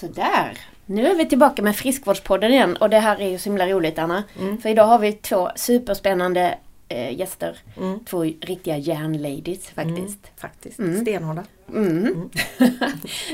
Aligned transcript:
Sådär. 0.00 0.58
Nu 0.86 1.06
är 1.06 1.14
vi 1.14 1.26
tillbaka 1.28 1.62
med 1.62 1.76
Friskvårdspodden 1.76 2.52
igen 2.52 2.76
och 2.76 2.90
det 2.90 2.98
här 2.98 3.20
är 3.20 3.28
ju 3.28 3.38
så 3.38 3.44
himla 3.50 3.66
roligt 3.68 3.98
Anna. 3.98 4.24
Mm. 4.40 4.58
För 4.60 4.68
idag 4.68 4.86
har 4.86 4.98
vi 4.98 5.12
två 5.12 5.50
superspännande 5.56 6.58
eh, 6.88 7.18
gäster. 7.18 7.58
Mm. 7.76 8.04
Två 8.04 8.22
riktiga 8.22 8.76
järnladies 8.76 9.66
faktiskt. 9.66 9.98
Mm, 9.98 10.36
faktiskt. 10.36 10.78
Mm. 10.78 11.00
Stenhårda. 11.00 11.44
Mm. 11.68 12.30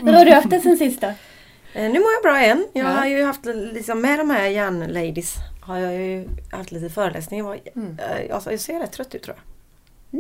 Hur 0.03 0.13
har 0.13 0.25
du 0.25 0.33
haft 0.33 0.51
det 0.51 0.61
sen 0.61 0.77
sista? 0.77 1.07
Eh, 1.09 1.91
nu 1.93 1.99
mår 1.99 2.13
jag 2.13 2.23
bra 2.23 2.43
igen. 2.43 2.67
Jag 2.73 2.85
Ja. 2.87 2.91
har 2.91 3.07
ju 3.07 3.23
haft 3.25 3.45
liksom 3.73 4.01
med 4.01 4.19
de 4.19 4.31
här 4.31 4.47
järnladies 4.49 5.35
har 5.61 5.79
jag 5.79 5.95
ju 5.95 6.29
haft 6.53 6.73
lite 6.73 6.89
föreläsningar. 6.91 7.45
Jag, 7.65 7.83
Mm. 7.83 7.99
eh, 7.99 8.35
alltså, 8.35 8.51
jag 8.51 8.61
ser 8.61 8.79
rätt 8.81 8.93
trött 8.93 9.15
ut 9.15 9.23
tror 9.23 9.37
jag. 9.37 9.45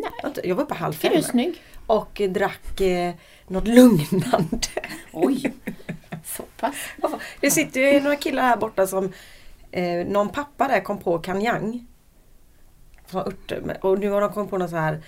Nej, 0.01 0.33
Jag 0.45 0.55
var 0.55 0.63
uppe 0.63 0.75
halv 0.75 1.05
är 1.05 1.23
fem 1.23 1.53
och 1.87 2.23
drack 2.29 2.81
eh, 2.81 3.13
något 3.49 3.69
lugnande. 3.69 4.59
Oj, 5.13 5.53
så 6.37 6.43
pass. 6.61 6.75
Det 7.41 7.51
sitter 7.51 7.80
ju 7.80 8.01
några 8.01 8.17
killar 8.17 8.43
här 8.43 8.57
borta 8.57 8.86
som 8.86 9.13
eh, 9.71 10.07
någon 10.07 10.29
pappa 10.29 10.68
där 10.68 10.81
kom 10.81 10.99
på 10.99 11.18
kanjang. 11.18 11.86
Örter. 13.14 13.79
Och 13.81 13.99
nu 13.99 14.11
har 14.11 14.21
de 14.21 14.32
kommit 14.32 14.50
på 14.50 14.58
något 14.58 14.71
så 14.71 14.77
här 14.77 15.03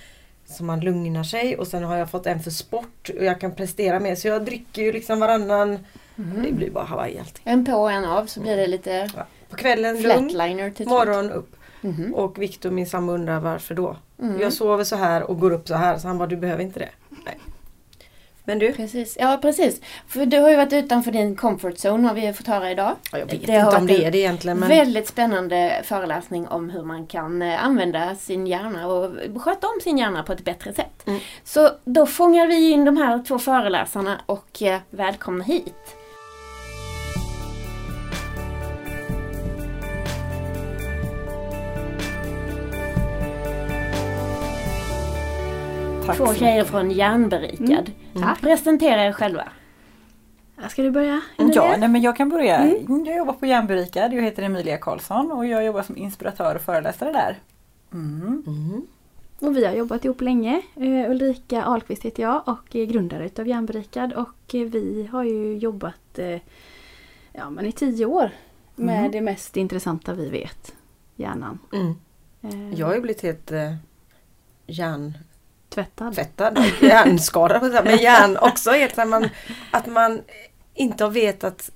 som 0.46 0.66
man 0.66 0.80
lugnar 0.80 1.24
sig 1.24 1.56
och 1.56 1.66
sen 1.66 1.84
har 1.84 1.96
jag 1.96 2.10
fått 2.10 2.26
en 2.26 2.40
för 2.40 2.50
sport 2.50 3.10
och 3.18 3.24
jag 3.24 3.40
kan 3.40 3.54
prestera 3.54 4.00
mer. 4.00 4.14
Så 4.14 4.28
jag 4.28 4.44
dricker 4.44 4.82
ju 4.82 4.92
liksom 4.92 5.20
varannan. 5.20 5.78
Det 6.16 6.52
blir 6.52 6.70
bara 6.70 6.84
Hawaii 6.84 7.18
allting. 7.18 7.42
En 7.44 7.64
på 7.64 7.72
och 7.72 7.92
en 7.92 8.04
av 8.04 8.26
så 8.26 8.40
blir 8.40 8.56
det 8.56 8.66
lite 8.66 9.08
Ja. 9.16 9.26
På 9.48 9.56
kvällen 9.56 10.02
lugn, 10.02 10.32
morgon 10.86 11.30
upp. 11.30 11.56
Mhm. 11.80 12.14
Och 12.14 12.42
Viktor 12.42 12.70
min 12.70 12.86
sambo 12.86 13.12
undrar 13.12 13.40
varför 13.40 13.74
då? 13.74 13.96
Mm. 14.22 14.40
Jag 14.40 14.52
sover 14.52 14.84
så 14.84 14.96
här 14.96 15.22
och 15.22 15.40
går 15.40 15.50
upp 15.50 15.68
så 15.68 15.74
här. 15.74 15.98
Så 15.98 16.08
han 16.08 16.18
bara 16.18 16.28
du 16.28 16.36
behöver 16.36 16.62
inte 16.62 16.80
det. 16.80 16.90
Men 18.46 18.58
du? 18.58 18.72
Precis, 18.72 19.16
ja 19.20 19.38
precis. 19.42 19.80
För 20.08 20.26
du 20.26 20.38
har 20.38 20.50
ju 20.50 20.56
varit 20.56 20.72
utanför 20.72 21.12
din 21.12 21.36
comfort 21.36 21.74
zone 21.74 22.08
har 22.08 22.14
vi 22.14 22.32
fått 22.32 22.46
höra 22.46 22.70
idag. 22.70 22.96
Ja, 23.12 23.18
jag 23.18 23.26
vet 23.26 23.46
Det 23.46 23.56
inte 23.56 23.76
om 23.76 23.86
det 23.86 24.04
är 24.04 24.10
det 24.10 24.18
egentligen. 24.18 24.58
Men... 24.58 24.68
Väldigt 24.68 25.08
spännande 25.08 25.80
föreläsning 25.84 26.48
om 26.48 26.70
hur 26.70 26.82
man 26.82 27.06
kan 27.06 27.42
eh, 27.42 27.64
använda 27.64 28.14
sin 28.14 28.46
hjärna 28.46 28.86
och 28.86 29.10
sköta 29.42 29.66
om 29.66 29.80
sin 29.82 29.98
hjärna 29.98 30.22
på 30.22 30.32
ett 30.32 30.44
bättre 30.44 30.72
sätt. 30.72 31.06
Mm. 31.06 31.20
Så 31.44 31.70
då 31.84 32.06
fångar 32.06 32.46
vi 32.46 32.70
in 32.70 32.84
de 32.84 32.96
här 32.96 33.24
två 33.24 33.38
föreläsarna 33.38 34.20
och 34.26 34.62
eh, 34.62 34.80
välkomna 34.90 35.44
hit. 35.44 35.96
Tack 46.06 46.16
Två 46.16 46.34
tjejer 46.34 46.54
mycket. 46.56 46.70
från 46.70 46.90
Järnberikad. 46.90 47.90
Tack. 48.20 48.40
Presentera 48.40 49.04
er 49.04 49.12
själva. 49.12 49.48
Ska 50.68 50.82
du 50.82 50.90
börja? 50.90 51.20
Ja, 51.38 51.76
nej, 51.78 51.88
men 51.88 52.02
jag 52.02 52.16
kan 52.16 52.28
börja. 52.28 52.66
Jag 53.06 53.16
jobbar 53.16 53.32
på 53.32 53.46
Järnberikad. 53.46 54.12
Jag 54.12 54.22
heter 54.22 54.42
Emilia 54.42 54.76
Karlsson 54.78 55.32
och 55.32 55.46
jag 55.46 55.64
jobbar 55.64 55.82
som 55.82 55.96
inspiratör 55.96 56.54
och 56.54 56.60
föreläsare 56.60 57.12
där. 57.12 57.38
Mm. 57.92 58.42
Mm. 58.46 58.86
Och 59.40 59.56
vi 59.56 59.64
har 59.66 59.72
jobbat 59.74 60.04
ihop 60.04 60.20
länge. 60.20 60.62
Uh, 60.80 61.10
Ulrika 61.10 61.64
Ahlqvist 61.64 62.02
heter 62.02 62.22
jag 62.22 62.42
och 62.48 62.74
är 62.76 62.84
grundare 62.86 63.26
utav 63.26 63.48
Järnberikad 63.48 64.12
och 64.12 64.28
vi 64.52 65.08
har 65.12 65.22
ju 65.24 65.56
jobbat 65.58 66.18
eh, 66.18 66.40
ja, 67.32 67.50
men 67.50 67.66
i 67.66 67.72
tio 67.72 68.06
år 68.06 68.30
med 68.74 68.98
Mm. 68.98 69.10
det 69.10 69.20
mest 69.20 69.56
intressanta 69.56 70.14
vi 70.14 70.28
vet. 70.30 70.74
Hjärnan. 71.16 71.58
Mm. 71.72 71.94
Eh, 72.42 72.78
Jag 72.80 72.86
har 72.86 72.94
ju 72.94 73.00
blivit 73.00 73.22
helt 73.22 73.52
eh, 73.52 73.74
hjärntvättad 74.66 75.24
Tvättad. 75.74 76.14
och 76.58 76.82
hjärnskadad. 76.82 77.84
Men 77.84 77.98
hjärn 77.98 78.36
också 78.40 78.70
helt 78.70 78.96
här, 78.96 79.06
man, 79.06 79.28
att 79.70 79.86
man 79.86 80.20
inte 80.74 81.04
har 81.04 81.10
vetat 81.10 81.70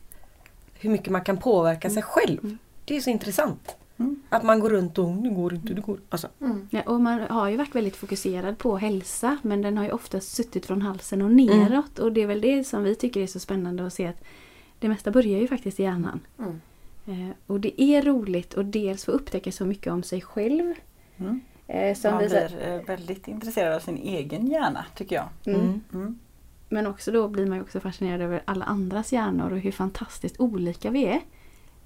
hur 0.75 0.91
mycket 0.91 1.13
man 1.13 1.25
kan 1.25 1.37
påverka 1.37 1.91
sig 1.91 2.03
själv. 2.03 2.39
Mm. 2.45 2.59
Det 2.85 2.97
är 2.97 3.01
så 3.01 3.11
intressant. 3.11 3.77
Mm. 3.97 4.23
Att 4.29 4.43
man 4.43 4.61
går 4.61 4.71
runt 4.71 4.99
och 4.99 5.11
det 5.11 5.29
går 5.29 5.55
inte, 5.55 5.75
det 5.75 5.81
går 5.81 5.99
alltså, 6.09 6.29
Mm. 6.41 6.69
Ja, 6.71 6.83
och 6.87 7.01
man 7.01 7.21
har 7.21 7.49
ju 7.49 7.57
varit 7.57 7.75
väldigt 7.75 7.97
fokuserad 7.97 8.59
på 8.59 8.77
hälsa 8.77 9.39
men 9.43 9.63
den 9.63 9.79
har 9.79 9.85
ju 9.85 9.91
oftast 9.93 10.37
suttit 10.37 10.67
från 10.67 10.83
halsen 10.83 11.23
och 11.23 11.31
neråt 11.31 11.99
och 11.99 12.13
det 12.13 12.23
är 12.23 12.27
väl 12.27 12.41
det 12.41 12.65
som 12.65 12.83
vi 12.83 12.95
tycker 12.95 13.21
är 13.21 13.27
så 13.27 13.41
spännande 13.41 13.87
att 13.87 13.93
se 13.93 14.07
att 14.07 14.25
det 14.79 14.89
mesta 14.89 15.11
börjar 15.11 15.41
ju 15.41 15.49
faktiskt 15.49 15.81
i 15.81 15.83
hjärnan. 15.83 16.21
Mm. 16.39 16.61
Eh, 17.07 17.35
och 17.47 17.61
det 17.61 17.83
är 17.83 18.03
roligt 18.03 18.55
att 18.55 18.73
dels 18.73 19.05
få 19.05 19.11
upptäcka 19.11 19.53
så 19.53 19.65
mycket 19.65 19.93
om 19.93 20.03
sig 20.03 20.21
själv. 20.21 20.75
Eh, 21.69 21.97
som 21.97 22.11
Man 22.11 22.23
vi, 22.23 22.29
blir 22.29 22.59
eh, 22.63 22.81
väldigt 22.87 23.29
intresserad 23.29 23.75
av 23.75 23.81
sin 23.81 23.97
egen 23.97 24.47
hjärna 24.47 24.85
tycker 24.95 25.17
jag. 25.17 25.29
mm. 25.45 25.61
Mm. 25.61 25.83
Mm. 25.95 26.19
Men 26.69 26.87
också 26.87 27.13
då 27.13 27.29
blir 27.29 27.47
man 27.47 27.59
ju 27.59 27.63
också 27.63 27.81
fascinerad 27.81 28.21
över 28.21 28.43
alla 28.45 28.65
andras 28.65 29.13
hjärnor 29.13 29.53
och 29.53 29.59
hur 29.59 29.73
fantastiskt 29.73 30.41
olika 30.41 30.91
vi 30.91 31.05
är. 31.05 31.21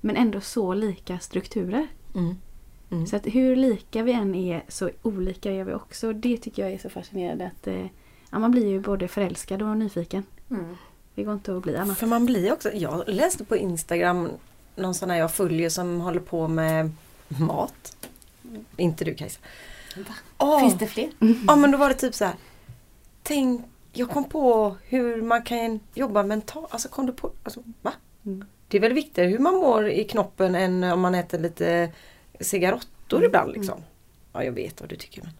Men 0.01 0.17
ändå 0.17 0.41
så 0.41 0.75
lika 0.75 1.19
strukturer. 1.19 1.87
mm. 2.15 2.37
Mm. 2.91 3.07
Så 3.07 3.17
att 3.17 3.27
hur 3.27 3.57
lika 3.57 4.03
vi 4.03 4.13
än 4.13 4.35
är 4.35 4.63
så 4.69 4.91
olika 5.03 5.53
är 5.53 5.65
vi 5.65 5.75
också. 5.75 6.09
Och 6.09 6.15
det 6.15 6.37
tycker 6.37 6.63
jag 6.63 6.73
är 6.73 6.79
så 6.79 6.91
fascinerande 6.91 7.47
att 7.47 7.67
eh, 7.67 7.87
ja, 8.31 8.39
man 8.39 8.51
blir 8.51 8.67
ju 8.67 8.81
både 8.81 9.09
förälskad 9.09 9.63
och 9.63 9.77
nyfiken. 9.77 10.25
Mm. 10.51 10.77
Det 11.15 11.25
går 11.25 11.35
inte 11.35 11.57
att 11.57 11.63
bli 11.63 11.77
annat. 11.77 11.99
För 11.99 12.07
man 12.07 12.27
blir 12.27 12.53
också, 12.53 12.73
jag 12.73 13.09
läste 13.09 13.45
på 13.45 13.57
Instagram 13.57 14.29
någon 14.77 14.95
sån 14.95 15.11
här 15.11 15.19
jag 15.19 15.35
följer 15.35 15.69
som 15.69 16.01
håller 16.01 16.21
på 16.21 16.49
med 16.49 16.91
mat. 17.29 17.97
Inte 18.77 19.05
du 19.05 19.15
Kajsa. 19.15 19.41
Va? 19.97 20.15
Åh, 20.39 20.61
Finns 20.61 20.79
det 20.79 20.87
fler? 20.87 21.11
Ja 21.47 21.57
men 21.57 21.71
då 21.71 21.79
var 21.79 21.89
det 21.89 21.95
typ 21.95 22.15
så 22.15 22.25
här. 22.25 22.35
Tänk, 23.23 23.61
jag 23.93 24.11
kom 24.11 24.25
på 24.25 24.77
hur 24.85 25.23
man 25.23 25.43
kan 25.43 25.81
jobba 25.95 26.23
mentalt. 26.23 26.67
Alltså 26.71 26.89
kom 26.89 27.07
du 27.07 27.13
på, 27.13 27.31
alltså, 27.45 27.63
va? 27.83 27.93
Mm. 28.27 28.45
Det 28.69 28.77
är 28.77 28.81
väl 28.81 28.93
viktigare 28.93 29.29
hur 29.29 29.39
man 29.39 29.55
mår 29.55 29.89
i 29.89 30.05
knoppen 30.05 30.55
än 30.55 30.85
om 30.85 31.01
man 31.01 31.15
äter 31.15 31.39
lite 31.39 31.91
cigarettor 32.41 33.25
ibland 33.25 33.53
liksom. 33.53 33.81
Ja 34.33 34.45
jag 34.45 34.53
vet 34.53 34.81
vad 34.81 34.91
du 34.91 34.97
tycker 34.97 35.23
men. 35.23 35.31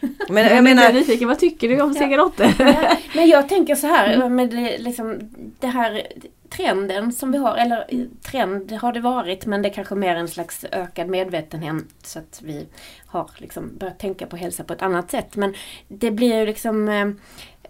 Men 0.28 0.42
jag 0.42 0.50
Jag 0.52 0.58
är 0.58 0.62
menar, 0.62 0.92
nyfiken, 0.92 1.28
vad 1.28 1.38
tycker 1.38 1.68
du 1.68 1.80
om 1.80 1.92
Ja. 1.96 2.02
cigaretter? 2.02 2.54
Ja, 2.58 2.96
Men 3.14 3.28
jag 3.28 3.48
tänker 3.48 3.74
så 3.74 3.86
här 3.86 4.28
med 4.28 4.50
det, 4.50 4.78
liksom, 4.78 5.18
det 5.60 5.66
här 5.66 6.06
trenden 6.50 7.12
som 7.12 7.32
vi 7.32 7.38
har, 7.38 7.56
eller 7.56 8.08
trend 8.22 8.72
har 8.72 8.92
det 8.92 9.00
varit 9.00 9.46
men 9.46 9.62
det 9.62 9.68
är 9.68 9.72
kanske 9.72 9.94
mer 9.94 10.16
en 10.16 10.28
slags 10.28 10.64
ökad 10.72 11.08
medvetenhet 11.08 11.84
så 12.02 12.18
att 12.18 12.40
vi 12.44 12.66
har 13.06 13.30
liksom 13.36 13.70
börjat 13.78 13.98
tänka 13.98 14.26
på 14.26 14.36
hälsa 14.36 14.64
på 14.64 14.72
ett 14.72 14.82
annat 14.82 15.10
sätt. 15.10 15.36
Men 15.36 15.54
det 15.88 16.10
blir 16.10 16.38
ju 16.38 16.46
liksom 16.46 16.88
eh, 16.88 17.08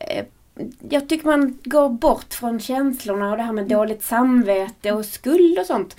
eh, 0.09 0.25
jag 0.89 1.09
tycker 1.09 1.27
man 1.27 1.59
går 1.65 1.89
bort 1.89 2.35
från 2.35 2.61
känslorna 2.61 3.31
och 3.31 3.37
det 3.37 3.43
här 3.43 3.53
med 3.53 3.69
dåligt 3.69 4.03
samvete 4.03 4.93
och 4.93 5.05
skuld 5.05 5.59
och 5.59 5.67
sånt. 5.67 5.97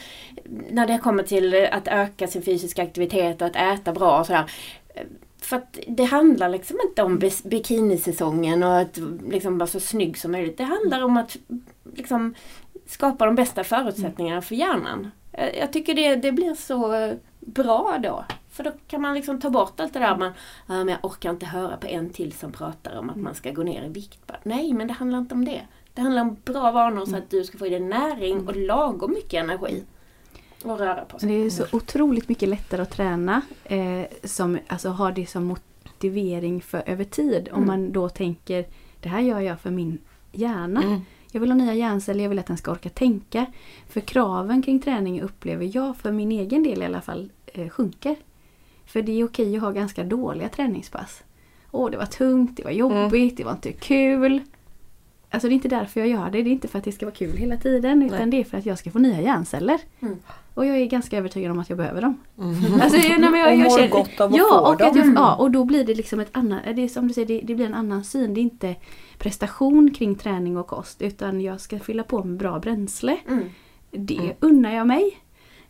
När 0.70 0.88
det 0.88 0.98
kommer 0.98 1.24
till 1.24 1.68
att 1.72 1.88
öka 1.88 2.28
sin 2.28 2.42
fysiska 2.42 2.84
aktivitet 2.84 3.42
och 3.42 3.48
att 3.48 3.56
äta 3.56 3.94
bra 3.94 4.20
och 4.20 4.26
sådär. 4.26 4.52
För 5.42 5.58
att 5.58 5.80
det 5.88 6.04
handlar 6.04 6.50
liksom 6.50 6.78
inte 6.90 7.04
om 7.04 7.22
bikinisäsongen 7.44 8.64
och 8.64 8.78
att 8.78 9.00
liksom 9.30 9.58
vara 9.58 9.68
så 9.68 9.80
snygg 9.80 10.18
som 10.18 10.32
möjligt. 10.32 10.58
Det 10.58 10.64
handlar 10.64 11.04
om 11.04 11.18
att 11.18 11.38
liksom 11.96 12.36
skapa 12.90 13.26
de 13.26 13.36
bästa 13.36 13.64
förutsättningarna 13.64 14.42
för 14.42 14.56
hjärnan. 14.56 15.12
Jag 15.32 15.58
jag 15.58 15.74
tycker 15.74 15.94
det, 15.94 16.16
det 16.16 16.32
blir 16.32 16.54
så 16.56 16.94
eh, 16.94 17.14
bra 17.40 17.98
då. 18.04 18.26
För 18.50 18.64
då 18.64 18.72
kan 18.88 19.02
man 19.02 19.14
liksom 19.14 19.42
ta 19.42 19.50
bort 19.50 19.80
allt 19.80 19.94
det 19.94 20.00
där 20.00 20.18
man, 20.18 20.32
men 20.68 20.88
jag 20.88 20.98
orkar 21.06 21.30
inte 21.30 21.46
höra 21.46 21.78
på 21.78 21.88
en 21.88 22.10
till 22.10 22.32
som 22.34 22.52
pratar 22.52 22.98
om 23.00 23.10
att 23.10 23.16
man 23.16 23.36
ska 23.36 23.52
gå 23.52 23.64
ner 23.64 23.84
i 23.84 23.90
vikt. 23.90 24.32
Nej, 24.44 24.74
men 24.74 24.88
det 24.88 24.94
handlar 24.94 25.20
inte 25.20 25.36
om 25.36 25.46
det. 25.46 25.62
Det 25.94 26.02
handlar 26.02 26.22
om 26.22 26.38
bra 26.46 26.72
vanor 26.72 27.06
så 27.06 27.16
att 27.18 27.30
du 27.30 27.44
ska 27.44 27.58
få 27.58 27.66
i 27.66 27.70
dig 27.70 27.80
näring 27.80 28.48
och 28.48 28.56
lagom 28.56 29.12
mycket 29.12 29.44
energi. 29.44 29.84
Och 30.64 30.80
röra 30.80 31.06
på 31.06 31.20
sig. 31.20 31.30
Det 31.30 31.36
är 31.46 31.50
så 31.50 31.66
otroligt 31.72 32.30
mycket 32.30 32.50
lättare 32.50 32.82
att 32.82 32.92
träna 32.92 33.42
eh, 33.64 34.04
som 34.24 34.60
alltså, 34.68 34.90
har 34.90 35.12
det 35.12 35.26
som 35.26 35.44
motivering 35.44 36.62
för 36.62 36.84
över 36.86 37.04
tid. 37.04 37.50
Om 37.52 37.56
Mm. 37.64 37.68
man 37.68 37.92
då 37.92 38.10
tänker 38.10 38.66
det 39.00 39.10
här 39.10 39.20
gör 39.20 39.40
jag 39.40 39.60
för 39.60 39.72
min 39.72 39.98
hjärna. 40.32 40.84
Mm. 40.84 41.02
Jag 41.32 41.40
vill 41.40 41.52
ha 41.52 41.58
nya 41.58 41.74
hjärnceller, 41.74 42.24
jag 42.24 42.30
vill 42.30 42.40
att 42.40 42.46
den 42.46 42.58
ska 42.58 42.72
orka 42.72 42.90
tänka. 42.90 43.46
För 43.88 44.02
kraven 44.02 44.62
kring 44.62 44.80
träning 44.80 45.22
upplever 45.22 45.70
jag 45.76 45.98
för 45.98 46.12
min 46.12 46.32
egen 46.32 46.64
del 46.64 46.82
i 46.82 46.86
alla 46.86 47.02
fall 47.02 47.32
eh, 47.46 47.70
sjunker. 47.70 48.16
För 48.86 49.02
det 49.02 49.12
är 49.12 49.26
okej 49.26 49.56
att 49.56 49.62
ha 49.62 49.72
ganska 49.72 50.04
dåliga 50.04 50.50
träningspass. 50.50 51.24
Åh, 51.72 51.92
det 51.92 51.98
var 51.98 52.06
tungt, 52.06 52.58
det 52.58 52.64
var 52.64 52.72
jobbigt, 52.72 53.38
det 53.38 53.44
var 53.44 53.52
inte 53.52 53.72
kul. 53.72 54.42
Alltså 55.32 55.48
det 55.48 55.54
är 55.54 55.56
inte 55.56 55.68
därför 55.68 56.00
jag 56.00 56.10
gör 56.10 56.26
det. 56.30 56.44
Det 56.44 56.50
är 56.50 56.52
inte 56.52 56.68
för 56.68 56.78
att 56.80 56.84
det 56.86 56.92
ska 56.92 57.06
vara 57.06 57.16
kul 57.16 57.38
hela 57.38 57.58
tiden. 57.58 58.04
Utan 58.04 58.18
Nej. 58.20 58.30
det 58.32 58.40
är 58.40 58.44
för 58.44 58.58
att 58.58 58.66
jag 58.66 58.78
ska 58.78 58.92
få 58.92 59.00
nya 59.00 59.22
hjärnceller. 59.22 59.80
Mm. 60.00 60.16
Och 60.54 60.66
jag 60.66 60.78
är 60.78 60.86
ganska 60.86 61.18
övertygad 61.18 61.52
om 61.52 61.60
att 61.60 61.70
jag 61.70 61.78
behöver 61.78 62.02
dem. 62.02 62.18
Mm. 62.38 62.82
Alltså, 62.82 62.98
jag, 62.98 63.20
nej, 63.22 63.40
jag, 63.42 63.54
Och 63.54 63.60
mår 63.60 63.78
känner- 63.78 63.90
gott 63.90 64.20
av 64.22 64.32
att 64.32 64.38
ja, 64.38 64.44
få 64.50 64.60
och 64.68 64.82
att 64.82 64.94
dem. 64.94 64.98
jag, 64.98 65.24
ja, 65.24 65.36
och 65.36 65.52
då 65.52 65.66
blir 65.66 65.84
det 65.84 65.96
liksom 65.96 66.20
ett 66.20 66.30
annat, 66.32 66.60
det 66.76 66.82
är 66.84 66.88
som 66.88 67.08
du 67.08 67.14
säger, 67.14 67.28
det, 67.28 67.42
det 67.44 67.56
blir 67.56 67.66
en 67.66 67.74
annan 67.74 68.04
syn. 68.04 68.34
Det 68.34 68.40
är 68.40 68.44
inte 68.44 68.76
prestation 69.18 69.92
kring 69.94 70.16
träning 70.16 70.58
och 70.58 70.68
kost 70.68 71.02
utan 71.02 71.42
jag 71.42 71.62
ska 71.62 71.80
fylla 71.80 72.04
på 72.04 72.24
med 72.24 72.38
bra 72.38 72.60
bränsle. 72.60 73.18
Mm. 73.28 73.44
Det 73.92 74.18
Mm. 74.18 74.36
unnar 74.40 74.76
jag 74.76 74.88
mig. 74.88 75.18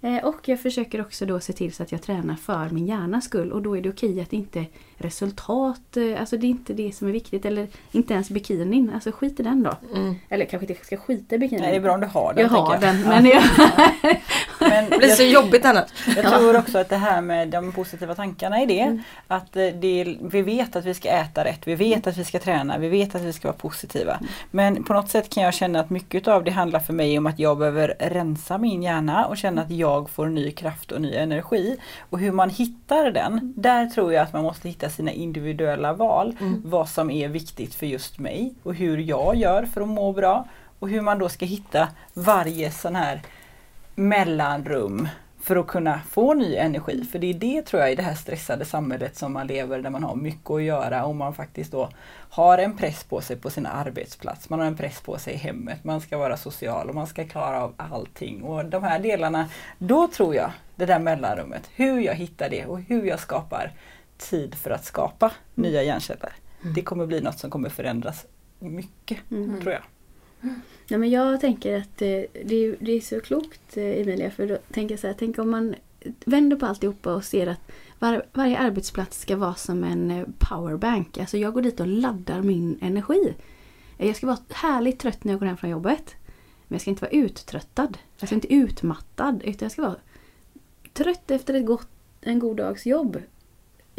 Eh, 0.01 0.25
och 0.25 0.49
jag 0.49 0.61
försöker 0.61 1.01
också 1.01 1.25
då 1.25 1.39
se 1.39 1.53
till 1.53 1.73
så 1.73 1.83
att 1.83 1.91
jag 1.91 2.01
tränar 2.01 2.35
för 2.35 2.69
min 2.69 2.87
hjärnas 2.87 3.25
skull 3.25 3.51
och 3.51 3.61
då 3.61 3.77
är 3.77 3.81
det 3.81 3.89
okej 3.89 4.21
att 4.21 4.33
inte 4.33 4.65
resultat, 4.97 5.97
eh, 5.97 6.19
alltså 6.19 6.37
det 6.37 6.47
är 6.47 6.49
inte 6.49 6.73
det 6.73 6.95
som 6.95 7.07
är 7.07 7.11
viktigt 7.11 7.45
eller 7.45 7.67
inte 7.91 8.13
ens 8.13 8.29
bikinin, 8.29 8.91
alltså 8.93 9.11
skit 9.11 9.39
i 9.39 9.43
den 9.43 9.63
då. 9.63 9.73
Mm. 9.95 10.15
Eller 10.29 10.45
kanske 10.45 10.73
inte 10.73 10.85
ska 10.85 10.97
skita 10.97 11.35
i 11.35 11.37
bikinin. 11.37 11.61
Nej, 11.61 11.71
det 11.71 11.77
är 11.77 11.81
bra 11.81 11.93
om 11.93 12.01
du 12.01 12.07
har 12.07 12.33
den. 12.33 12.43
jag 12.43 12.49
har 12.49 12.69
tänker 12.69 12.87
den 12.87 13.01
men 13.01 13.25
jag, 13.25 13.43
Men 14.59 14.89
Det 14.89 14.97
blir 14.97 15.09
så 15.09 15.23
jag, 15.23 15.31
jobbigt 15.31 15.65
annars. 15.65 15.89
jag 16.15 16.25
tror 16.25 16.57
också 16.57 16.77
att 16.77 16.89
det 16.89 16.95
här 16.97 17.21
med 17.21 17.47
de 17.47 17.71
positiva 17.71 18.15
tankarna 18.15 18.61
i 18.61 18.65
det, 18.65 18.79
Mm. 18.79 19.03
att 19.27 19.55
eh, 19.55 19.65
det, 19.67 20.17
vi 20.21 20.41
vet 20.41 20.75
att 20.75 20.85
vi 20.85 20.93
ska 20.93 21.09
äta 21.09 21.43
rätt, 21.45 21.59
vi 21.67 21.75
vet 21.75 22.07
att 22.07 22.17
vi 22.17 22.23
ska 22.25 22.39
träna, 22.39 22.77
vi 22.77 22.89
vet 22.89 23.15
att 23.15 23.21
vi 23.21 23.33
ska 23.33 23.47
vara 23.47 23.57
positiva. 23.57 24.13
Mm. 24.13 24.27
Men 24.51 24.83
på 24.83 24.93
något 24.93 25.09
sätt 25.09 25.29
kan 25.33 25.43
jag 25.43 25.53
känna 25.53 25.79
att 25.79 25.89
mycket 25.89 26.27
av 26.27 26.43
det 26.43 26.51
handlar 26.51 26.79
för 26.79 26.93
mig 26.93 27.17
om 27.17 27.25
att 27.25 27.39
jag 27.39 27.57
behöver 27.57 27.95
rensa 27.99 28.57
min 28.57 28.83
hjärna 28.83 29.25
och 29.25 29.37
känna 29.37 29.61
att 29.61 29.71
jag 29.71 30.09
får 30.09 30.27
ny 30.27 30.51
kraft 30.51 30.91
och 30.91 31.01
ny 31.01 31.15
energi. 31.15 31.77
Och 32.09 32.19
hur 32.19 32.31
man 32.31 32.49
hittar 32.49 33.11
den, 33.11 33.53
där 33.57 33.85
tror 33.85 34.13
jag 34.13 34.23
att 34.23 34.33
man 34.33 34.43
måste 34.43 34.67
hitta 34.69 34.89
sina 34.89 35.11
individuella 35.11 35.93
val. 35.93 36.35
Vad 36.63 36.89
som 36.89 37.09
är 37.11 37.27
viktigt 37.27 37.75
för 37.75 37.85
just 37.85 38.19
mig 38.19 38.53
och 38.63 38.75
hur 38.75 38.97
jag 38.97 39.35
gör 39.35 39.65
för 39.73 39.81
att 39.81 39.87
må 39.87 40.13
bra. 40.13 40.45
Och 40.79 40.89
hur 40.89 41.01
man 41.01 41.19
då 41.19 41.29
ska 41.29 41.45
hitta 41.45 41.87
varje 42.13 42.71
sån 42.71 42.95
här 42.95 43.21
mellanrum 43.99 45.07
för 45.41 45.55
att 45.55 45.67
kunna 45.67 45.99
få 46.09 46.33
ny 46.33 46.55
energi. 46.55 47.03
För 47.11 47.19
det 47.19 47.27
är 47.27 47.33
det 47.33 47.61
tror 47.61 47.81
jag 47.81 47.91
i 47.91 47.95
det 47.95 48.03
här 48.03 48.15
stressade 48.15 48.65
samhället 48.65 49.17
som 49.17 49.33
man 49.33 49.47
lever 49.47 49.81
där 49.81 49.89
man 49.89 50.03
har 50.03 50.15
mycket 50.15 50.49
att 50.51 50.63
göra 50.63 51.05
och 51.05 51.15
man 51.15 51.33
faktiskt 51.33 51.71
då 51.71 51.89
har 52.29 52.57
en 52.57 52.77
press 52.77 53.03
på 53.03 53.21
sig 53.21 53.35
på 53.35 53.49
sin 53.49 53.65
arbetsplats. 53.65 54.49
Man 54.49 54.59
har 54.59 54.67
en 54.67 54.77
press 54.77 55.01
på 55.01 55.17
sig 55.17 55.33
i 55.33 55.37
hemmet. 55.37 55.83
Man 55.83 56.01
ska 56.01 56.17
vara 56.17 56.37
social 56.37 56.89
och 56.89 56.95
man 56.95 57.07
ska 57.07 57.27
klara 57.27 57.63
av 57.63 57.73
allting. 57.77 58.43
Och 58.43 58.65
de 58.65 58.83
här 58.83 58.99
delarna, 58.99 59.49
då 59.77 60.07
tror 60.07 60.35
jag 60.35 60.51
det 60.75 60.85
där 60.85 60.99
mellanrummet, 60.99 61.69
hur 61.75 61.99
jag 61.99 62.13
hittar 62.13 62.49
det 62.49 62.65
och 62.65 62.79
hur 62.81 63.05
jag 63.05 63.19
skapar 63.19 63.71
tid 64.17 64.55
för 64.55 64.71
att 64.71 64.85
skapa 64.85 65.31
nya 65.55 65.83
hjärnceller. 65.83 66.31
Det 66.75 66.81
kommer 66.81 67.05
bli 67.05 67.21
något 67.21 67.39
som 67.39 67.49
kommer 67.49 67.69
förändras 67.69 68.25
mycket, 68.59 69.17
Mm. 69.31 69.61
tror 69.61 69.73
jag. 69.73 69.81
Nej, 70.89 70.99
men 70.99 71.09
jag 71.09 71.41
tänker 71.41 71.77
att 71.77 71.97
det, 71.97 72.27
är- 72.43 72.75
det 72.79 72.91
är 72.91 73.01
så 73.01 73.19
klokt 73.21 73.77
eh, 73.77 73.83
Emilia 74.01 74.31
för 74.31 74.47
då 74.47 74.57
tänker 74.71 74.93
jag 74.93 74.99
så 74.99 75.07
här, 75.07 75.15
tänk 75.19 75.39
om 75.39 75.49
man 75.49 75.75
vänder 76.25 76.57
på 76.57 76.65
alltihopa 76.65 77.13
och 77.13 77.23
ser 77.23 77.47
att 77.47 77.71
var, 77.99 78.25
varje 78.33 78.57
arbetsplats 78.57 79.19
ska 79.21 79.35
vara 79.35 79.55
som 79.55 79.83
en 79.83 80.11
eh, 80.11 80.27
powerbank. 80.37 81.17
Alltså 81.17 81.37
jag 81.37 81.53
går 81.53 81.61
dit 81.61 81.79
och 81.79 81.87
laddar 81.87 82.41
min 82.41 82.77
energi. 82.81 83.33
Eh, 83.97 84.07
jag 84.07 84.15
ska 84.15 84.27
vara 84.27 84.37
härligt 84.53 84.99
trött 84.99 85.23
när 85.23 85.33
jag 85.33 85.39
går 85.39 85.47
hem 85.47 85.57
från 85.57 85.69
jobbet. 85.69 86.15
Men 86.67 86.75
jag 86.75 86.81
ska 86.81 86.89
inte 86.89 87.01
vara 87.01 87.11
uttröttad. 87.11 87.97
Jag 88.19 88.29
ska 88.29 88.35
inte 88.35 88.53
utmattad. 88.53 89.41
Utan 89.43 89.65
jag 89.65 89.71
ska 89.71 89.81
vara 89.81 89.95
trött 90.93 91.31
efter 91.31 91.53
ett 91.53 91.65
gott, 91.65 91.89
en 92.21 92.39
god 92.39 92.57
dags 92.57 92.85
jobb. 92.85 93.21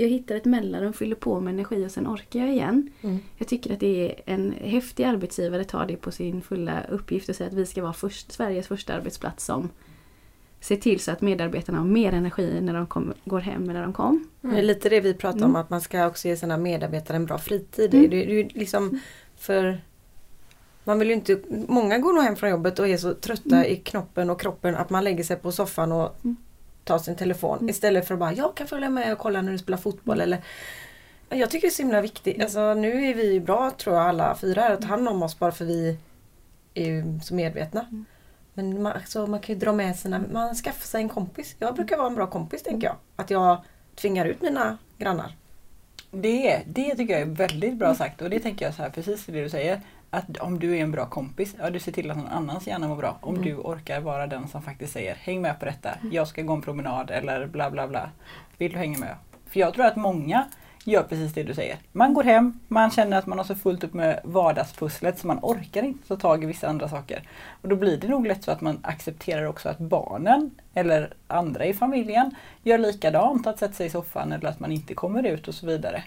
Jag 0.01 0.09
hittar 0.09 0.35
ett 0.35 0.45
mellanrum, 0.45 0.93
fyller 0.93 1.17
på 1.17 1.41
med 1.41 1.55
energi 1.55 1.87
och 1.87 1.91
sen 1.91 2.07
orkar 2.07 2.41
jag 2.41 2.49
igen. 2.49 2.91
Mm. 3.01 3.19
Jag 3.37 3.49
tycker 3.49 3.73
att 3.73 3.81
det 3.81 4.09
är 4.09 4.35
en 4.35 4.53
häftig 4.53 5.05
arbetsgivare 5.05 5.65
tar 5.65 5.87
det 5.87 5.97
på 5.97 6.11
sin 6.11 6.43
fulla 6.43 6.85
uppgift 6.85 7.29
och 7.29 7.37
säger 7.37 7.51
att 7.51 7.57
vi 7.57 7.67
ska 7.67 7.83
vara 7.83 7.93
först, 7.93 8.33
Sveriges 8.33 8.67
första 8.67 8.95
arbetsplats 8.95 9.45
som 9.45 9.69
ser 10.61 10.77
till 10.77 11.01
så 11.01 11.11
att 11.11 11.21
medarbetarna 11.21 11.79
har 11.79 11.85
mer 11.85 12.13
energi 12.13 12.61
när 12.61 12.75
de 12.75 12.87
kom, 12.87 13.13
går 13.25 13.41
hem 13.41 13.69
än 13.69 13.75
när 13.75 13.83
de 13.83 13.93
kom. 13.93 14.29
Det 14.41 14.59
är 14.59 14.63
lite 14.63 14.89
det 14.89 15.01
vi 15.01 15.15
pratar 15.15 15.45
om 15.45 15.57
att 15.57 15.71
man 15.71 15.81
ska 15.81 16.07
också 16.07 16.29
ge 16.29 16.37
sina 16.37 16.57
medarbetare 16.57 17.17
en 17.17 17.27
bra 17.27 17.39
fritid. 17.39 17.95
Mm. 17.95 18.11
Det, 18.11 18.25
är 18.25 18.29
ju 18.29 18.49
liksom 18.49 19.01
för 19.37 19.81
man 20.85 20.99
vill 20.99 21.11
inte, 21.11 21.41
många 21.69 21.99
går 21.99 22.13
nog 22.13 22.23
hem 22.23 22.37
från 22.37 22.51
jobbet 22.51 22.79
och 22.79 22.89
är 22.89 22.97
så 22.97 23.15
trötta 23.15 23.67
i 23.67 23.77
knoppen 23.77 24.31
och 24.31 24.41
kroppen 24.41 24.77
att 24.77 24.91
man 24.91 25.05
lägger 25.05 25.25
sig 25.25 25.37
på 25.37 25.53
soffan 25.53 25.93
och 25.93 26.17
Mm. 26.81 26.85
tar 26.85 26.99
sin 26.99 27.17
telefon 27.17 27.57
Mm. 27.59 27.69
istället 27.69 28.07
för 28.09 28.15
att 28.15 28.21
bara 28.21 28.33
jag 28.33 28.55
kan 28.55 28.67
följa 28.67 28.91
med 28.91 29.13
och 29.13 29.19
kolla 29.19 29.43
när 29.43 29.53
du 29.53 29.59
spelar 29.59 29.79
fotboll 29.79 30.21
eller 30.21 30.39
Jag 31.29 31.51
tycker 31.51 31.67
det 31.67 31.71
är 31.71 31.75
så 31.75 31.83
himla 31.83 32.01
viktigt. 32.01 32.43
Alltså, 32.43 32.75
nu 32.75 33.07
är 33.07 33.15
vi 33.15 33.41
bra 33.41 33.71
tror 33.71 33.97
jag 33.97 34.05
alla 34.05 34.35
fyra 34.35 34.69
att 34.69 34.81
ta 34.81 34.89
hand 34.89 35.09
om 35.09 35.23
oss 35.23 35.39
bara 35.39 35.53
för 35.53 35.65
vi 35.65 35.99
är 36.75 36.85
ju 36.87 37.21
så 37.23 37.35
medvetna. 37.35 37.81
Mm. 37.81 38.05
Men 38.55 38.83
man, 38.83 38.93
alltså, 38.93 39.27
man 39.27 39.41
kan 39.41 39.55
ju 39.55 39.61
dra 39.61 39.73
med 39.73 39.97
sina, 39.97 40.21
man 40.33 40.55
skaffar 40.55 40.87
sig 40.87 41.03
en 41.03 41.09
kompis. 41.09 41.57
Jag 41.59 41.75
brukar 41.75 41.97
vara 41.97 42.07
en 42.07 42.15
bra 42.15 42.27
kompis 42.27 42.63
tänker 42.63 42.87
jag. 42.87 42.97
Att 43.17 43.31
jag 43.31 43.65
tvingar 43.97 44.27
ut 44.27 44.43
mina 44.43 44.79
grannar. 44.99 45.37
Det, 46.11 46.63
det 46.67 46.95
tycker 46.97 47.13
jag 47.15 47.23
är 47.23 47.35
väldigt 47.35 47.75
bra 47.75 47.95
sagt 47.95 48.23
och 48.23 48.31
det 48.31 48.41
tänker 48.41 48.65
jag 48.65 48.75
så 48.75 48.83
här 48.83 48.91
precis 48.91 49.27
det 49.27 49.43
du 49.43 49.49
säger. 49.51 49.81
Att 50.11 50.37
om 50.39 50.59
du 50.59 50.77
är 50.77 50.83
en 50.83 50.91
bra 50.91 51.07
kompis, 51.07 51.55
ja 51.59 51.71
du 51.71 51.79
ser 51.81 51.93
till 51.93 52.11
att 52.11 52.17
någon 52.17 52.27
annans 52.29 52.67
hjärna 52.67 52.89
mår 52.89 52.97
bra. 52.97 53.17
Om 53.21 53.35
Mm. 53.35 53.47
du 53.47 53.55
orkar 53.57 54.01
vara 54.01 54.27
den 54.27 54.49
som 54.49 54.63
faktiskt 54.63 54.93
säger 54.93 55.15
häng 55.15 55.43
med 55.43 55.59
på 55.59 55.65
detta, 55.65 55.91
jag 56.13 56.29
ska 56.29 56.43
gå 56.43 56.53
en 56.53 56.63
promenad 56.63 57.11
eller 57.11 57.47
bla 57.47 57.71
bla 57.71 57.89
bla. 57.89 58.11
Vill 58.59 58.73
du 58.73 58.79
hänga 58.79 58.99
med? 58.99 59.15
För 59.47 59.61
jag 59.61 59.75
tror 59.75 59.85
att 59.87 59.97
många 59.97 60.47
gör 60.85 61.03
precis 61.03 61.33
det 61.35 61.43
du 61.43 61.55
säger. 61.55 61.77
Man 61.93 62.15
går 62.15 62.23
hem, 62.25 62.61
man 62.69 62.91
känner 62.91 63.19
att 63.19 63.27
man 63.27 63.39
har 63.39 63.45
så 63.45 63.55
fullt 63.55 63.85
upp 63.85 63.95
med 63.95 64.21
vardagspusslet 64.25 65.19
så 65.19 65.27
man 65.27 65.39
orkar 65.43 65.83
inte 65.83 66.09
ta 66.09 66.17
tag 66.17 66.43
i 66.45 66.47
vissa 66.47 66.69
andra 66.69 66.89
saker. 66.89 67.29
Och 67.63 67.69
då 67.69 67.77
blir 67.77 67.97
det 67.97 68.09
nog 68.09 68.27
lätt 68.27 68.45
så 68.45 68.51
att 68.51 68.61
man 68.61 68.79
accepterar 68.83 69.45
också 69.45 69.69
att 69.69 69.79
barnen 69.79 70.51
eller 70.75 71.15
andra 71.27 71.65
i 71.67 71.75
familjen 71.75 72.35
gör 72.63 72.79
likadant, 72.79 73.47
att 73.47 73.59
sätta 73.59 73.75
sig 73.75 73.87
i 73.87 73.91
soffan 73.91 74.33
eller 74.33 74.49
att 74.49 74.61
man 74.61 74.73
inte 74.73 74.95
kommer 74.95 75.23
ut 75.27 75.49
och 75.49 75.55
så 75.55 75.67
vidare. 75.67 76.03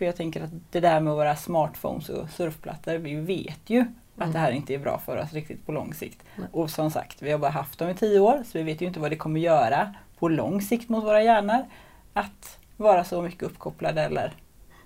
För 0.00 0.04
jag 0.04 0.16
tänker 0.16 0.42
att 0.44 0.50
det 0.70 0.80
där 0.80 1.00
med 1.00 1.14
våra 1.14 1.36
smartphones 1.36 2.08
och 2.08 2.30
surfplattor, 2.30 2.94
vi 2.94 3.14
vet 3.14 3.60
ju 3.66 3.84
att 4.16 4.32
det 4.32 4.38
här 4.38 4.52
inte 4.52 4.74
är 4.74 4.78
bra 4.78 4.98
för 4.98 5.16
oss 5.16 5.32
riktigt 5.32 5.66
på 5.66 5.72
lång 5.72 5.94
sikt. 5.94 6.22
Nej. 6.36 6.48
Och 6.52 6.70
som 6.70 6.90
sagt, 6.90 7.22
vi 7.22 7.30
har 7.30 7.38
bara 7.38 7.50
haft 7.50 7.78
dem 7.78 7.88
i 7.88 7.94
tio 7.94 8.20
år 8.20 8.42
så 8.46 8.58
vi 8.58 8.64
vet 8.64 8.80
ju 8.80 8.86
inte 8.86 9.00
vad 9.00 9.10
det 9.10 9.16
kommer 9.16 9.40
göra 9.40 9.94
på 10.18 10.28
lång 10.28 10.62
sikt 10.62 10.88
mot 10.88 11.04
våra 11.04 11.22
hjärnor. 11.22 11.64
Att 12.12 12.58
vara 12.76 13.04
så 13.04 13.22
mycket 13.22 13.42
uppkopplade 13.42 14.02
eller 14.02 14.32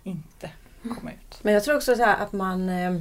inte 0.03 0.51
komma 0.83 1.11
ut. 1.11 1.39
Men 1.43 1.55
jag 1.55 1.65
tror 1.65 1.77
också 1.77 1.95
så 1.95 2.05
att 2.05 2.33
man 2.33 2.69
eh, 2.69 3.01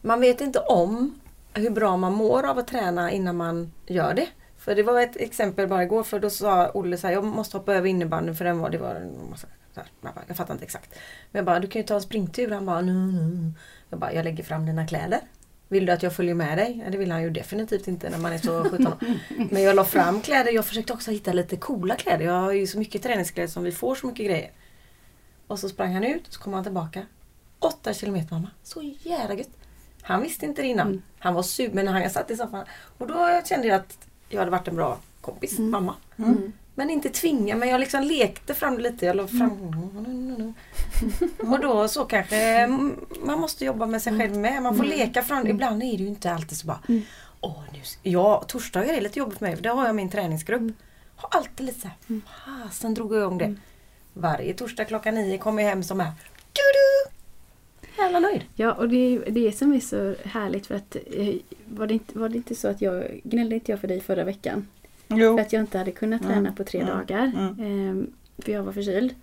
Man 0.00 0.20
vet 0.20 0.40
inte 0.40 0.58
om 0.58 1.20
hur 1.54 1.70
bra 1.70 1.96
man 1.96 2.12
mår 2.12 2.46
av 2.46 2.58
att 2.58 2.68
träna 2.68 3.10
innan 3.10 3.36
man 3.36 3.72
gör 3.86 4.14
det. 4.14 4.26
För 4.58 4.74
det 4.74 4.82
var 4.82 5.00
ett 5.00 5.16
exempel 5.16 5.68
bara 5.68 5.82
igår 5.82 6.02
för 6.02 6.20
då 6.20 6.30
sa 6.30 6.70
Olle 6.70 6.96
så 6.96 7.06
här, 7.06 7.14
jag 7.14 7.24
måste 7.24 7.56
hoppa 7.56 7.74
över 7.74 7.88
innebandyn 7.88 8.36
för 8.36 8.44
den 8.44 8.58
var, 8.58 8.70
det 8.70 8.78
var 8.78 8.94
en 8.94 9.30
massa, 9.30 9.46
så 9.74 9.80
här, 9.80 9.88
jag, 10.02 10.14
bara, 10.14 10.24
jag 10.28 10.36
fattar 10.36 10.54
inte 10.54 10.64
exakt. 10.64 10.90
Men 11.32 11.38
jag 11.38 11.44
bara, 11.44 11.60
du 11.60 11.68
kan 11.68 11.80
ju 11.82 11.86
ta 11.86 11.94
en 11.94 12.00
springtur. 12.02 12.50
Han 12.50 12.66
bara, 12.66 12.80
nu, 12.80 12.92
nu. 12.92 13.52
Jag 13.90 13.98
bara, 13.98 14.12
jag 14.12 14.24
lägger 14.24 14.44
fram 14.44 14.66
dina 14.66 14.86
kläder. 14.86 15.20
Vill 15.68 15.86
du 15.86 15.92
att 15.92 16.02
jag 16.02 16.12
följer 16.16 16.34
med 16.34 16.58
dig? 16.58 16.84
Det 16.90 16.98
vill 16.98 17.10
han 17.10 17.22
ju 17.22 17.30
definitivt 17.30 17.88
inte 17.88 18.10
när 18.10 18.18
man 18.18 18.32
är 18.32 18.38
så 18.38 18.64
17 18.64 18.86
år. 18.86 18.96
Men 19.50 19.62
jag 19.62 19.76
la 19.76 19.84
fram 19.84 20.20
kläder. 20.20 20.52
Jag 20.52 20.66
försökte 20.66 20.92
också 20.92 21.10
hitta 21.10 21.32
lite 21.32 21.56
coola 21.56 21.96
kläder. 21.96 22.24
Jag 22.24 22.32
har 22.40 22.52
ju 22.52 22.66
så 22.66 22.78
mycket 22.78 23.02
träningskläder 23.02 23.48
som 23.48 23.62
vi 23.64 23.72
får 23.72 23.94
så 23.94 24.06
mycket 24.06 24.26
grejer. 24.26 24.50
Och 25.46 25.58
så 25.58 25.68
sprang 25.68 25.94
han 25.94 26.04
ut, 26.04 26.22
så 26.28 26.40
kom 26.40 26.52
han 26.52 26.62
tillbaka. 26.64 27.06
Åtta 27.58 27.92
kilometer 27.94 28.34
mamma. 28.34 28.50
Så 28.62 28.82
jävla 29.02 29.34
gött. 29.34 29.48
Han 30.02 30.22
visste 30.22 30.46
inte 30.46 30.62
det 30.62 30.68
innan. 30.68 30.86
Mm. 30.86 31.02
Han 31.18 31.34
var 31.34 31.42
sur, 31.42 31.70
men 31.72 31.88
han 31.88 32.10
satt 32.10 32.30
i 32.30 32.36
soffan. 32.36 32.64
Och 32.98 33.06
då 33.06 33.40
kände 33.44 33.66
jag 33.68 33.76
att 33.76 33.98
jag 34.28 34.38
hade 34.38 34.50
varit 34.50 34.68
en 34.68 34.76
bra 34.76 34.98
kompis, 35.20 35.58
Mm. 35.58 35.70
mamma. 35.70 35.94
Mm. 36.18 36.52
Men 36.74 36.90
inte 36.90 37.08
tvinga, 37.08 37.56
men 37.56 37.68
jag 37.68 37.80
liksom 37.80 38.02
lekte 38.02 38.54
fram 38.54 38.76
det 38.76 38.82
lite. 38.82 39.06
Jag 39.06 39.16
la 39.16 39.26
fram... 39.26 39.50
Och 41.38 41.60
då 41.60 41.88
så 41.88 42.04
kanske 42.04 42.36
mm, 42.36 42.96
man 43.24 43.40
måste 43.40 43.64
jobba 43.64 43.86
med 43.86 44.02
sig 44.02 44.18
själv 44.18 44.36
med. 44.36 44.62
Man 44.62 44.76
får 44.76 44.84
leka 44.84 45.22
fram 45.22 45.44
det. 45.44 45.50
Ibland 45.50 45.82
är 45.82 45.86
det 45.86 46.02
ju 46.02 46.06
inte 46.06 46.32
alltid 46.32 46.58
så 46.58 46.66
bara 46.66 46.80
Mm. 46.88 47.02
Åh, 47.40 47.62
nu... 47.72 47.78
Ja, 48.02 48.44
torsdagar 48.48 48.94
är 48.94 49.00
lite 49.00 49.18
jobbigt 49.18 49.38
för 49.38 49.46
mig 49.46 49.56
för 49.56 49.62
där 49.62 49.70
har 49.74 49.86
jag 49.86 49.94
min 49.94 50.10
träningsgrupp. 50.10 50.72
Har 51.16 51.28
alltid 51.38 51.66
lite 51.66 51.80
såhär, 51.80 51.96
fasen 52.46 52.94
drog 52.94 53.14
jag 53.14 53.22
igång 53.22 53.38
det. 53.38 53.54
Varje 54.12 54.54
torsdag 54.54 54.84
klockan 54.84 55.14
nio 55.14 55.38
kommer 55.38 55.62
jag 55.62 55.70
hem 55.70 55.82
som 55.82 56.00
är 56.00 56.12
du 56.52 57.10
Jävla 58.02 58.20
nöjd. 58.20 58.44
Ja, 58.56 58.72
och 58.72 58.88
det 58.88 58.96
är 58.96 59.30
det 59.30 59.52
som 59.52 59.72
är 59.72 59.80
så 59.80 60.14
härligt 60.24 60.66
för 60.66 60.74
att 60.74 60.96
eh, 60.96 61.34
var 61.68 61.86
det, 61.86 61.94
inte, 61.94 62.18
var 62.18 62.28
det 62.28 62.36
inte 62.36 62.54
så 62.54 62.68
att 62.68 62.80
jag 62.80 63.20
gnällde 63.24 63.54
inte 63.54 63.72
jag 63.72 63.80
för 63.80 63.88
dig 63.88 64.00
förra 64.00 64.24
veckan? 64.24 64.66
Jo. 65.10 65.36
För 65.36 65.42
att 65.42 65.52
jag 65.52 65.60
inte 65.62 65.78
hade 65.78 65.90
kunnat 65.90 66.20
Mm. 66.20 66.32
träna 66.34 66.52
på 66.52 66.64
tre 66.64 66.80
Mm. 66.80 66.96
dagar. 66.96 67.32
Mm. 67.36 67.88
ehm, 67.90 68.06
För 68.38 68.52
jag 68.52 68.62
var 68.62 68.72
förkyld. 68.72 69.14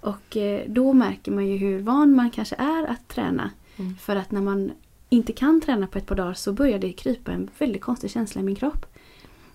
Och 0.00 0.36
eh, 0.36 0.60
då 0.66 0.92
märker 0.92 1.32
man 1.32 1.46
ju 1.46 1.56
hur 1.56 1.78
van 1.80 2.14
man 2.14 2.30
kanske 2.30 2.54
är 2.58 2.86
att 2.86 3.08
träna. 3.08 3.50
Mm. 3.76 3.96
För 3.96 4.16
att 4.16 4.30
när 4.30 4.40
man 4.40 4.72
inte 5.08 5.32
kan 5.32 5.60
träna 5.60 5.86
på 5.86 5.98
ett 5.98 6.06
par 6.06 6.14
dagar 6.16 6.34
så 6.34 6.52
börjar 6.52 6.78
det 6.78 6.92
krypa 6.92 7.32
en 7.32 7.50
väldigt 7.58 7.82
konstig 7.82 8.10
känsla 8.10 8.40
i 8.40 8.44
min 8.44 8.56
kropp. 8.56 8.86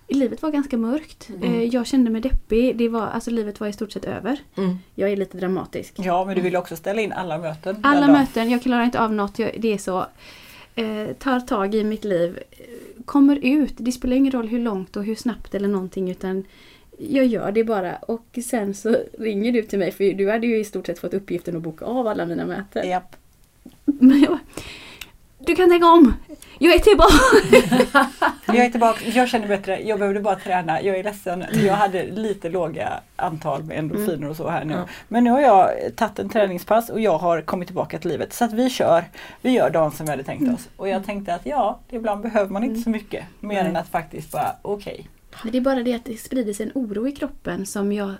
Livet 0.08 0.42
var 0.42 0.50
ganska 0.50 0.76
mörkt. 0.76 1.28
Mm. 1.28 1.42
Eh, 1.42 1.62
Jag 1.62 1.86
kände 1.86 2.10
mig 2.10 2.20
deppig. 2.20 2.76
Det 2.76 2.88
var, 2.88 3.06
alltså 3.06 3.30
livet 3.30 3.60
var 3.60 3.68
i 3.68 3.72
stort 3.72 3.92
sett 3.92 4.04
över. 4.04 4.38
Mm. 4.56 4.76
Jag 4.94 5.10
är 5.12 5.16
lite 5.16 5.38
dramatisk. 5.38 5.94
Ja, 5.96 6.24
men 6.24 6.34
du 6.34 6.40
vill 6.40 6.56
också 6.56 6.76
ställa 6.76 7.00
in 7.00 7.12
alla 7.12 7.38
möten. 7.38 7.76
Alla 7.82 8.06
möten, 8.08 8.50
jag 8.50 8.62
klarar 8.62 8.84
inte 8.84 9.00
av 9.00 9.12
något. 9.12 9.38
Jag, 9.38 9.50
det 9.58 9.72
är 9.72 9.78
så. 9.78 10.06
Eh, 10.74 11.06
tar 11.18 11.40
tag 11.40 11.74
i 11.74 11.84
mitt 11.84 12.04
liv. 12.04 12.38
Kommer 13.04 13.38
ut. 13.42 13.74
Det 13.76 13.92
spelar 13.92 14.16
ingen 14.16 14.32
roll 14.32 14.48
hur 14.48 14.58
långt 14.58 14.96
och 14.96 15.04
hur 15.04 15.14
snabbt 15.14 15.54
eller 15.54 15.68
någonting 15.68 16.10
utan 16.10 16.44
jag 16.98 17.26
gör 17.26 17.52
det 17.52 17.64
bara. 17.64 17.96
Och 17.96 18.38
sen 18.44 18.74
så 18.74 18.96
ringer 19.18 19.52
du 19.52 19.62
till 19.62 19.78
mig 19.78 19.92
för 19.92 20.12
du 20.12 20.30
hade 20.30 20.46
ju 20.46 20.58
i 20.58 20.64
stort 20.64 20.86
sett 20.86 20.98
fått 20.98 21.14
uppgiften 21.14 21.56
att 21.56 21.62
boka 21.62 21.84
av 21.84 22.06
alla 22.06 22.26
mina 22.26 22.46
möten. 22.46 22.88
Japp. 22.88 23.16
Men 23.84 24.20
jag, 24.20 24.38
du 25.46 25.54
kan 25.54 25.70
tänka 25.70 25.86
om! 25.86 26.14
Jag 26.58 26.74
är 26.74 26.78
tillbaka! 26.78 28.08
Jag 28.46 28.66
är 28.66 28.70
tillbaka, 28.70 29.04
jag 29.04 29.28
känner 29.28 29.48
bättre, 29.48 29.80
jag 29.80 29.98
behövde 29.98 30.20
bara 30.20 30.36
träna, 30.36 30.82
jag 30.82 30.98
är 30.98 31.04
ledsen. 31.04 31.44
Jag 31.52 31.74
hade 31.74 32.04
lite 32.04 32.48
låga 32.48 33.00
antal 33.16 33.62
med 33.62 33.78
endorfiner 33.78 34.28
och 34.28 34.36
så 34.36 34.48
här 34.48 34.64
nu. 34.64 34.74
Ja. 34.74 34.86
Men 35.08 35.24
nu 35.24 35.30
har 35.30 35.40
jag 35.40 35.70
tagit 35.96 36.18
en 36.18 36.28
träningspass 36.28 36.90
och 36.90 37.00
jag 37.00 37.18
har 37.18 37.40
kommit 37.40 37.68
tillbaka 37.68 37.98
till 37.98 38.10
livet. 38.10 38.32
Så 38.32 38.44
att 38.44 38.52
vi 38.52 38.70
kör, 38.70 39.04
vi 39.42 39.50
gör 39.50 39.70
dagen 39.70 39.92
som 39.92 40.06
vi 40.06 40.10
hade 40.10 40.22
tänkt 40.22 40.54
oss. 40.54 40.68
Och 40.76 40.88
jag 40.88 41.04
tänkte 41.06 41.34
att 41.34 41.46
ja, 41.46 41.80
ibland 41.90 42.22
behöver 42.22 42.50
man 42.50 42.64
inte 42.64 42.80
så 42.80 42.90
mycket. 42.90 43.24
Mer 43.40 43.64
än 43.64 43.76
att 43.76 43.88
faktiskt 43.88 44.32
bara, 44.32 44.56
okej. 44.62 45.08
Men 45.42 45.52
det 45.52 45.58
är 45.58 45.62
bara 45.62 45.82
det 45.82 45.94
att 45.94 46.04
det 46.04 46.16
sprider 46.16 46.52
sig 46.52 46.66
en 46.66 46.72
oro 46.74 47.08
i 47.08 47.12
kroppen 47.12 47.66
som 47.66 47.92
jag 47.92 48.14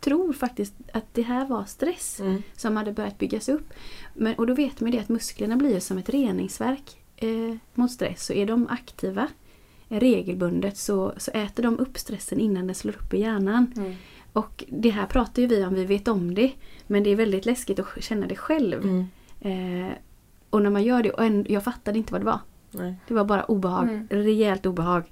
tror 0.00 0.32
faktiskt 0.32 0.74
att 0.92 1.04
det 1.14 1.22
här 1.22 1.46
var 1.46 1.64
stress 1.64 2.20
Mm. 2.20 2.42
som 2.56 2.76
hade 2.76 2.92
börjat 2.92 3.18
byggas 3.18 3.48
upp. 3.48 3.72
Men, 4.14 4.34
och 4.34 4.46
då 4.46 4.54
vet 4.54 4.80
man 4.80 4.90
det 4.90 4.98
att 4.98 5.08
musklerna 5.08 5.56
blir 5.56 5.74
ju 5.74 5.80
som 5.80 5.98
ett 5.98 6.08
reningsverk 6.08 6.96
eh, 7.16 7.56
mot 7.74 7.90
stress. 7.90 8.26
Så 8.26 8.32
är 8.32 8.46
de 8.46 8.66
aktiva 8.70 9.28
regelbundet 9.88 10.76
så, 10.76 11.12
så 11.16 11.30
äter 11.30 11.62
de 11.62 11.78
upp 11.78 11.98
stressen 11.98 12.40
innan 12.40 12.66
den 12.66 12.74
slår 12.74 12.92
upp 12.92 13.14
i 13.14 13.20
hjärnan. 13.20 13.72
Mm. 13.76 13.94
Och 14.32 14.64
det 14.68 14.90
här 14.90 15.06
pratar 15.06 15.42
ju 15.42 15.48
vi 15.48 15.64
om, 15.64 15.74
vi 15.74 15.84
vet 15.84 16.08
om 16.08 16.34
det. 16.34 16.52
Men 16.86 17.02
det 17.02 17.10
är 17.10 17.16
väldigt 17.16 17.46
läskigt 17.46 17.78
att 17.78 18.02
känna 18.02 18.26
det 18.26 18.36
själv. 18.36 18.82
Mm. 18.82 19.06
Eh, 19.86 19.92
och 20.50 20.62
när 20.62 20.70
man 20.70 20.84
gör 20.84 21.02
det, 21.02 21.10
och 21.10 21.24
en, 21.24 21.46
jag 21.48 21.64
fattade 21.64 21.98
inte 21.98 22.12
vad 22.12 22.20
det 22.20 22.24
var. 22.26 22.40
Nej. 22.70 22.94
Det 23.08 23.14
var 23.14 23.24
bara 23.24 23.44
obehag, 23.44 23.88
Mm. 23.88 24.06
rejält 24.10 24.66
obehag. 24.66 25.02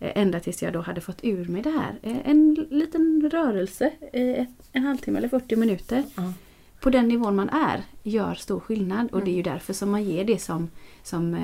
Eh, 0.00 0.12
Ända 0.14 0.40
tills 0.40 0.62
jag 0.62 0.72
då 0.72 0.80
hade 0.80 1.00
fått 1.00 1.18
ur 1.24 1.44
mig 1.48 1.62
det 1.62 1.70
här. 1.70 1.98
Eh, 2.02 2.16
En 2.30 2.54
liten 2.70 3.30
rörelse, 3.32 3.90
eh, 4.12 4.30
ett- 4.30 4.48
en 4.72 4.82
halvtimme 4.82 5.18
eller 5.18 5.28
40 5.28 5.56
minuter. 5.56 6.02
Ja. 6.16 6.32
På 6.80 6.90
den 6.90 7.08
nivån 7.08 7.36
man 7.36 7.48
är 7.48 7.82
gör 8.02 8.34
stor 8.34 8.60
skillnad 8.60 9.06
och 9.06 9.12
Mm. 9.18 9.24
det 9.24 9.30
är 9.30 9.34
ju 9.36 9.42
därför 9.42 9.72
som 9.72 9.90
man 9.90 10.04
ger 10.04 10.24
det 10.24 10.38
som, 10.42 10.68
som 11.02 11.36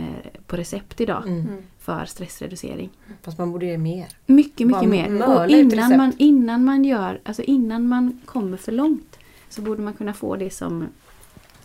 på 0.46 0.56
recept 0.56 1.00
idag 1.00 1.22
Mm. 1.26 1.40
Mm. 1.40 1.62
för 1.78 2.04
stressreducering. 2.04 2.90
Fast 3.22 3.38
man 3.38 3.52
borde 3.52 3.66
ge 3.66 3.78
mer. 3.78 4.06
Mycket, 4.26 4.66
mycket 4.66 4.88
mer. 4.88 5.08
mörla 5.08 5.44
Och 5.44 5.50
innan 5.50 5.96
man, 5.96 6.12
innan 6.18 6.64
man 6.64 6.84
gör, 6.84 7.20
alltså 7.25 7.42
innan 7.42 7.88
man 7.88 8.20
kommer 8.25 8.56
för 8.56 8.72
långt 8.72 9.16
så 9.48 9.62
borde 9.62 9.82
man 9.82 9.92
kunna 9.94 10.12
få 10.14 10.36
det 10.36 10.50
som, 10.50 10.84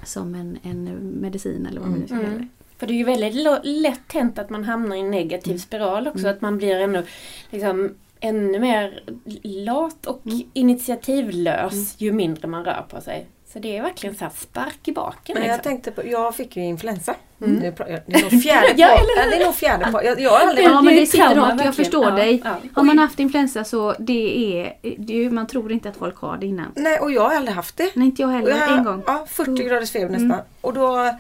som 0.04 0.36
en, 0.36 0.58
en 0.64 0.84
medicin 1.22 1.66
eller 1.66 1.80
vad 1.82 1.90
man 1.90 2.00
nu 2.00 2.06
ska 2.06 2.16
Mm. 2.16 2.26
kalla 2.28 2.38
det. 2.40 2.48
För 2.82 2.88
det 2.88 2.94
är 2.94 2.96
ju 2.96 3.04
väldigt 3.04 3.34
lätt 3.64 4.14
hänt 4.14 4.40
att 4.40 4.50
man 4.50 4.64
hamnar 4.64 4.96
i 4.96 5.00
en 5.00 5.12
negativ 5.12 5.58
spiral 5.58 6.08
också. 6.08 6.20
Mm. 6.20 6.32
Att 6.32 6.42
man 6.42 6.58
blir 6.58 6.76
ännu, 6.80 7.06
liksom, 7.50 7.96
ännu 8.20 8.60
mer 8.60 9.04
lat 9.44 10.06
och 10.06 10.22
Mm. 10.26 10.42
initiativlös 10.54 11.74
Mm. 11.74 11.86
ju 11.98 12.12
mindre 12.12 12.48
man 12.48 12.66
rör 12.66 12.86
på 12.90 13.02
sig. 13.02 13.26
Så 13.54 13.60
det 13.60 13.78
är 13.78 13.82
verkligen 13.82 14.16
så 14.16 14.24
här 14.24 14.32
spark 14.36 14.88
i 14.88 14.92
baken. 14.92 15.34
Men 15.40 15.48
jag 15.48 15.56
liksom. 15.56 15.72
tänkte 15.72 15.92
på, 15.92 16.08
jag 16.08 16.36
fick 16.36 16.56
ju 16.58 16.64
influensa. 16.64 17.16
Mm. 17.42 17.60
Det 17.60 17.68
är 17.68 17.72
pra- 17.72 18.02
det 18.06 18.16
är 18.16 18.22
nog 18.32 18.42
fjärde 18.44 18.74
Ja, 18.78 18.88
eller 18.90 19.32
det 19.32 19.42
är 19.42 19.46
nog 19.46 19.56
fjärde 19.56 19.92
par. 19.92 20.02
Jag, 20.04 20.20
jag 20.22 20.30
har 20.32 20.40
aldrig 20.48 20.66
Ja 20.68 20.82
men 20.82 20.96
det 20.96 21.06
sitter 21.06 21.36
rakt, 21.36 21.66
jag 21.66 21.76
förstår 21.76 22.04
Ja, 22.10 22.12
dig. 22.16 22.42
ja. 22.46 22.56
Har 22.76 22.84
man 22.84 23.00
haft 23.00 23.20
influensa 23.20 23.64
så 23.64 23.96
det 24.00 24.56
är, 24.62 24.74
det 24.98 25.26
är 25.26 25.30
man 25.30 25.48
tror 25.48 25.72
inte 25.72 25.90
att 25.90 25.98
folk 25.98 26.16
har 26.18 26.38
det 26.38 26.46
innan. 26.46 26.72
Nej 26.76 27.00
och 27.00 27.12
jag 27.12 27.22
har 27.30 27.36
aldrig 27.36 27.56
haft 27.56 27.78
det. 27.78 27.92
Nej 27.96 28.06
inte 28.08 28.22
jag 28.22 28.30
heller, 28.30 28.50
jag, 28.52 28.78
en 28.78 28.84
gång. 28.84 29.04
Ja, 29.08 29.26
40 29.30 29.50
Mm. 29.52 29.68
graders 29.68 29.92
feber 29.92 30.10
nästan. 30.10 30.42
Och 30.62 30.74
då 30.74 31.16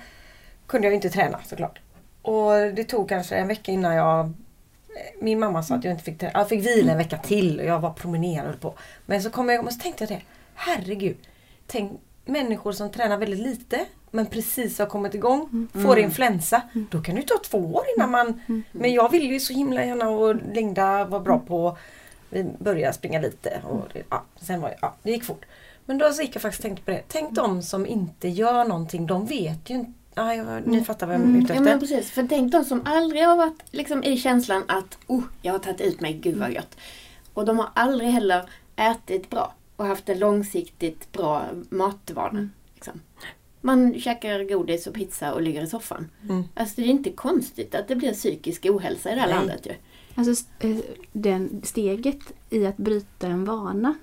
kunde 0.71 0.87
jag 0.87 0.95
inte 0.95 1.09
träna 1.09 1.39
såklart. 1.45 1.79
Och 2.21 2.51
det 2.51 2.83
tog 2.83 3.09
kanske 3.09 3.35
en 3.35 3.47
vecka 3.47 3.71
innan 3.71 3.95
jag 3.95 4.33
min 5.21 5.39
mamma 5.39 5.63
sa 5.63 5.75
att 5.75 5.83
jag 5.83 5.91
inte 5.91 6.03
fick 6.03 6.17
träna. 6.17 6.39
Jag 6.39 6.49
fick 6.49 6.65
vila 6.65 6.91
en 6.91 6.97
vecka 6.97 7.17
till 7.17 7.59
och 7.59 7.65
jag 7.65 7.79
var 7.79 7.93
promenerade 7.93 8.57
på. 8.57 8.73
Men 9.05 9.21
så 9.21 9.29
kom 9.29 9.49
jag 9.49 9.65
och 9.65 9.73
så 9.73 9.79
tänkte 9.79 10.03
jag 10.03 10.09
det. 10.09 10.21
Herregud. 10.55 11.17
Tänk 11.67 12.01
människor 12.25 12.71
som 12.71 12.91
tränar 12.91 13.17
väldigt 13.17 13.39
lite 13.39 13.85
men 14.11 14.25
precis 14.25 14.79
har 14.79 14.85
kommit 14.85 15.15
igång, 15.15 15.67
får 15.73 15.99
influensa. 15.99 16.61
Då 16.91 17.01
kan 17.01 17.15
det 17.15 17.21
ju 17.21 17.27
ta 17.27 17.37
två 17.43 17.57
år 17.57 17.83
innan 17.97 18.11
man... 18.11 18.41
Men 18.71 18.93
jag 18.93 19.11
ville 19.11 19.33
ju 19.33 19.39
så 19.39 19.53
himla 19.53 19.85
gärna 19.85 20.09
och 20.09 20.35
Linda 20.35 21.05
var 21.05 21.19
bra 21.19 21.39
på... 21.39 21.77
Vi 22.29 22.43
började 22.59 22.93
springa 22.93 23.19
lite 23.19 23.61
och 23.63 23.87
det, 23.93 24.03
ja, 24.09 24.23
sen 24.41 24.61
var 24.61 24.69
jag, 24.69 24.77
ja, 24.81 24.95
det 25.03 25.11
gick 25.11 25.23
fort. 25.23 25.45
Men 25.85 25.97
då 25.97 26.09
så 26.09 26.21
gick 26.21 26.35
jag 26.35 26.41
faktiskt 26.41 26.59
och 26.59 26.63
tänkte 26.63 26.85
på 26.85 26.91
det. 26.91 27.01
Tänk 27.07 27.31
de 27.31 27.61
som 27.61 27.85
inte 27.85 28.27
gör 28.27 28.65
någonting, 28.65 29.05
de 29.05 29.25
vet 29.25 29.69
ju 29.69 29.75
inte... 29.75 30.00
Ja, 30.15 30.35
jag, 30.35 30.67
ni 30.67 30.83
fattar 30.83 31.07
vad 31.07 31.15
jag 31.15 31.21
är 31.21 31.27
ute 31.27 31.37
Ja 31.37 31.41
efter. 31.41 31.61
men 31.61 31.79
precis, 31.79 32.11
för 32.11 32.27
tänk 32.29 32.51
de 32.51 32.65
som 32.65 32.81
aldrig 32.85 33.23
har 33.23 33.37
varit 33.37 33.63
liksom, 33.71 34.03
i 34.03 34.17
känslan 34.17 34.63
att 34.67 34.97
oh, 35.07 35.23
jag 35.41 35.51
har 35.51 35.59
tagit 35.59 35.81
ut 35.81 36.01
mig, 36.01 36.13
gud 36.13 36.37
vad 36.37 36.51
gött. 36.51 36.77
Och 37.33 37.45
de 37.45 37.59
har 37.59 37.69
aldrig 37.73 38.09
heller 38.09 38.49
ätit 38.75 39.29
bra 39.29 39.53
och 39.75 39.85
haft 39.85 40.09
en 40.09 40.19
långsiktigt 40.19 41.11
bra 41.11 41.45
matvana. 41.69 42.49
Liksom. 42.73 43.01
Man 43.61 43.99
käkar 43.99 44.43
godis 44.43 44.87
och 44.87 44.93
pizza 44.93 45.33
och 45.33 45.41
ligger 45.41 45.63
i 45.63 45.67
soffan. 45.67 46.09
Mm. 46.29 46.43
Alltså 46.53 46.81
det 46.81 46.87
är 46.87 46.91
inte 46.91 47.11
konstigt 47.11 47.75
att 47.75 47.87
det 47.87 47.95
blir 47.95 48.13
psykisk 48.13 48.65
ohälsa 48.65 49.11
i 49.11 49.15
det 49.15 49.21
här 49.21 49.27
Nej. 49.27 49.37
landet 49.37 49.65
ju. 49.65 49.73
Alltså 50.15 50.45
eh, 50.59 50.77
den 51.11 51.61
steget 51.63 52.19
i 52.49 52.65
att 52.65 52.77
bryta 52.77 53.27
en 53.27 53.45
vana. 53.45 53.95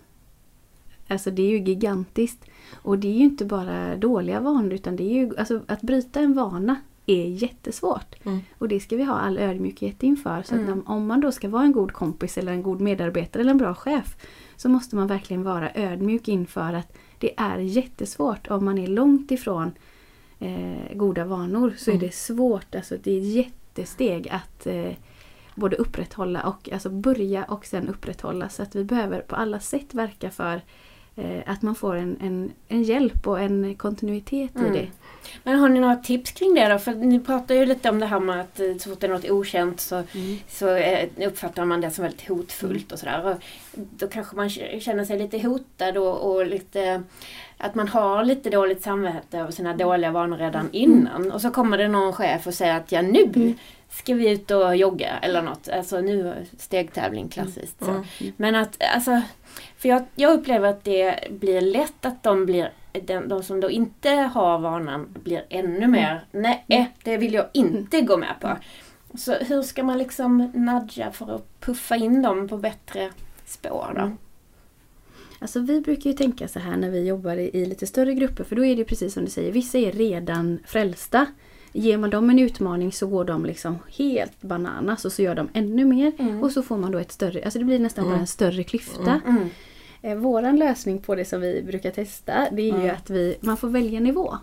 Alltså 1.09 1.31
det 1.31 1.43
är 1.43 1.51
ju 1.51 1.59
gigantiskt. 1.59 2.45
Och 2.75 2.99
det 2.99 3.09
är 3.09 3.13
ju 3.13 3.25
inte 3.25 3.45
bara 3.45 3.97
dåliga 3.97 4.41
vanor 4.41 4.73
utan 4.73 4.97
det 4.97 5.03
är 5.03 5.15
ju, 5.15 5.37
alltså 5.39 5.61
att 5.67 5.81
bryta 5.83 6.21
en 6.21 6.35
vana 6.35 6.77
är 7.07 7.25
jättesvårt. 7.29 8.15
Mm. 8.25 8.41
Och 8.59 8.69
det 8.69 8.81
ska 8.81 8.97
vi 8.97 9.03
ha 9.05 9.15
all 9.15 9.39
ödmjukhet 9.39 10.03
inför. 10.03 10.43
Så 10.43 10.55
Mm. 10.55 10.83
om 10.87 11.07
man 11.07 11.21
då 11.21 11.33
ska 11.33 11.49
vara 11.49 11.63
en 11.63 11.73
god 11.73 11.93
kompis 11.93 12.39
eller 12.39 12.53
en 12.53 12.63
god 12.63 12.81
medarbetare 12.81 13.41
eller 13.41 13.51
en 13.51 13.59
bra 13.59 13.75
chef 13.75 14.17
så 14.57 14.69
måste 14.69 14.97
man 14.97 15.07
verkligen 15.07 15.43
vara 15.43 15.71
ödmjuk 15.75 16.29
inför 16.29 16.73
att 16.73 16.97
det 17.19 17.35
är 17.41 17.59
jättesvårt 17.59 18.51
om 18.51 18.65
man 18.65 18.79
är 18.79 18.87
långt 18.87 19.31
ifrån 19.31 19.73
eh, 20.39 20.95
goda 20.97 21.25
vanor 21.25 21.75
så 21.79 21.91
Mm. 21.91 22.03
är 22.03 22.07
det 22.07 22.15
svårt, 22.15 22.75
alltså 22.75 22.97
det 23.03 23.11
är 23.13 23.19
ett 23.21 23.27
jättesteg 23.35 24.29
att 24.29 24.67
eh, 24.67 24.93
både 25.55 25.77
upprätthålla 25.77 26.43
och 26.43 26.69
alltså 26.73 26.91
börja 26.91 27.45
och 27.45 27.67
sen 27.67 27.89
upprätthålla. 27.89 28.49
Så 28.49 28.63
att 28.63 28.77
vi 28.77 28.85
behöver 28.85 29.21
på 29.21 29.37
alla 29.37 29.61
sätt 29.61 29.95
verka 29.95 30.31
för 30.31 30.61
att 31.47 31.63
man 31.63 31.75
får 31.75 31.95
en, 31.97 32.17
en, 32.21 32.53
en 32.69 32.83
hjälp 32.83 33.27
och 33.27 33.41
en 33.41 33.75
kontinuitet 33.75 34.57
Mm. 34.57 34.75
i 34.75 34.79
det. 34.79 34.89
Men 35.45 35.59
har 35.59 35.69
ni 35.69 35.81
några 35.81 35.97
tips 35.97 36.33
kring 36.33 36.55
det 36.55 36.69
då? 36.69 36.79
För 36.79 36.93
ni 36.95 37.21
pratar 37.21 37.55
ju 37.55 37.67
lite 37.67 37.91
om 37.91 37.99
det 38.01 38.07
här 38.07 38.21
med 38.21 38.41
att 38.41 38.61
eh, 38.61 38.77
så 38.79 38.91
fort 38.91 39.01
det 39.01 39.07
är 39.07 39.11
något 39.11 39.31
okänt 39.31 39.81
så, 39.81 40.03
så 40.49 40.69
eh, 40.75 41.09
uppfattar 41.27 41.65
man 41.65 41.81
det 41.81 41.91
som 41.91 42.03
väldigt 42.03 42.29
hotfullt 42.29 42.93
och 42.93 42.99
sådär. 42.99 43.27
Och 43.27 43.43
Då 43.75 44.09
kanske 44.09 44.37
man 44.37 44.51
känner 44.51 45.05
sig 45.05 45.19
lite 45.19 45.39
hotad 45.39 45.97
och, 45.97 46.31
och 46.37 46.47
lite 46.47 47.03
att 47.57 47.75
man 47.75 47.89
har 47.89 48.25
lite 48.25 48.51
dåligt 48.51 48.83
samvete 48.83 49.39
över 49.39 49.51
sina 49.53 49.75
dåliga 49.77 50.11
vanor 50.11 50.37
redan 50.37 50.69
innan. 50.73 51.33
Och 51.33 51.41
så 51.41 51.51
kommer 51.51 51.79
det 51.79 51.89
någon 51.89 52.13
chef 52.13 52.47
och 52.47 52.55
säger 52.55 52.77
att 52.77 52.93
ja 52.93 53.03
nu 53.03 53.55
ska 53.91 54.15
vi 54.15 54.31
ut 54.31 54.51
och 54.51 54.77
jogga 54.77 55.19
eller 55.19 55.43
något. 55.43 55.69
Alltså 55.69 56.01
nu 56.01 56.47
stegtävling 56.59 57.29
klassiskt. 57.29 57.79
Så. 57.79 57.91
Mm. 57.91 58.05
Men 58.37 58.55
att 58.55 58.83
alltså, 58.95 59.23
för 59.77 59.89
jag, 59.89 60.05
jag 60.15 60.33
upplever 60.39 60.69
att 60.69 60.85
det 60.85 61.31
blir 61.31 61.61
lätt 61.61 62.05
att 62.05 62.23
de 62.23 62.47
blir 62.47 62.73
de, 62.93 63.29
de 63.29 63.43
som 63.43 63.61
då 63.61 63.71
inte 63.71 64.11
har 64.11 64.59
vanan 64.59 65.07
blir 65.23 65.45
ännu 65.49 65.87
mer, 65.87 66.25
nej 66.31 66.95
det 67.03 67.17
vill 67.17 67.35
jag 67.35 67.47
inte 67.53 68.01
gå 68.01 68.17
med 68.17 68.35
på. 68.41 68.57
Så 69.15 69.35
hur 69.35 69.63
ska 69.63 69.83
man 69.83 69.99
liksom 69.99 70.53
nudga 70.55 71.13
för 71.13 71.35
att 71.35 71.61
puffa 71.61 71.97
in 71.97 72.23
dem 72.23 72.49
på 72.49 72.57
bättre 72.57 73.11
spår 73.45 73.93
då? 73.95 74.01
Mm. 74.01 74.17
Alltså 75.39 75.61
vi 75.61 75.81
brukar 75.81 76.11
ju 76.11 76.17
tänka 76.17 76.49
så 76.49 76.59
här 76.59 76.77
när 76.77 76.91
vi 76.91 77.07
jobbar 77.07 77.37
i, 77.37 77.51
i 77.57 77.67
lite 77.67 77.87
större 77.87 78.15
grupper 78.15 78.45
för 78.45 78.57
då 78.57 78.65
är 78.65 78.77
det 78.77 78.85
precis 78.85 79.15
som 79.15 79.25
du 79.25 79.31
säger, 79.31 79.53
vissa 79.53 79.79
är 79.79 79.93
redan 79.93 80.59
frälsta. 80.67 81.27
Ger 81.73 81.99
man 81.99 82.11
dem 82.11 82.31
en 82.31 82.39
utmaning 82.39 82.93
så 82.93 83.07
går 83.07 83.25
de 83.25 83.45
liksom 83.47 83.79
helt 83.99 84.43
bananas 84.43 85.05
och 85.05 85.13
så 85.13 85.23
gör 85.23 85.35
de 85.35 85.49
ännu 85.53 85.85
mer. 85.85 86.13
Mm. 86.19 86.43
Och 86.43 86.53
så 86.53 86.63
får 86.63 86.77
man 86.77 86.93
då 86.93 86.99
ett 86.99 87.13
större, 87.13 87.43
alltså 87.45 87.59
det 87.59 87.65
blir 87.65 87.79
nästan 87.79 88.05
bara 88.05 88.17
en 88.19 88.27
större 88.27 88.65
klyfta. 88.65 89.21
Mm. 89.27 89.49
Eh, 90.03 90.15
våran 90.17 90.57
lösning 90.57 90.99
på 90.99 91.15
det 91.15 91.25
som 91.25 91.41
vi 91.41 91.63
brukar 91.63 91.91
testa 91.91 92.33
det 92.53 92.63
är 92.63 92.67
ju 92.67 92.83
Mm. 92.83 92.91
att 92.97 93.11
vi, 93.11 93.37
man 93.41 93.57
får 93.57 93.69
välja 93.69 94.01
nivå. 94.01 94.37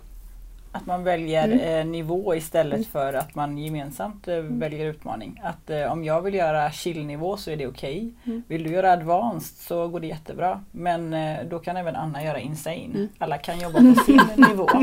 Att 0.76 0.86
man 0.86 1.04
väljer 1.04 1.46
Mm. 1.46 1.60
eh, 1.60 1.86
nivå 1.86 2.36
istället 2.36 2.88
för 2.88 3.14
att 3.14 3.36
man 3.36 3.58
gemensamt 3.58 4.28
eh, 4.28 4.36
väljer 4.38 4.86
utmaning. 4.86 5.42
Att 5.44 5.70
eh, 5.70 5.92
om 5.92 6.04
jag 6.04 6.22
vill 6.22 6.34
göra 6.34 6.72
chill-nivå 6.72 7.38
så 7.38 7.52
är 7.52 7.58
det 7.58 7.68
okej. 7.68 8.14
Mm. 8.26 8.44
Vill 8.48 8.64
du 8.64 8.70
göra 8.70 8.92
advanced 8.92 9.58
så 9.68 9.88
går 9.88 10.00
det 10.00 10.08
jättebra. 10.08 10.64
Men 10.72 11.14
eh, 11.14 11.38
då 11.50 11.60
kan 11.60 11.78
även 11.78 11.96
Anna 11.96 12.24
göra 12.24 12.40
insane. 12.40 12.86
Mm. 12.96 13.08
Alla 13.18 13.38
kan 13.38 13.60
jobba 13.60 13.80
på 13.80 14.02
sin 14.06 14.22
nivå. 14.50 14.64
Och 14.64 14.82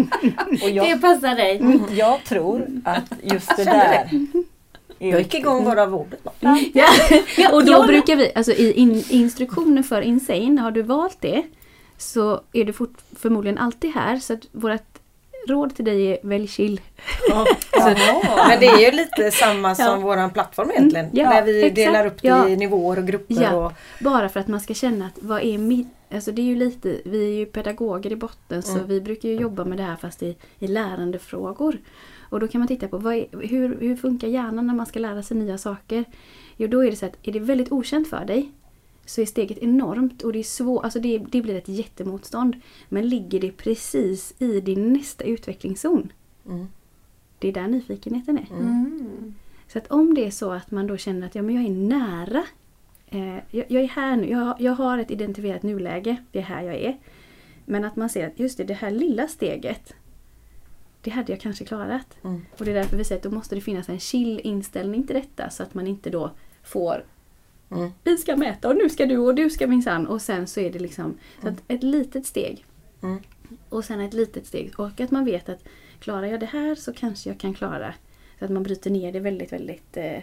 Det 0.60 0.68
jag, 0.70 1.00
passar 1.00 1.34
dig. 1.36 1.80
jag 1.98 2.24
tror 2.24 2.66
att 2.84 3.12
just 3.22 3.56
det 3.56 3.64
där 3.64 4.08
är 4.98 5.10
Jag 5.10 5.18
gick 5.20 5.34
igång 5.34 5.64
bara 5.64 5.82
av 5.82 5.94
ordet. 5.94 6.20
Ja. 6.72 6.88
och 7.52 7.64
då 7.64 7.82
brukar 7.86 8.16
vi, 8.16 8.32
alltså 8.34 8.52
i 8.52 8.72
in, 8.72 9.04
instruktionen 9.10 9.84
för 9.84 10.02
Insane, 10.02 10.60
har 10.60 10.70
du 10.70 10.82
valt 10.82 11.16
det 11.20 11.42
så 11.98 12.40
är 12.52 12.64
du 12.64 12.72
fort, 12.72 12.94
förmodligen 13.16 13.58
alltid 13.58 13.90
här. 13.94 14.16
Så 14.16 14.32
att 14.32 14.46
vårt 14.52 14.91
råd 15.48 15.74
till 15.76 15.84
dig 15.84 16.06
är 16.12 16.18
välj 16.22 16.48
chill. 16.48 16.80
Men 18.48 18.60
det 18.60 18.66
är 18.66 18.80
ju 18.90 18.96
lite 18.96 19.30
samma 19.30 19.74
som 19.74 19.84
Ja. 19.84 19.96
våran 19.96 20.30
plattform 20.30 20.70
egentligen. 20.70 21.06
Ja, 21.12 21.30
där 21.30 21.42
vi 21.42 21.58
exakt. 21.58 21.74
delar 21.76 22.06
upp 22.06 22.22
det 22.22 22.28
Ja. 22.28 22.48
i 22.48 22.56
nivåer 22.56 22.98
och 22.98 23.06
grupper. 23.06 23.42
Ja. 23.42 23.66
Och, 23.66 23.72
Bara 24.00 24.28
för 24.28 24.40
att 24.40 24.48
man 24.48 24.60
ska 24.60 24.74
känna 24.74 25.06
att 25.06 25.18
vad 25.20 25.42
är 25.42 25.58
mitt... 25.58 25.86
Alltså 26.14 26.32
det 26.32 26.42
är 26.42 26.46
ju 26.46 26.56
lite, 26.56 26.96
vi 27.04 27.24
är 27.34 27.38
ju 27.38 27.46
pedagoger 27.46 28.12
i 28.12 28.16
botten 28.16 28.62
så 28.62 28.72
Mm. 28.72 28.86
vi 28.88 29.00
brukar 29.00 29.28
ju 29.28 29.34
jobba 29.34 29.64
med 29.64 29.78
det 29.78 29.84
här 29.84 29.96
fast 29.96 30.22
i, 30.22 30.36
i 30.58 30.66
lärandefrågor. 30.66 31.78
Och 32.30 32.40
då 32.40 32.48
kan 32.48 32.58
man 32.58 32.68
titta 32.68 32.88
på 32.88 32.98
vad 32.98 33.14
är, 33.14 33.26
hur, 33.48 33.80
hur 33.80 33.96
funkar 33.96 34.28
hjärnan 34.28 34.66
när 34.66 34.74
man 34.74 34.86
ska 34.86 34.98
lära 34.98 35.22
sig 35.22 35.36
nya 35.36 35.58
saker. 35.58 36.04
Jo, 36.56 36.68
då 36.68 36.84
är 36.84 36.90
det 36.90 36.96
så 36.96 37.06
att 37.06 37.16
är 37.22 37.32
det 37.32 37.38
väldigt 37.40 37.72
okänt 37.72 38.08
för 38.08 38.24
dig 38.24 38.50
så 39.12 39.20
är 39.20 39.26
steget 39.26 39.58
enormt 39.58 40.22
och 40.22 40.32
det 40.32 40.38
är 40.38 40.42
svårt, 40.42 40.84
alltså 40.84 41.00
det, 41.00 41.18
det 41.18 41.42
blir 41.42 41.54
ett 41.54 41.68
jättemotstånd. 41.68 42.56
Men 42.88 43.08
ligger 43.08 43.40
det 43.40 43.52
precis 43.52 44.34
i 44.38 44.60
din 44.60 44.92
nästa 44.92 45.24
utvecklingszon, 45.24 46.12
Mm. 46.46 46.66
det 47.38 47.48
är 47.48 47.52
där 47.52 47.68
nyfikenheten 47.68 48.38
är. 48.38 48.46
Mm. 48.50 49.34
Så 49.68 49.78
att 49.78 49.86
om 49.90 50.14
det 50.14 50.26
är 50.26 50.30
så 50.30 50.50
att 50.52 50.70
man 50.70 50.86
då 50.86 50.96
känner 50.96 51.26
att 51.26 51.34
ja, 51.34 51.42
men 51.42 51.54
jag 51.54 51.64
är 51.64 51.70
nära. 51.70 52.44
Eh, 53.06 53.34
jag, 53.50 53.64
jag 53.68 53.82
är 53.82 53.88
här 53.88 54.16
nu, 54.16 54.30
jag, 54.30 54.60
jag 54.60 54.72
har 54.72 54.98
ett 54.98 55.10
identifierat 55.10 55.62
nuläge, 55.62 56.16
det 56.32 56.38
är 56.38 56.42
här 56.42 56.62
jag 56.62 56.74
är. 56.76 56.98
Men 57.64 57.84
att 57.84 57.96
man 57.96 58.08
ser 58.08 58.26
att 58.26 58.38
just 58.38 58.58
det, 58.58 58.64
det 58.64 58.74
här 58.74 58.90
lilla 58.90 59.28
steget, 59.28 59.94
det 61.00 61.10
hade 61.10 61.32
jag 61.32 61.40
kanske 61.40 61.64
klarat. 61.64 62.16
Mm. 62.24 62.46
Och 62.58 62.64
det 62.64 62.70
är 62.70 62.74
därför 62.74 62.96
vi 62.96 63.04
säger 63.04 63.18
att 63.18 63.30
då 63.30 63.30
måste 63.30 63.54
det 63.54 63.60
finnas 63.60 63.88
en 63.88 64.00
chill 64.00 64.40
inställning 64.44 65.06
till 65.06 65.16
detta 65.16 65.50
så 65.50 65.62
att 65.62 65.74
man 65.74 65.86
inte 65.86 66.10
då 66.10 66.30
får 66.62 67.04
Mm. 67.72 67.90
vi 68.04 68.16
ska 68.16 68.36
mäta 68.36 68.68
och 68.68 68.76
nu 68.76 68.90
ska 68.90 69.06
du 69.06 69.18
och 69.18 69.34
du 69.34 69.50
ska 69.50 69.66
minsann 69.66 70.06
och 70.06 70.22
sen 70.22 70.46
så 70.46 70.60
är 70.60 70.70
det 70.70 70.78
liksom 70.78 71.18
så 71.42 71.48
att 71.48 71.62
ett 71.68 71.82
litet 71.82 72.26
steg. 72.26 72.64
Mm. 73.02 73.20
Och 73.68 73.84
sen 73.84 74.00
ett 74.00 74.14
litet 74.14 74.46
steg 74.46 74.72
och 74.76 75.00
att 75.00 75.10
man 75.10 75.24
vet 75.24 75.48
att 75.48 75.64
klarar 75.98 76.26
jag 76.26 76.40
det 76.40 76.46
här 76.46 76.74
så 76.74 76.92
kanske 76.92 77.30
jag 77.30 77.38
kan 77.38 77.54
klara. 77.54 77.94
Så 78.38 78.44
att 78.44 78.50
man 78.50 78.62
bryter 78.62 78.90
ner 78.90 79.12
det 79.12 79.20
väldigt 79.20 79.52
väldigt 79.52 79.96
eh, 79.96 80.18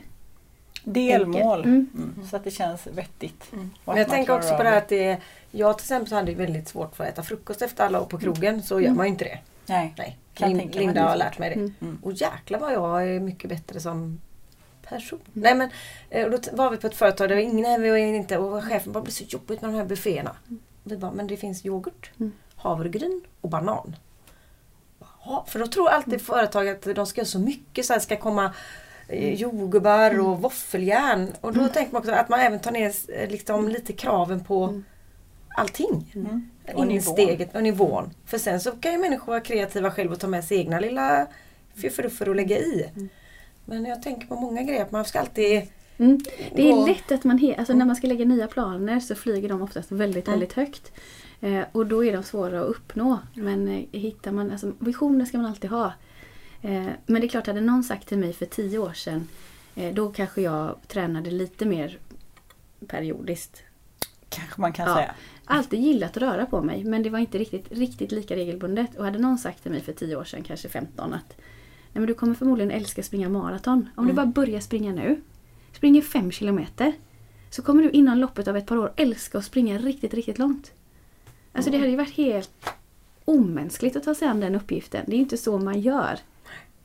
Delmål. 0.83 1.59
Mm. 1.63 1.89
Mm. 1.93 2.27
Så 2.27 2.35
att 2.35 2.43
det 2.43 2.51
känns 2.51 2.87
vettigt. 2.87 3.51
Och 3.85 3.93
Men 3.93 3.97
jag 3.97 4.09
tänker 4.09 4.35
också 4.35 4.57
på 4.57 4.63
det 4.63 4.69
här 4.69 4.77
att 4.77 4.87
det 4.87 5.17
jag 5.51 5.77
till 5.77 5.83
exempel 5.83 6.13
hade 6.13 6.33
väldigt 6.33 6.67
svårt 6.67 6.95
för 6.95 7.03
att 7.03 7.09
äta 7.09 7.23
frukost 7.23 7.61
efter 7.61 7.85
alla 7.85 8.01
år 8.01 8.05
på 8.05 8.17
krogen 8.17 8.63
så 8.63 8.81
gör 8.81 8.91
man 8.91 9.05
ju 9.05 9.11
inte 9.11 9.23
det. 9.25 9.39
Nej. 9.65 9.93
Nej. 9.97 10.17
Lin, 10.35 10.71
Linda 10.73 11.01
har 11.01 11.15
lärt 11.15 11.39
mig 11.39 11.49
det. 11.49 11.55
Mm. 11.55 11.73
Mm. 11.81 11.99
Och 12.03 12.13
jäklar 12.13 12.59
vad 12.59 12.73
jag 12.73 13.07
är 13.07 13.19
mycket 13.19 13.49
bättre 13.49 13.79
som 13.79 14.21
person. 14.89 15.19
Nej 15.33 15.55
men 15.55 15.69
eh, 16.09 16.25
och 16.25 16.31
då 16.31 16.37
var 16.51 16.71
vi 16.71 16.77
på 16.77 16.87
ett 16.87 16.95
företag 16.95 17.29
där 17.29 17.35
vi 17.35 17.41
ingen 17.43 17.81
vi 17.81 17.89
var 17.89 17.97
inte 17.97 18.37
och 18.37 18.63
chefen 18.63 18.93
bara 18.93 18.99
det 18.99 19.03
blir 19.03 19.13
så 19.13 19.23
jobbigt 19.23 19.61
med 19.61 19.71
de 19.71 19.77
här 19.77 19.85
bufféerna. 19.85 20.35
Vi 20.83 20.97
bara, 20.97 21.11
men 21.11 21.27
det 21.27 21.37
finns 21.37 21.65
yoghurt, 21.65 22.11
Mm. 22.19 22.31
havregryn 22.55 23.21
och 23.41 23.49
banan. 23.49 23.95
Jaha, 24.99 25.43
för 25.47 25.59
då 25.59 25.67
tror 25.67 25.89
alltid 25.89 26.21
företag 26.21 26.67
att 26.69 26.81
de 26.95 27.05
ska 27.05 27.21
göra 27.21 27.27
så 27.27 27.39
mycket, 27.39 27.85
så 27.85 27.93
här 27.93 27.99
ska 27.99 28.15
komma 28.17 28.53
eh, 29.07 29.33
jordgubbar 29.33 30.19
och 30.19 30.41
våffeljärn. 30.41 31.33
Och 31.41 31.53
då 31.53 31.67
tänker 31.67 31.93
man 31.93 31.99
också 31.99 32.11
att 32.11 32.29
man 32.29 32.39
även 32.39 32.59
tar 32.59 32.71
ner 32.71 32.93
eh, 33.13 33.29
liksom, 33.29 33.67
lite 33.69 33.93
kraven 33.93 34.43
på 34.43 34.63
Mm. 34.63 34.83
allting. 35.57 36.11
Mm. 36.15 36.49
Och 36.75 36.87
nivån. 36.87 36.91
Insteget 36.91 37.55
och 37.55 37.63
nivån. 37.63 38.09
För 38.25 38.37
sen 38.37 38.59
så 38.61 38.71
kan 38.71 38.91
ju 38.91 38.97
människor 38.97 39.27
vara 39.27 39.39
kreativa 39.41 39.91
själva 39.91 40.13
och 40.13 40.19
ta 40.19 40.27
med 40.27 40.43
sig 40.43 40.57
egna 40.57 40.79
lilla 40.79 41.27
fufferuffer 41.75 42.29
och 42.29 42.35
lägga 42.35 42.57
i. 42.57 42.89
Mm. 42.95 43.09
Men 43.69 43.85
jag 43.85 44.01
tänker 44.01 44.27
på 44.27 44.35
många 44.35 44.63
grejer, 44.63 44.87
man 44.89 45.05
ska 45.05 45.19
alltid... 45.19 45.61
Mm. 45.97 46.19
Det 46.55 46.69
är 46.69 46.73
gå- 46.73 46.87
lätt 46.87 47.11
att 47.11 47.23
man, 47.23 47.39
he- 47.39 47.57
alltså 47.57 47.73
när 47.73 47.85
man 47.85 47.95
ska 47.95 48.07
lägga 48.07 48.25
nya 48.25 48.47
planer 48.47 48.99
så 48.99 49.15
flyger 49.15 49.49
de 49.49 49.61
oftast 49.61 49.91
väldigt, 49.91 50.27
Mm. 50.27 50.39
väldigt 50.39 50.53
högt. 50.57 50.91
Eh, 51.41 51.61
och 51.71 51.85
då 51.87 52.05
är 52.05 52.13
de 52.13 52.23
svåra 52.23 52.61
att 52.61 52.67
uppnå. 52.69 53.19
Men 53.33 53.67
eh, 53.67 53.83
hittar 53.91 54.31
man, 54.31 54.51
alltså, 54.51 54.71
visioner 54.79 55.25
ska 55.25 55.37
man 55.37 55.45
alltid 55.45 55.69
ha. 55.69 55.85
Eh, 56.61 56.85
men 57.05 57.21
det 57.21 57.25
är 57.25 57.27
klart, 57.27 57.47
hade 57.47 57.61
någon 57.61 57.83
sagt 57.83 58.07
till 58.07 58.17
mig 58.17 58.33
för 58.33 58.45
tio 58.45 58.77
år 58.79 58.93
sedan, 58.93 59.27
eh, 59.75 59.93
då 59.93 60.11
kanske 60.11 60.41
jag 60.41 60.75
tränade 60.87 61.31
lite 61.31 61.65
mer 61.65 61.99
periodiskt. 62.87 63.63
Kanske 64.29 64.61
man 64.61 64.73
kan 64.73 64.89
Ja. 64.89 64.95
säga. 64.95 65.11
Alltid 65.45 65.79
gillat 65.79 66.11
att 66.17 66.23
röra 66.23 66.45
på 66.45 66.61
mig 66.61 66.83
men 66.83 67.03
det 67.03 67.09
var 67.09 67.19
inte 67.19 67.37
riktigt, 67.37 67.65
riktigt 67.71 68.11
lika 68.11 68.35
regelbundet. 68.35 68.95
Och 68.97 69.05
hade 69.05 69.19
någon 69.19 69.37
sagt 69.37 69.63
till 69.63 69.71
mig 69.71 69.81
för 69.81 69.93
10 69.93 70.15
år 70.15 70.23
sedan, 70.23 70.43
kanske 70.43 70.69
15 70.69 71.13
att 71.13 71.35
Nej 71.93 71.99
men 72.01 72.05
du 72.05 72.13
kommer 72.13 72.33
förmodligen 72.33 72.71
älska 72.71 73.03
springa 73.03 73.29
maraton. 73.29 73.89
Om 73.95 74.07
du 74.07 74.13
bara 74.13 74.25
börjar 74.25 74.59
springa 74.59 74.91
nu, 74.91 75.21
springer 75.73 76.01
5 76.01 76.31
kilometer, 76.31 76.93
så 77.49 77.61
kommer 77.61 77.83
du 77.83 77.89
innan 77.89 78.19
loppet 78.19 78.47
av 78.47 78.57
ett 78.57 78.65
par 78.65 78.77
år 78.77 78.93
älska 78.95 79.37
att 79.37 79.45
springa 79.45 79.77
riktigt, 79.77 80.13
riktigt 80.13 80.39
långt. 80.39 80.71
Alltså 81.53 81.71
det 81.71 81.77
hade 81.77 81.89
ju 81.89 81.97
varit 81.97 82.13
helt 82.17 82.69
omänskligt 83.25 83.95
att 83.95 84.03
ta 84.03 84.15
sig 84.15 84.27
an 84.27 84.39
den 84.39 84.55
uppgiften. 84.55 85.03
Det 85.07 85.15
är 85.15 85.19
inte 85.19 85.37
så 85.37 85.57
man 85.57 85.81
gör. 85.81 86.19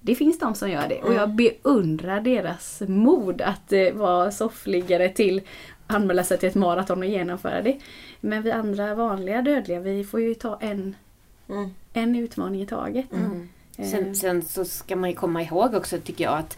Det 0.00 0.14
finns 0.14 0.38
de 0.38 0.54
som 0.54 0.70
gör 0.70 0.88
det 0.88 1.02
och 1.02 1.14
jag 1.14 1.30
beundrar 1.34 2.20
deras 2.20 2.82
mod 2.88 3.40
att 3.40 3.73
eh, 3.73 3.92
vara 3.92 4.30
soffliggare 4.30 5.08
till 5.08 5.42
anmäla 5.87 6.25
sig 6.25 6.38
till 6.38 6.49
ett 6.49 6.54
maraton 6.54 6.99
och 6.99 7.06
genomföra 7.06 7.62
det. 7.62 7.78
Men 8.20 8.42
vi 8.42 8.52
andra 8.52 8.95
vanliga 8.95 9.43
dödliga, 9.43 9.80
vi 9.80 10.04
får 10.04 10.21
ju 10.21 10.34
ta 10.34 10.58
en, 10.60 10.97
Mm. 11.49 11.71
en 11.93 12.17
utmaning 12.17 12.62
i 12.62 12.67
taget. 12.67 13.12
Mm. 13.12 13.49
Eh, 13.78 13.84
Sen, 13.87 14.15
sen 14.15 14.43
så 14.43 14.65
ska 14.65 14.97
man 14.97 15.10
ju 15.10 15.17
komma 15.17 15.43
ihåg 15.43 15.75
också 15.75 15.99
tycker 15.99 16.25
jag 16.25 16.39
att 16.39 16.56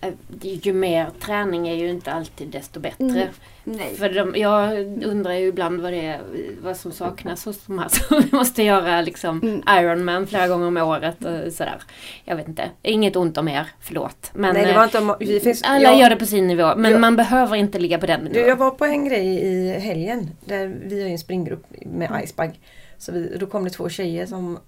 eh, 0.00 0.12
ju 0.40 0.72
mer 0.72 1.10
träning 1.20 1.68
är 1.68 1.74
ju 1.74 1.90
inte 1.90 2.12
alltid 2.12 2.48
desto 2.48 2.80
bättre. 2.80 3.04
Mm. 3.04 3.28
Nej. 3.64 3.94
För 3.94 4.08
de, 4.08 4.34
jag 4.36 4.78
undrar 5.04 5.32
ju 5.32 5.46
ibland 5.46 5.80
vad 5.80 5.92
det 5.92 6.06
är, 6.06 6.20
vad 6.62 6.76
som 6.76 6.92
saknas 6.92 7.44
hos 7.44 7.64
de 7.66 7.78
här 7.78 7.88
som 8.08 8.22
måste 8.38 8.62
göra 8.62 9.00
liksom 9.00 9.40
Mm. 9.42 9.62
Ironman 9.84 10.26
flera 10.26 10.48
gånger 10.48 10.66
om 10.66 10.76
året 10.76 11.16
och 11.24 11.52
sådär. 11.52 11.82
Jag 12.24 12.36
vet 12.36 12.48
inte. 12.48 12.70
Inget 12.82 13.16
ont 13.16 13.38
om 13.38 13.48
er, 13.48 13.66
förlåt. 13.80 14.30
Men 14.34 14.54
Nej, 14.54 14.64
det 14.64 14.70
eh, 14.70 14.76
var 14.76 14.84
inte 14.84 14.98
om, 14.98 15.14
vi 15.20 15.40
finns, 15.40 15.62
alla 15.62 15.82
jag, 15.84 15.98
gör 15.98 16.10
det 16.10 16.16
på 16.16 16.26
sin 16.26 16.46
nivå. 16.46 16.72
Men 16.76 16.90
jag- 16.92 17.00
man 17.00 17.16
behöver 17.16 17.56
inte 17.56 17.78
ligga 17.78 17.98
på 17.98 18.06
den 18.06 18.20
nivån. 18.20 18.48
jag 18.48 18.56
var 18.56 18.70
på 18.70 18.84
en 18.84 19.08
grej 19.08 19.26
i 19.26 19.72
helgen. 19.78 20.30
Där 20.44 20.76
vi 20.84 21.02
har 21.02 21.08
en 21.10 21.18
springgrupp 21.18 21.64
med 21.86 22.20
Icebug. 22.24 22.60
Så 22.98 23.12
vi, 23.12 23.36
då 23.40 23.46
kom 23.46 23.64
det 23.64 23.70
två 23.70 23.88
tjejer 23.88 24.26
som 24.26 24.58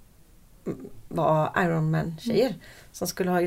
var 1.08 1.50
Ironman-tjejer. 1.56 2.54
Som 2.92 3.06
skulle 3.06 3.30
ha 3.30 3.40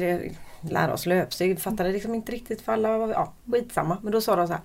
lära 0.62 0.94
oss 0.94 1.06
löpsteg. 1.06 1.60
Fattade 1.62 1.92
liksom 1.92 2.16
inte 2.16 2.32
riktigt 2.32 2.62
för 2.62 2.74
alla 2.74 2.98
var 2.98 3.10
ja, 3.10 3.34
skitsamma. 3.52 3.98
Men 4.02 4.12
då 4.12 4.22
sa 4.22 4.36
de 4.36 4.48
så 4.48 4.54
här. 4.54 4.62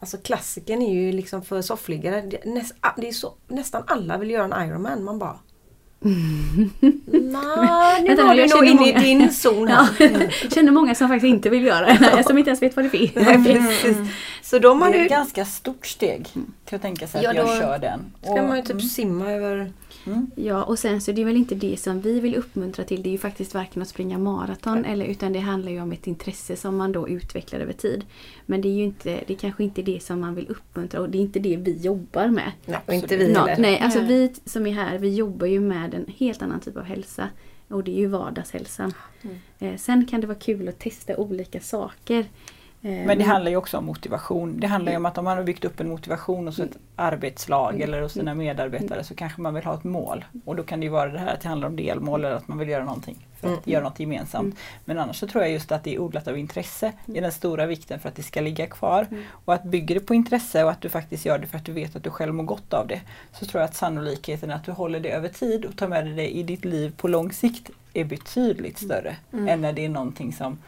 Alltså 0.00 0.16
klassiken 0.18 0.82
är 0.82 0.94
ju 0.94 1.12
liksom 1.12 1.42
för 1.42 1.62
soffliggare. 1.62 2.20
Det, 2.20 2.44
näst, 2.44 2.74
det 2.96 3.08
är 3.08 3.12
så, 3.12 3.34
nästan 3.48 3.82
alla 3.86 4.18
vill 4.18 4.30
göra 4.30 4.54
en 4.56 4.68
Ironman. 4.68 5.04
Man 5.04 5.18
bara 5.18 5.38
Nej, 6.04 8.02
nu 8.02 8.16
var 8.16 8.34
du 8.34 8.40
jag 8.40 8.50
nog 8.50 8.50
känner 8.50 8.70
inne 8.70 8.88
i 8.88 8.92
många. 8.92 9.00
din 9.00 9.32
zon 9.32 9.68
Ja, 9.68 9.88
här. 9.98 10.50
känner 10.54 10.72
många 10.72 10.94
som 10.94 11.08
faktiskt 11.08 11.28
inte 11.30 11.50
vill 11.50 11.64
göra 11.64 11.86
det. 11.86 12.24
Som 12.26 12.38
inte 12.38 12.50
ens 12.50 12.62
vet 12.62 12.76
vad 12.76 12.84
det 12.84 12.96
är. 12.98 13.10
Nej, 13.24 13.44
precis. 13.44 13.96
Så 14.42 14.58
de 14.58 14.82
har 14.82 14.90
Det 14.90 14.96
är 14.96 14.98
ju, 14.98 15.04
ett 15.04 15.10
ganska 15.10 15.44
stort 15.44 15.86
steg 15.86 16.28
till 16.64 16.76
att 16.76 16.82
tänka 16.82 17.06
sig 17.06 17.22
Ja, 17.22 17.30
att 17.30 17.36
jag 17.36 17.48
kör 17.48 17.78
den. 17.78 18.00
ska 18.22 18.42
man 18.42 18.56
ju 18.56 18.62
typ 18.62 18.82
simma 18.82 19.32
över 19.32 19.72
mm. 20.06 20.30
Ja, 20.36 20.64
och 20.64 20.78
sen 20.78 21.00
så 21.00 21.10
är 21.10 21.14
det 21.14 21.24
väl 21.24 21.36
inte 21.36 21.54
det 21.54 21.76
som 21.76 22.00
vi 22.00 22.20
vill 22.20 22.34
uppmuntra 22.34 22.84
till. 22.84 23.02
Det 23.02 23.08
är 23.08 23.12
ju 23.12 23.18
faktiskt 23.18 23.54
varken 23.54 23.82
att 23.82 23.88
springa 23.88 24.18
maraton 24.18 24.84
eller 24.84 25.06
utan 25.06 25.32
det 25.32 25.38
handlar 25.38 25.72
ju 25.72 25.80
om 25.80 25.92
ett 25.92 26.06
intresse 26.06 26.56
som 26.56 26.76
man 26.76 26.92
då 26.92 27.08
utvecklar 27.08 27.60
över 27.60 27.72
tid. 27.72 28.04
Men 28.46 28.60
det 28.60 28.68
är 28.68 28.74
ju 28.74 28.84
inte, 28.84 29.20
det 29.26 29.34
är 29.34 29.38
kanske 29.38 29.64
inte 29.64 29.82
det 29.82 30.02
som 30.02 30.20
man 30.20 30.34
vill 30.34 30.48
uppmuntra 30.48 31.00
och 31.00 31.10
det 31.10 31.18
är 31.18 31.22
inte 31.22 31.38
det 31.38 31.56
vi 31.56 31.76
jobbar 31.76 32.28
med. 32.28 32.52
Nej, 32.66 32.78
och 32.86 32.94
inte 32.94 33.16
vi 33.16 33.24
heller. 33.24 33.56
nej, 33.58 33.78
alltså 33.78 34.00
vi 34.00 34.32
som 34.44 34.66
är 34.66 34.72
här, 34.72 34.98
vi 34.98 35.14
jobbar 35.14 35.46
ju 35.46 35.60
med 35.60 35.94
en 35.94 36.06
helt 36.16 36.42
annan 36.42 36.60
typ 36.60 36.76
av 36.76 36.84
hälsa. 36.84 37.28
Och 37.68 37.84
det 37.84 37.90
är 37.90 37.98
ju 37.98 38.06
vardagshälsan. 38.06 38.92
Mm. 39.22 39.36
Eh, 39.58 39.76
sen 39.76 40.06
kan 40.06 40.20
det 40.20 40.26
vara 40.26 40.38
kul 40.38 40.68
att 40.68 40.78
testa 40.78 41.16
olika 41.16 41.60
saker. 41.60 42.26
Eh, 42.84 43.06
Men 43.06 43.18
det 43.18 43.24
handlar 43.24 43.50
ju 43.50 43.56
också 43.56 43.78
om 43.78 43.84
motivation. 43.84 44.60
Det 44.60 44.66
handlar 44.66 44.92
ju 44.92 44.96
om 44.98 45.06
att 45.06 45.18
om 45.18 45.24
man 45.24 45.36
har 45.36 45.44
byggt 45.44 45.64
upp 45.64 45.80
en 45.80 45.88
motivation 45.88 46.46
hos 46.46 46.58
Mm. 46.58 46.70
ett 46.70 46.76
arbetslag 46.96 47.80
eller 47.80 48.02
hos 48.02 48.12
sina 48.12 48.34
medarbetare 48.34 49.04
så 49.04 49.14
kanske 49.14 49.40
man 49.40 49.54
vill 49.54 49.64
ha 49.64 49.74
ett 49.74 49.84
mål. 49.84 50.24
Och 50.44 50.56
då 50.56 50.62
kan 50.62 50.80
det 50.80 50.84
ju 50.86 50.90
vara 50.90 51.10
det 51.12 51.18
här 51.18 51.34
att 51.34 51.40
det 51.40 51.48
handlar 51.48 51.68
om 51.68 51.76
delmål 51.76 52.24
eller 52.24 52.36
att 52.36 52.48
man 52.48 52.58
vill 52.58 52.68
göra 52.68 52.84
någonting 52.84 53.26
för 53.40 53.48
att 53.48 53.52
Mm. 53.66 53.72
göra 53.72 53.84
något 53.84 54.00
gemensamt. 54.00 54.56
Men 54.84 54.98
annars 54.98 55.16
så 55.16 55.26
tror 55.26 55.44
jag 55.44 55.52
just 55.52 55.72
att 55.72 55.84
det 55.84 55.94
är 55.94 55.98
odlat 55.98 56.28
av 56.28 56.38
intresse 56.38 56.92
är 57.14 57.20
den 57.20 57.32
stora 57.32 57.66
vikten 57.66 58.00
för 58.00 58.08
att 58.08 58.14
det 58.16 58.22
ska 58.22 58.40
ligga 58.40 58.66
kvar. 58.66 59.06
Och 59.30 59.54
att 59.54 59.64
bygga 59.64 59.94
det 59.94 60.00
på 60.00 60.14
intresse 60.14 60.64
och 60.64 60.70
att 60.70 60.80
du 60.80 60.88
faktiskt 60.88 61.24
gör 61.24 61.38
det 61.38 61.46
för 61.46 61.58
att 61.58 61.64
du 61.64 61.72
vet 61.72 61.96
att 61.96 62.02
du 62.04 62.10
själv 62.10 62.34
mår 62.34 62.44
gott 62.44 62.72
av 62.74 62.86
det. 62.86 63.00
Så 63.32 63.46
tror 63.46 63.60
jag 63.60 63.68
att 63.68 63.74
sannolikheten 63.76 64.50
att 64.50 64.64
du 64.64 64.72
håller 64.72 65.00
det 65.00 65.10
över 65.10 65.28
tid 65.28 65.64
och 65.64 65.76
tar 65.76 65.88
med 65.88 66.04
dig 66.04 66.14
det 66.14 66.36
i 66.36 66.42
ditt 66.42 66.64
liv 66.64 66.92
på 66.96 67.08
lång 67.08 67.32
sikt 67.32 67.70
är 67.94 68.04
betydligt 68.04 68.78
större 68.78 69.16
Mm. 69.32 69.48
än 69.48 69.60
när 69.60 69.72
det 69.72 69.84
är 69.84 69.88
någonting 69.88 70.32
som 70.32 70.58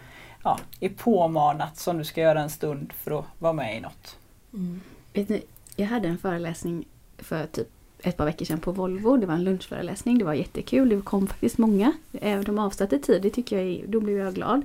ja, 0.47 0.59
är 0.81 0.89
påmanat 0.89 1.79
som 1.79 1.99
du 1.99 2.05
ska 2.05 2.21
göra 2.21 2.41
en 2.41 2.51
stund 2.51 2.93
för 2.93 3.19
att 3.19 3.25
vara 3.39 3.53
med 3.53 3.77
i 3.77 3.81
något. 3.81 4.17
Mm. 4.53 4.81
Vet 5.13 5.29
ni, 5.29 5.43
jag 5.77 5.87
hade 5.87 6.09
en 6.09 6.19
föreläsning 6.19 6.85
för 7.19 7.47
typ 7.47 7.69
ett 8.03 8.17
par 8.17 8.25
veckor 8.25 8.45
sedan 8.45 8.61
på 8.61 8.73
Volvo. 8.73 9.17
Det 9.17 9.27
var 9.27 9.35
en 9.35 9.45
lunchföreläsning. 9.45 10.19
Det 10.19 10.25
var 10.25 10.35
jättekul. 10.35 10.89
Det 10.89 11.01
kom 11.01 11.27
faktiskt 11.27 11.59
många. 11.59 11.93
Även 12.13 12.45
de 12.45 12.59
avsatte 12.59 12.99
tid. 12.99 13.23
Det 13.23 13.31
tycker 13.31 13.59
jag 13.59 13.67
är, 13.67 13.87
då 13.87 14.01
blev 14.01 14.19
jag 14.19 14.35
glad. 14.35 14.63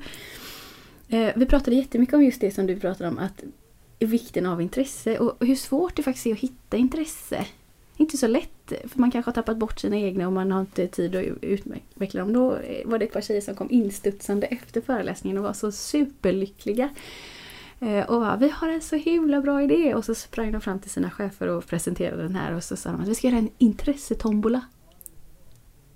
Eh, 1.08 1.32
vi 1.36 1.46
pratade 1.46 1.76
jättemycket 1.76 2.16
om 2.16 2.24
just 2.24 2.42
det 2.42 2.52
som 2.52 2.68
du 2.68 2.80
pratade 2.80 3.10
om. 3.10 3.18
att 3.18 3.44
Vikten 4.00 4.46
av 4.46 4.62
intresse 4.62 5.20
och 5.20 5.46
hur 5.46 5.56
svårt 5.56 5.96
det 5.96 6.04
faktiskt 6.04 6.26
är 6.28 6.32
att 6.32 6.40
hitta 6.40 6.78
intresse. 6.78 7.46
Inte 7.98 8.18
så 8.18 8.28
lätt. 8.28 8.61
För 8.88 9.00
man 9.00 9.12
kanske 9.12 9.30
har 9.30 9.34
tappat 9.34 9.58
bort 9.58 9.80
sina 9.80 9.98
egna 9.98 10.28
och 10.28 10.34
man 10.34 10.52
har 10.52 10.60
inte 10.62 10.88
tid 10.88 11.16
att 11.16 11.24
utveckla 11.42 12.20
dem. 12.22 12.34
Då 12.34 12.58
var 12.86 12.98
det 13.00 13.06
ett 13.06 13.14
par 13.14 13.22
tjejer 13.22 13.42
som 13.42 13.56
kom 13.56 13.68
instudsande 13.72 14.48
efter 14.48 14.82
föreläsningen 14.82 15.38
och 15.38 15.44
var 15.44 15.54
så 15.54 15.72
superlyckliga. 15.72 16.90
Eh, 17.80 18.10
Och 18.10 18.20
bara, 18.22 18.36
vi 18.36 18.50
har 18.50 18.70
en 18.70 18.82
så 18.82 18.96
himla 18.96 19.42
bra 19.42 19.62
idé. 19.64 19.96
Och 19.96 20.06
så 20.06 20.16
sprang 20.16 20.52
de 20.52 20.62
fram 20.62 20.80
till 20.80 20.92
sina 20.92 21.12
chefer 21.12 21.48
och 21.48 21.68
presenterade 21.68 22.24
den 22.24 22.36
här 22.36 22.56
och 22.56 22.64
så 22.64 22.76
sa 22.76 22.90
de 22.92 23.02
att 23.02 23.08
vi 23.08 23.16
ska 23.16 23.28
göra 23.28 23.38
en 23.40 23.50
intressetombola. 23.58 24.62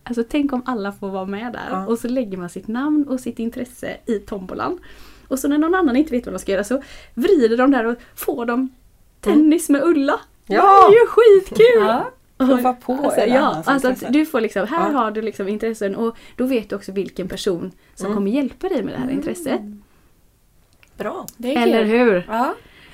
Alltså 0.03 0.23
tänk 0.29 0.53
om 0.53 0.61
alla 0.65 0.91
får 0.91 1.09
vara 1.09 1.25
med 1.25 1.53
där 1.53 1.67
Ja. 1.69 1.87
och 1.87 1.99
så 1.99 2.07
lägger 2.07 2.37
man 2.37 2.49
sitt 2.49 2.67
namn 2.67 3.07
och 3.07 3.19
sitt 3.19 3.39
intresse 3.39 3.97
i 4.05 4.19
tombolan. 4.19 4.79
Och 5.27 5.39
så 5.39 5.47
när 5.47 5.57
någon 5.57 5.75
annan 5.75 5.95
inte 5.95 6.11
vet 6.11 6.25
vad 6.25 6.35
de 6.35 6.39
ska 6.39 6.51
göra 6.51 6.63
så 6.63 6.81
vrider 7.13 7.57
de 7.57 7.71
där 7.71 7.85
och 7.85 7.95
får 8.15 8.45
de 8.45 8.69
tennis 9.21 9.69
med 9.69 9.83
Ulla. 9.83 10.19
Ja! 10.47 10.87
Det 10.89 10.95
är 10.95 10.99
ju 11.01 11.07
skitkul! 11.07 11.65
Ja, 11.87 12.11
prova 12.37 12.73
på 12.73 12.93
Alltså, 12.93 13.19
en 13.21 13.33
ja, 13.33 13.63
alltså 13.65 13.87
att 13.87 14.13
du 14.13 14.25
får 14.25 14.41
liksom, 14.41 14.67
här 14.67 14.91
Ja. 14.91 14.97
har 14.97 15.11
du 15.11 15.21
liksom 15.21 15.47
intressen 15.47 15.95
och 15.95 16.17
då 16.35 16.45
vet 16.45 16.69
du 16.69 16.75
också 16.75 16.91
vilken 16.91 17.27
person 17.27 17.71
som 17.95 18.05
Mm. 18.05 18.15
kommer 18.17 18.31
hjälpa 18.31 18.69
dig 18.69 18.83
med 18.83 18.93
det 18.93 18.97
här 18.99 19.09
intresset. 19.09 19.61
Bra. 20.97 21.25
Det 21.37 21.55
är 21.55 21.61
Eller 21.63 21.81
kul. 21.83 21.89
hur? 21.91 22.25
Ja. 22.27 22.53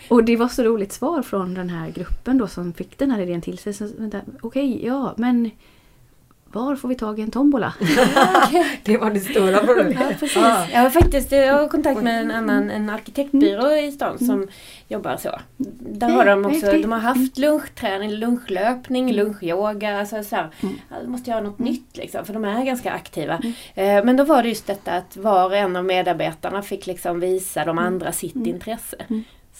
Och 0.10 0.24
det 0.24 0.36
var 0.38 0.48
så 0.48 0.64
roligt 0.64 0.92
svar 0.94 1.22
från 1.22 1.54
den 1.54 1.70
här 1.70 1.90
gruppen 1.92 2.38
då 2.38 2.48
som 2.48 2.74
fick 2.74 2.98
den 2.98 3.12
här 3.12 3.20
idén 3.22 3.42
till 3.42 3.58
sig. 3.58 3.74
Okej, 4.42 4.86
ja 4.86 5.14
men 5.18 5.52
var 6.54 6.76
får 6.76 6.88
vi 6.88 6.96
tag 6.96 7.20
i 7.20 7.22
en 7.22 7.32
tombola? 7.32 7.74
Det 8.84 8.98
var 8.98 9.10
det 9.12 9.20
stora 9.20 9.58
problemet. 9.60 9.98
Ja, 10.00 10.08
precis. 10.20 10.36
Ja. 10.36 10.68
Jag 10.74 10.80
har 10.82 10.90
faktiskt 10.90 11.32
jag 11.32 11.54
har 11.54 11.68
kontakt 11.68 12.02
med 12.02 12.22
en 12.22 12.32
annan 12.32 12.70
en 12.70 12.90
arkitektbyrå 12.90 13.76
i 13.76 13.92
stan 13.92 14.20
som 14.20 14.48
jobbar 14.88 15.18
så. 15.18 15.40
Där 15.80 16.10
har 16.10 16.26
de 16.26 16.46
också, 16.46 16.72
de 16.72 16.92
har 16.92 17.00
haft 17.00 17.38
lunchträning, 17.38 18.12
lunchlöpning, 18.12 19.14
lunchyoga. 19.14 20.00
Alltså 20.00 20.24
så 20.24 20.36
här, 20.36 20.50
ja, 20.62 20.96
de 21.04 21.12
måste 21.12 21.30
göra 21.30 21.42
något 21.42 21.60
nytt 21.60 21.98
liksom, 21.98 22.26
för 22.26 22.34
de 22.34 22.46
är 22.46 22.66
ganska 22.66 22.92
aktiva. 22.92 23.34
Eh, 23.76 24.04
Men 24.04 24.18
då 24.18 24.24
var 24.24 24.44
det 24.44 24.50
just 24.50 24.68
detta 24.68 24.92
att 24.92 25.18
var 25.18 25.46
och 25.46 25.56
en 25.56 25.76
av 25.76 25.86
medarbetarna 25.86 26.62
fick 26.62 26.88
liksom 26.88 27.20
visa 27.20 27.66
de 27.66 27.78
andra 27.78 28.12
sitt 28.12 28.36
intresse. 28.36 28.98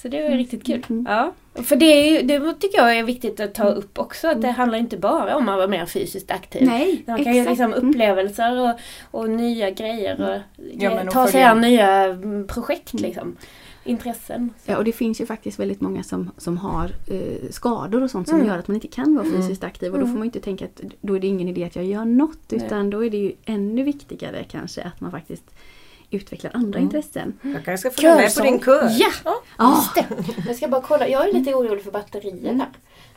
Så 0.02 0.08
det 0.08 0.24
var 0.24 0.30
riktigt 0.30 0.66
kul. 0.66 0.86
Ja. 1.08 1.34
För 1.56 1.76
det, 1.76 1.86
är 1.86 2.12
ju, 2.12 2.28
det 2.28 2.54
tycker 2.54 2.78
jag 2.78 2.98
är 2.98 3.04
viktigt 3.04 3.40
att 3.40 3.54
ta 3.54 3.70
upp 3.70 4.00
också, 4.00 4.28
att 4.28 4.42
det 4.42 4.48
handlar 4.52 4.78
inte 4.78 4.98
bara 4.98 5.36
om 5.36 5.50
att 5.50 5.58
vara 5.58 5.68
mer 5.68 5.86
fysiskt 5.86 6.32
aktiv. 6.32 6.68
Nej, 6.68 7.04
Man 7.08 7.24
kan 7.24 7.34
ju 7.34 7.40
exakt. 7.42 7.50
liksom 7.60 7.74
Mm. 7.74 7.90
upplevelser 7.90 8.60
och, 8.60 8.80
och 9.22 9.30
nya 9.30 9.70
grejer 9.72 10.22
och 10.22 10.64
Ja, 10.80 11.12
ta 11.12 11.28
sig 11.28 11.44
an 11.44 11.62
nya 11.62 11.90
mm, 12.04 12.48
projekt 12.48 12.94
liksom. 12.94 13.36
Intressen. 13.84 14.50
Ja, 14.66 14.78
och 14.78 14.84
det 14.84 14.92
finns 14.92 15.22
ju 15.22 15.26
faktiskt 15.26 15.60
väldigt 15.60 15.82
många 15.82 16.04
som, 16.04 16.32
som 16.38 16.58
har 16.58 16.86
eh, 17.08 17.50
skador 17.50 18.04
och 18.04 18.12
sånt 18.12 18.28
som 18.28 18.38
Mm. 18.38 18.48
gör 18.50 18.58
att 18.58 18.68
man 18.68 18.76
inte 18.76 18.88
kan 18.88 19.16
vara 19.16 19.26
fysiskt 19.26 19.64
aktiv. 19.64 19.94
Och 19.94 20.00
då 20.00 20.06
får 20.06 20.14
man 20.14 20.22
ju 20.22 20.26
inte 20.26 20.40
tänka 20.40 20.66
att 20.66 20.82
då 21.02 21.16
är 21.16 21.20
det 21.20 21.28
ingen 21.28 21.48
idé 21.48 21.64
att 21.64 21.76
jag 21.76 21.86
gör 21.86 22.06
något. 22.06 22.40
Nej. 22.50 22.66
Utan 22.66 22.90
då 22.90 23.06
är 23.06 23.10
det 23.10 23.18
ju 23.18 23.32
ännu 23.46 23.84
viktigare 23.84 24.44
kanske 24.52 24.82
att 24.84 25.02
man 25.02 25.12
faktiskt 25.12 25.44
utvecklar 26.12 26.52
andra 26.54 26.80
intressen. 26.80 27.40
Jag 27.42 27.66
kanske 27.66 27.78
ska 27.78 28.02
följa 28.02 28.16
med 28.16 28.36
på 28.36 28.44
din 28.44 28.60
kör. 28.60 28.90
Ja! 29.00 29.12
Ja. 29.58 29.76
Just 29.76 29.96
det! 29.96 30.48
Jag 30.48 30.56
ska 30.56 30.68
bara 30.68 30.82
kolla, 30.82 31.08
jag 31.08 31.30
är 31.30 31.34
lite 31.34 31.54
orolig 31.54 31.84
för 31.84 31.92
batterier 31.92 32.54
här. 32.54 32.70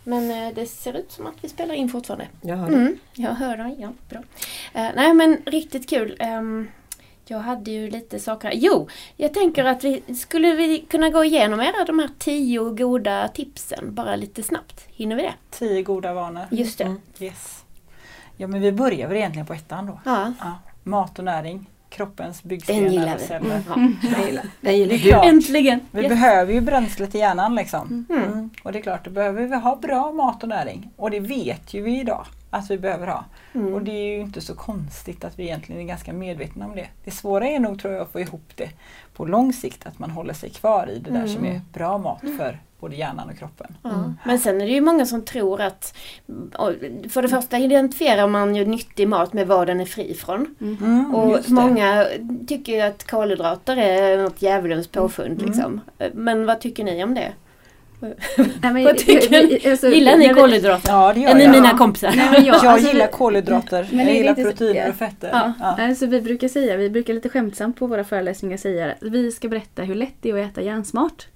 Men 0.04 0.30
eh, 0.30 0.54
det 0.54 0.66
ser 0.66 0.96
ut 0.96 1.12
som 1.12 1.26
att 1.26 1.34
vi 1.40 1.48
spelar 1.48 1.74
in 1.74 1.88
fortfarande. 1.88 2.26
Jag 2.40 2.56
hör 2.56 2.70
det. 2.70 2.76
Mm, 2.76 2.98
jag 3.14 3.30
hör 3.30 3.56
dig, 3.56 3.76
ja 3.78 3.92
bra. 4.08 4.18
Eh, 4.72 4.90
nej 4.96 5.14
men 5.14 5.38
riktigt 5.46 5.88
kul. 5.90 6.16
Ehm, 6.20 6.68
jag 7.26 7.38
hade 7.38 7.70
ju 7.70 7.90
lite 7.90 8.20
saker. 8.20 8.50
Jo, 8.54 8.88
jag 9.16 9.34
tänker 9.34 9.64
att 9.64 9.84
vi 9.84 10.02
skulle 10.14 10.54
vi 10.54 10.78
kunna 10.78 11.10
gå 11.10 11.24
igenom 11.24 11.60
era 11.60 11.84
de 11.84 11.98
här 11.98 12.10
tio 12.18 12.70
goda 12.70 13.28
tipsen 13.28 13.94
bara 13.94 14.16
lite 14.16 14.42
snabbt. 14.42 14.86
Hinner 14.88 15.16
vi 15.16 15.22
det? 15.22 15.34
Tio 15.50 15.82
goda 15.82 16.14
vanor. 16.14 16.44
Just 16.50 16.78
det. 16.78 16.84
Mm. 16.84 17.00
Yes. 17.18 17.64
Ja 18.36 18.46
men 18.46 18.60
vi 18.60 18.72
börjar 18.72 19.08
väl 19.08 19.16
egentligen 19.16 19.46
på 19.46 19.54
ettan 19.54 19.86
då. 19.86 20.00
Ja. 20.04 20.32
Ja. 20.40 20.58
Mat 20.82 21.18
och 21.18 21.24
näring, 21.24 21.70
kroppens 21.94 22.40
Den 22.40 22.48
byggstenar 22.48 22.88
gillar 22.88 23.14
och 23.14 23.20
vi. 23.20 23.26
celler. 23.26 23.62
Ja. 23.68 23.76
Jag 24.02 24.26
gillar, 24.26 24.44
jag 24.60 24.74
gillar 24.74 24.88
Det 24.88 24.94
är 24.94 25.10
klart. 25.10 25.26
Äntligen! 25.26 25.80
Vi 25.90 26.00
Yes. 26.02 26.08
behöver 26.08 26.52
ju 26.52 26.60
bränslet 26.60 27.14
i 27.14 27.18
hjärnan 27.18 27.54
liksom. 27.54 28.06
Mm. 28.10 28.22
Mm. 28.32 28.50
Och 28.62 28.72
det 28.72 28.78
är 28.78 28.82
klart, 28.82 29.04
då 29.04 29.10
behöver 29.10 29.46
vi 29.46 29.56
ha 29.56 29.76
bra 29.76 30.12
mat 30.12 30.42
och 30.42 30.48
näring. 30.48 30.90
Och 30.96 31.10
det 31.10 31.20
vet 31.20 31.74
ju 31.74 31.82
vi 31.82 32.00
idag 32.00 32.26
att 32.50 32.70
vi 32.70 32.78
behöver 32.78 33.06
ha. 33.06 33.24
Mm. 33.54 33.74
Och 33.74 33.82
det 33.82 33.90
är 33.92 34.16
ju 34.16 34.20
inte 34.20 34.40
så 34.40 34.54
konstigt 34.54 35.24
att 35.24 35.38
vi 35.38 35.42
egentligen 35.42 35.80
är 35.80 35.84
ganska 35.86 36.12
medvetna 36.12 36.64
om 36.66 36.76
det. 36.76 36.86
Det 37.04 37.10
svåra 37.10 37.46
är 37.48 37.58
nog 37.58 37.80
tror 37.80 37.92
jag 37.94 38.02
att 38.02 38.12
få 38.12 38.20
ihop 38.20 38.52
det 38.56 38.70
på 39.16 39.24
lång 39.24 39.52
sikt, 39.52 39.86
att 39.86 39.98
man 39.98 40.10
håller 40.10 40.34
sig 40.34 40.50
kvar 40.50 40.90
i 40.90 40.98
det 40.98 41.10
där 41.10 41.26
som 41.26 41.44
är 41.44 41.60
bra 41.72 41.98
mat 41.98 42.20
för 42.38 42.58
både 42.84 42.96
hjärnan 42.96 43.28
och 43.30 43.38
kroppen. 43.38 43.76
Ja. 43.82 44.12
Men 44.24 44.38
sen 44.38 44.60
är 44.60 44.66
det 44.66 44.72
ju 44.72 44.80
många 44.80 45.06
som 45.06 45.24
tror 45.24 45.60
att 45.60 45.94
för 47.10 47.22
det 47.22 47.28
första 47.28 47.58
identifierar 47.58 48.28
man 48.28 48.54
ju 48.56 48.64
nyttig 48.64 49.08
mat 49.08 49.32
med 49.32 49.46
vad 49.46 49.66
den 49.66 49.80
är 49.80 49.84
fri 49.84 50.14
från. 50.14 50.54
Mm, 50.60 51.14
Och 51.14 51.50
många 51.50 52.06
tycker 52.48 52.72
ju 52.72 52.80
att 52.80 53.10
kolhydrater 53.10 53.76
är 53.76 54.22
något 54.22 54.42
djävulens 54.42 54.88
påfund. 54.88 55.32
Mm. 55.38 55.46
Liksom. 55.46 55.80
Men 56.12 56.46
vad 56.46 56.60
tycker 56.60 56.84
ni 56.84 57.04
om 57.04 57.14
det? 57.14 57.32
Nej, 58.00 58.72
men, 58.72 58.84
Vad 58.84 58.96
tycker 58.98 59.30
ni? 59.30 59.70
alltså, 59.70 59.88
Gillar 59.88 60.16
ni 60.16 60.28
kolhydrater? 60.34 60.92
Ja 60.92 61.12
det 61.14 61.20
gör 61.20 61.30
Är 61.30 61.34
ni 61.34 61.44
jag. 61.44 61.52
mina 61.52 61.78
kompisar? 61.78 62.12
Nej, 62.16 62.30
men 62.32 62.44
jag, 62.44 62.56
Jag 62.56 62.66
alltså, 62.66 62.88
gillar 62.92 63.06
kolhydrater, 63.06 63.88
Men 63.90 63.98
jag 64.06 64.08
är 64.08 64.14
gillar 64.18 64.34
proteiner 64.34 64.88
och 64.88 64.94
fetter. 64.94 65.30
Ja, 65.32 65.52
Ja. 65.60 65.84
Alltså, 65.84 66.06
vi 66.06 66.20
brukar 66.20 66.48
säga, 66.48 66.76
vi 66.76 66.90
brukar 66.90 67.14
lite 67.14 67.28
skämtsamt 67.28 67.76
på 67.78 67.86
våra 67.86 68.04
föreläsningar 68.04 68.56
säga 68.56 68.86
att 68.92 68.96
vi 69.02 69.32
ska 69.32 69.48
berätta 69.48 69.82
hur 69.82 69.94
lätt 69.94 70.14
det 70.20 70.30
är 70.30 70.42
att 70.44 70.50
äta 70.50 70.62
hjärnsmart. 70.62 71.26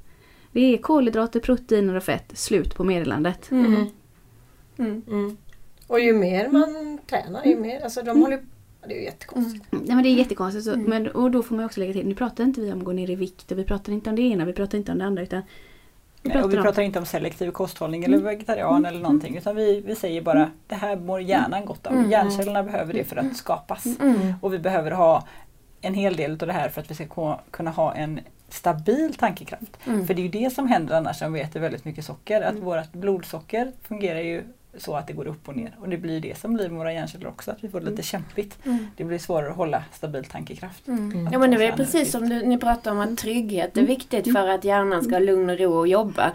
Det 0.53 0.61
är 0.75 0.79
kolhydrater, 0.79 1.41
proteiner 1.41 1.95
och 1.95 2.03
fett, 2.03 2.39
slut 2.39 2.75
på 2.75 2.85
meddelandet. 2.85 3.51
Mm. 3.51 3.75
Mm. 3.75 3.87
Mm. 4.79 5.03
Mm. 5.09 5.37
Och 5.87 6.01
ju 6.01 6.13
mer 6.13 6.49
man 6.49 6.99
tränar, 7.07 7.45
ju 7.45 7.57
mer, 7.61 7.81
alltså 7.85 8.03
de 8.03 8.23
håller 8.23 8.43
Det 8.89 8.95
är 8.95 8.99
ju 8.99 9.05
jättekonstigt. 9.05 9.65
Nej 9.71 9.81
men 9.87 10.03
det 10.03 10.09
är 10.09 10.15
jättekonstigt. 10.15 10.65
Så, 10.65 10.73
Mm. 10.73 10.85
men, 10.91 11.09
och 11.09 11.31
då 11.31 11.43
får 11.43 11.57
man 11.57 11.65
också 11.65 11.81
lägga 11.81 11.93
till, 11.93 12.07
nu 12.09 12.15
pratar 12.15 12.45
inte 12.45 12.61
vi 12.61 12.73
om 12.73 12.79
att 12.79 12.85
gå 12.85 12.93
ner 12.93 13.11
i 13.11 13.15
vikt 13.15 13.53
och 13.53 13.59
vi 13.59 13.65
pratar 13.65 13.93
inte 13.93 14.11
om 14.11 14.17
det 14.17 14.23
ena, 14.23 14.45
vi 14.45 14.53
pratar 14.53 14.79
inte 14.79 14.93
om 14.93 14.99
det 14.99 15.05
andra 15.05 15.23
utan 15.23 15.43
vi 16.23 16.29
Nej, 16.31 16.43
och 16.43 16.53
vi 16.53 16.57
om- 16.57 16.63
pratar 16.63 16.83
inte 16.83 16.99
om 16.99 17.07
selektiv 17.07 17.51
kosthållning 17.51 18.05
eller 18.05 18.19
vegetarian 18.19 18.85
eller 18.85 19.01
någonting 19.01 19.37
utan 19.37 19.57
vi, 19.57 19.81
vi 19.81 19.95
säger 19.95 20.23
bara 20.23 20.51
det 20.67 20.75
här 20.75 20.97
mår 20.97 21.21
hjärnan 21.21 21.65
gott 21.65 21.87
av. 21.87 21.93
Mm. 21.93 22.11
Hjärncellerna 22.11 22.63
behöver 22.63 22.93
det 22.95 23.05
för 23.05 23.17
att 23.17 23.37
skapas. 23.37 23.87
Mm. 24.01 24.35
Och 24.43 24.53
vi 24.55 24.59
behöver 24.59 24.91
ha 24.91 25.27
en 25.81 25.95
hel 25.95 26.17
del 26.17 26.31
av 26.33 26.39
det 26.39 26.53
här 26.53 26.69
för 26.69 26.81
att 26.81 26.91
vi 26.91 26.95
ska 26.95 27.39
kunna 27.51 27.71
ha 27.71 27.95
en 27.95 28.21
stabil 28.49 29.15
tankekraft. 29.15 29.79
Mm. 29.87 30.07
För 30.07 30.15
det 30.15 30.21
är 30.21 30.25
ju 30.25 30.29
det 30.29 30.53
som 30.53 30.69
händer 30.69 30.97
annars 30.97 31.23
om 31.23 31.33
vi 31.33 31.41
äter 31.41 31.61
väldigt 31.61 31.85
mycket 31.85 32.05
socker. 32.05 32.41
Att 32.41 32.57
vårt 32.57 32.93
blodsocker 32.93 33.73
fungerar 33.83 34.21
ju 34.21 34.43
så 34.77 34.97
att 34.97 35.07
det 35.07 35.13
går 35.13 35.27
upp 35.27 35.49
och 35.49 35.57
ner. 35.57 35.77
Och 35.81 35.89
det 35.89 35.97
blir 35.97 36.21
det 36.21 36.39
som 36.39 36.55
blir 36.55 36.69
med 36.69 36.79
våra 36.79 36.93
hjärnceller 36.93 37.27
också, 37.27 37.51
att 37.51 37.65
vi 37.65 37.69
får 37.69 37.81
det 37.81 37.91
lite 37.91 38.03
kämpigt. 38.03 38.59
Mm. 38.67 38.87
Det 38.97 39.05
blir 39.05 39.19
svårare 39.19 39.51
att 39.51 39.57
hålla 39.57 39.85
stabil 39.93 40.25
tankekraft. 40.25 40.89
Mm. 40.89 41.29
Ja 41.33 41.39
men 41.39 41.51
det 41.51 41.67
är 41.67 41.73
precis 41.73 42.11
som 42.11 42.29
du, 42.29 42.47
ni 42.47 42.59
pratar 42.59 42.91
om 42.91 43.01
att 43.01 43.19
trygghet 43.19 43.77
är 43.77 43.83
viktigt 43.83 44.33
för 44.33 44.49
att 44.49 44.65
hjärnan 44.65 45.05
ska 45.05 45.15
ha 45.15 45.19
lugn 45.19 45.51
och 45.51 45.59
ro 45.59 45.73
och 45.73 45.89
jobba. 45.89 46.33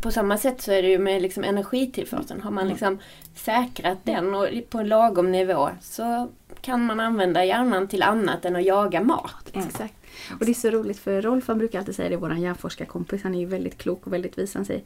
På 0.00 0.10
samma 0.10 0.38
sätt 0.38 0.60
så 0.60 0.72
är 0.72 0.82
det 0.82 0.88
ju 0.88 0.98
med 0.98 1.22
liksom 1.22 1.44
energitillförseln. 1.44 2.42
Har 2.42 2.50
man 2.50 2.68
liksom 2.68 2.98
säkrat 3.34 3.98
den 4.04 4.34
och 4.34 4.48
på 4.70 4.78
en 4.78 4.88
lagom 4.88 5.32
nivå 5.32 5.68
så 5.80 6.28
kan 6.60 6.84
man 6.84 7.00
använda 7.00 7.44
hjärnan 7.44 7.88
till 7.88 8.02
annat 8.02 8.44
än 8.44 8.56
att 8.56 8.64
jaga 8.64 9.00
mat. 9.00 9.50
Exakt. 9.52 9.94
Och 10.40 10.44
det 10.46 10.52
är 10.52 10.54
så 10.54 10.70
roligt 10.70 10.98
för 10.98 11.22
Rolf 11.22 11.48
han 11.48 11.58
brukar 11.58 11.78
alltid 11.78 11.94
säga 11.94 12.08
det, 12.08 12.16
vår 12.16 12.34
hjärnforskarkompis, 12.34 13.22
han 13.22 13.34
är 13.34 13.38
ju 13.40 13.46
väldigt 13.46 13.78
klok 13.78 14.06
och 14.06 14.12
väldigt 14.12 14.38
vis. 14.38 14.54
Han 14.54 14.64
säger 14.64 14.82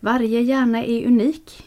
Varje 0.00 0.40
hjärna 0.40 0.84
är 0.84 1.06
unik. 1.06 1.64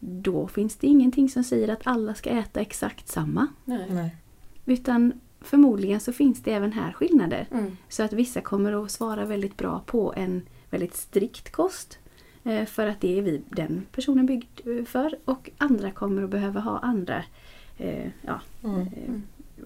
Då 0.00 0.48
finns 0.48 0.76
det 0.76 0.86
ingenting 0.86 1.28
som 1.28 1.44
säger 1.44 1.68
att 1.68 1.80
alla 1.86 2.14
ska 2.14 2.30
äta 2.30 2.60
exakt 2.60 3.08
samma. 3.08 3.46
Nej. 3.64 4.16
Utan 4.66 5.20
förmodligen 5.40 6.00
så 6.00 6.12
finns 6.12 6.42
det 6.42 6.52
även 6.52 6.72
här 6.72 6.92
skillnader. 6.92 7.46
Mm. 7.52 7.76
Så 7.88 8.02
att 8.02 8.12
vissa 8.12 8.40
kommer 8.40 8.84
att 8.84 8.90
svara 8.90 9.24
väldigt 9.24 9.56
bra 9.56 9.82
på 9.86 10.14
en 10.16 10.42
väldigt 10.70 10.96
strikt 10.96 11.52
kost. 11.52 11.98
eh, 12.44 12.64
För 12.64 12.86
att 12.86 13.00
det 13.00 13.18
är 13.18 13.22
vi, 13.22 13.42
den 13.48 13.86
personen 13.92 14.26
byggd 14.26 14.60
eh, 14.64 14.84
för. 14.84 15.18
Och 15.24 15.50
andra 15.58 15.90
kommer 15.90 16.22
att 16.22 16.30
behöva 16.30 16.60
ha 16.60 16.78
andra 16.78 17.24
eh, 17.78 18.10
ja, 18.26 18.40
Mm. 18.64 18.80
eh, 18.80 19.14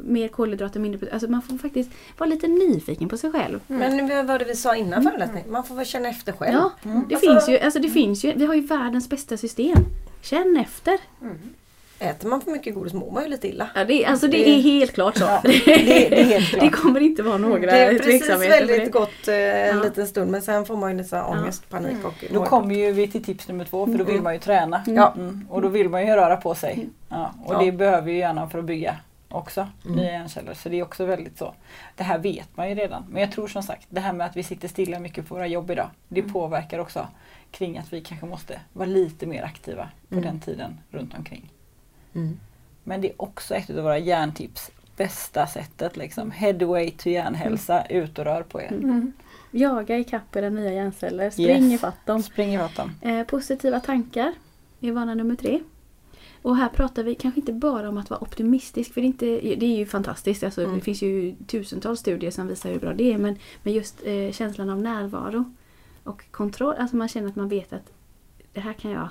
mer 0.00 0.28
kolhydrater, 0.28 0.80
mindre. 0.80 1.12
Alltså 1.12 1.30
man 1.30 1.42
får 1.42 1.58
faktiskt 1.58 1.90
vara 2.18 2.30
lite 2.30 2.48
nyfiken 2.48 3.08
på 3.08 3.16
sig 3.16 3.32
själv. 3.32 3.60
Men 3.66 3.96
nu, 3.96 4.14
vad 4.14 4.26
var 4.26 4.38
det 4.38 4.44
vi 4.44 4.56
sa 4.56 4.76
innan 4.76 5.02
föreläsningen? 5.02 5.52
Man 5.52 5.64
får 5.64 5.74
väl 5.74 5.86
känna 5.86 6.08
efter 6.08 6.32
själv. 6.32 6.54
Ja, 6.54 6.70
det, 6.82 7.14
Alltså- 7.14 7.30
finns 7.30 7.48
ju, 7.48 7.58
alltså 7.58 7.78
det 7.80 7.88
finns 7.88 8.24
ju, 8.24 8.32
vi 8.36 8.46
har 8.46 8.54
ju 8.54 8.60
världens 8.60 9.08
bästa 9.08 9.36
system. 9.36 9.78
Känn 10.22 10.56
efter. 10.66 10.98
Äter 11.98 12.28
man 12.28 12.40
för 12.40 12.50
mycket 12.50 12.74
godis 12.74 12.92
mår 12.92 13.10
man 13.10 13.22
ju 13.22 13.28
lite 13.28 13.48
illa. 13.48 13.68
Ja, 13.74 13.84
det, 13.84 14.04
alltså 14.04 14.26
det 14.26 14.32
Det- 14.36 14.48
är 14.50 14.62
helt 14.62 14.92
klart 14.92 15.16
så. 15.16 15.24
Ja, 15.24 15.40
det, 15.44 15.50
det 15.66 16.20
är 16.20 16.24
helt 16.24 16.52
Det 16.52 16.58
klart. 16.58 16.72
kommer 16.72 17.00
inte 17.00 17.22
vara 17.22 17.38
några 17.38 17.58
Det 17.60 17.78
är 17.78 17.88
precis 17.98 18.04
tveksamheter. 18.06 18.58
väldigt 18.58 18.84
det. 18.84 18.90
gott 18.90 19.28
eh, 19.28 19.34
en 19.70 19.76
Ja. 19.76 19.82
liten 19.82 20.06
stund 20.06 20.30
men 20.30 20.42
sen 20.42 20.64
får 20.64 20.76
man 20.76 20.90
ju 20.90 20.96
lite 20.96 21.08
så 21.08 21.22
ångest, 21.22 21.68
panik 21.70 22.04
och 22.04 22.24
Då 22.32 22.44
kommer 22.44 22.74
ju 22.74 22.92
vi 22.92 23.08
till 23.08 23.24
tips 23.24 23.48
nummer 23.48 23.64
två 23.64 23.86
för 23.86 23.94
då 23.98 24.04
vill 24.04 24.22
man 24.22 24.32
ju 24.34 24.40
träna. 24.40 24.82
Ja. 24.86 25.14
Mm. 25.16 25.46
Och 25.50 25.62
då 25.62 25.68
vill 25.68 25.88
man 25.88 26.06
ju 26.06 26.12
röra 26.14 26.36
på 26.36 26.54
sig. 26.54 26.88
Ja. 27.08 27.34
Och 27.44 27.54
Ja. 27.54 27.58
det 27.64 27.72
behöver 27.72 28.10
ju 28.10 28.18
hjärnan 28.18 28.50
för 28.50 28.58
att 28.58 28.64
bygga 28.64 28.96
också 29.34 29.68
Mm. 29.84 29.96
nya 29.96 30.12
hjärnceller. 30.12 30.54
Så 30.54 30.68
det 30.68 30.78
är 30.78 30.82
också 30.82 31.04
väldigt 31.04 31.38
så. 31.38 31.54
Det 31.96 32.02
här 32.04 32.18
vet 32.18 32.56
man 32.56 32.68
ju 32.68 32.74
redan. 32.74 33.04
Men 33.10 33.20
jag 33.22 33.32
tror 33.32 33.48
som 33.48 33.62
sagt 33.62 33.86
det 33.90 34.00
här 34.00 34.12
med 34.12 34.26
att 34.26 34.36
vi 34.36 34.42
sitter 34.42 34.68
stilla 34.68 34.98
mycket 34.98 35.28
på 35.28 35.34
våra 35.34 35.46
jobb 35.46 35.70
idag. 35.70 35.90
Det 36.08 36.20
Mm. 36.20 36.32
påverkar 36.32 36.78
också 36.78 37.08
kring 37.50 37.78
att 37.78 37.92
vi 37.92 38.00
kanske 38.00 38.26
måste 38.26 38.60
vara 38.72 38.86
lite 38.88 39.26
mer 39.26 39.42
aktiva 39.42 39.88
på 40.08 40.14
Mm. 40.14 40.24
den 40.26 40.40
tiden 40.40 40.80
runt 40.90 41.14
omkring. 41.18 41.50
Mm. 42.14 42.38
Men 42.84 43.00
det 43.00 43.08
är 43.10 43.22
också 43.22 43.54
ett 43.54 43.70
av 43.70 43.76
våra 43.76 43.98
hjärntips. 43.98 44.70
Bästa 44.96 45.46
sättet 45.46 45.96
liksom. 45.96 46.30
Headway 46.30 46.90
to 46.90 47.08
hjärnhälsa. 47.08 47.84
Ut 47.86 48.18
och 48.18 48.24
rör 48.24 48.42
på 48.42 48.60
er. 48.62 48.72
Mm. 48.72 49.12
Jaga 49.50 49.98
ikapp 49.98 50.36
era 50.36 50.48
nya 50.48 50.72
hjärnceller, 50.72 51.30
spring 51.30 51.46
Yes. 51.64 51.72
ifatt 51.74 52.06
dem. 52.06 52.22
Spring 52.22 52.54
ifatt 52.54 52.76
dem. 52.76 52.94
Eh, 53.00 53.22
positiva 53.26 53.80
tankar 53.80 54.32
är 54.80 54.92
vana 54.92 55.14
nummer 55.14 55.36
tre. 55.36 55.60
Och 56.42 56.56
här 56.56 56.68
pratar 56.68 57.02
vi 57.02 57.14
kanske 57.14 57.40
inte 57.40 57.52
bara 57.52 57.88
om 57.88 57.98
att 57.98 58.10
vara 58.10 58.22
optimistisk, 58.22 58.92
för 58.94 59.00
det 59.00 59.04
är, 59.04 59.08
inte, 59.08 59.26
det 59.26 59.66
är 59.66 59.76
ju 59.76 59.86
fantastiskt. 59.86 60.42
Alltså, 60.42 60.62
Mm. 60.62 60.74
Det 60.74 60.80
finns 60.80 61.02
ju 61.02 61.34
tusentals 61.46 62.00
studier 62.00 62.30
som 62.30 62.46
visar 62.46 62.70
hur 62.72 62.78
bra 62.80 62.92
det 62.92 63.12
är. 63.12 63.18
Men, 63.18 63.36
men 63.62 63.72
just 63.72 64.00
eh, 64.04 64.32
känslan 64.32 64.70
av 64.70 64.80
närvaro 64.82 65.44
och 66.04 66.24
kontroll, 66.30 66.74
alltså 66.78 66.96
man 66.96 67.08
känner 67.08 67.28
att 67.28 67.36
man 67.36 67.48
vet 67.48 67.72
att 67.72 67.92
det 68.52 68.60
här 68.60 68.72
kan 68.72 68.90
jag 68.90 69.08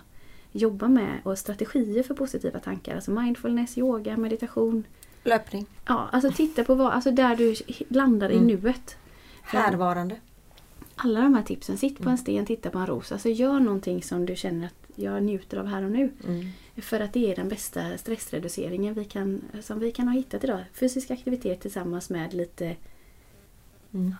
jobba 0.52 0.88
med. 0.88 1.20
Och 1.24 1.38
strategier 1.38 2.04
för 2.04 2.14
positiva 2.16 2.60
tankar, 2.60 2.96
alltså 2.96 3.12
mindfulness, 3.12 3.78
yoga, 3.78 4.18
meditation. 4.18 4.84
Löpning. 5.24 5.66
Ja, 5.86 6.10
alltså 6.12 6.32
titta 6.32 6.64
på 6.64 6.76
vad, 6.76 6.92
alltså 6.94 7.12
där 7.12 7.36
du 7.36 7.56
landar 7.88 8.30
i 8.30 8.36
Mm. 8.38 8.48
nuet. 8.48 8.96
Härvarande. 9.42 10.16
Alla 11.04 11.22
de 11.22 11.34
här 11.34 11.44
tipsen, 11.44 11.78
sitt 11.78 12.00
på 12.00 12.10
en 12.10 12.18
sten, 12.18 12.46
titta 12.46 12.70
på 12.70 12.78
en 12.80 12.88
ros. 12.88 13.12
Alltså 13.12 13.30
gör 13.30 13.60
någonting 13.60 14.04
som 14.04 14.26
du 14.26 14.36
känner 14.36 14.66
att 14.66 14.74
jag 14.96 15.24
njuter 15.24 15.58
av 15.58 15.66
här 15.68 15.84
och 15.84 15.92
nu. 15.92 16.12
Mm. 16.28 16.46
För 16.78 17.00
att 17.00 17.14
det 17.14 17.32
är 17.32 17.36
den 17.36 17.50
bästa 17.50 17.98
stressreduceringen 17.98 18.94
vi 18.94 19.06
kan, 19.06 19.42
som 19.62 19.80
vi 19.80 19.92
kan 19.92 20.08
ha 20.08 20.16
hittat 20.16 20.44
idag. 20.44 20.60
Fysisk 20.74 21.12
aktivitet 21.12 21.62
tillsammans 21.62 22.10
med 22.10 22.34
lite 22.34 22.76
Mm. 23.94 24.16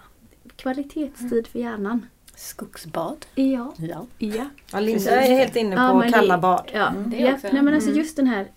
kvalitetstid 0.56 1.48
för 1.48 1.60
hjärnan. 1.60 2.06
Skogsbad. 2.36 3.26
Ja. 3.36 3.74
Ja. 3.78 4.06
ja. 4.18 4.50
Ja, 4.72 4.80
Linda 4.80 5.12
är 5.12 5.38
helt 5.38 5.56
inne 5.56 5.76
på 5.92 6.02
det- 6.02 6.12
kalla 6.12 6.38
bad. 6.38 6.70
Ja, 6.74 6.88
Mm, 6.90 7.10
det 7.10 7.18
ja. 7.18 7.38
Nej, 7.54 7.62
men 7.62 7.74
alltså 7.74 7.90
Mm. 7.90 8.00
just 8.02 8.16
den 8.16 8.28
här 8.28 8.48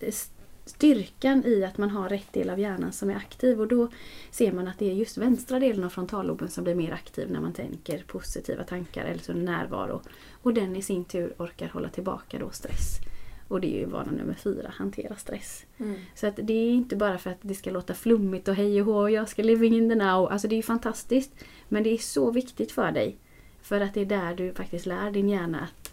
styrkan 0.65 1.45
i 1.45 1.63
att 1.63 1.77
man 1.77 1.89
har 1.89 2.09
rätt 2.09 2.33
del 2.33 2.49
av 2.49 2.59
hjärnan 2.59 2.91
som 2.91 3.09
är 3.09 3.15
aktiv 3.15 3.61
och 3.61 3.67
då 3.67 3.89
ser 4.31 4.51
man 4.51 4.67
att 4.67 4.79
det 4.79 4.91
är 4.91 4.93
just 4.93 5.17
vänstra 5.17 5.59
delen 5.59 5.83
av 5.83 5.89
frontalloben 5.89 6.49
som 6.49 6.63
blir 6.63 6.75
mer 6.75 6.91
aktiv 6.91 7.31
när 7.31 7.41
man 7.41 7.53
tänker 7.53 8.03
positiva 8.07 8.63
tankar 8.63 9.05
eller 9.05 9.23
så 9.23 9.33
närvaro. 9.33 10.01
Och 10.41 10.53
den 10.53 10.75
i 10.75 10.81
sin 10.81 11.05
tur 11.05 11.33
orkar 11.37 11.67
hålla 11.67 11.89
tillbaka 11.89 12.39
då 12.39 12.49
stress. 12.49 12.99
Och 13.47 13.61
det 13.61 13.75
är 13.75 13.79
ju 13.79 13.85
vana 13.85 14.11
nummer 14.11 14.33
fyra, 14.33 14.73
hantera 14.77 15.15
stress. 15.15 15.65
Mm. 15.77 15.95
Så 16.15 16.27
att 16.27 16.39
det 16.43 16.53
är 16.53 16.71
inte 16.71 16.95
bara 16.95 17.17
för 17.17 17.29
att 17.29 17.37
det 17.41 17.55
ska 17.55 17.71
låta 17.71 17.93
flummigt 17.93 18.47
och 18.47 18.55
hej 18.55 18.81
och 18.81 18.87
hå, 18.87 19.09
jag 19.09 19.29
ska 19.29 19.43
living 19.43 19.75
in 19.75 19.89
the 19.89 19.95
now. 19.95 20.31
Alltså 20.31 20.47
det 20.47 20.55
är 20.55 20.63
fantastiskt. 20.63 21.31
Men 21.67 21.83
det 21.83 21.89
är 21.89 21.97
så 21.97 22.31
viktigt 22.31 22.71
för 22.71 22.91
dig. 22.91 23.17
För 23.61 23.81
att 23.81 23.93
det 23.93 24.01
är 24.01 24.05
där 24.05 24.35
du 24.35 24.53
faktiskt 24.53 24.85
lär 24.85 25.11
din 25.11 25.29
hjärna 25.29 25.59
att 25.59 25.84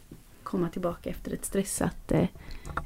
komma 0.52 0.68
tillbaka 0.68 1.10
efter 1.10 1.32
ett 1.32 1.44
stressat, 1.44 2.12
eh, 2.12 2.26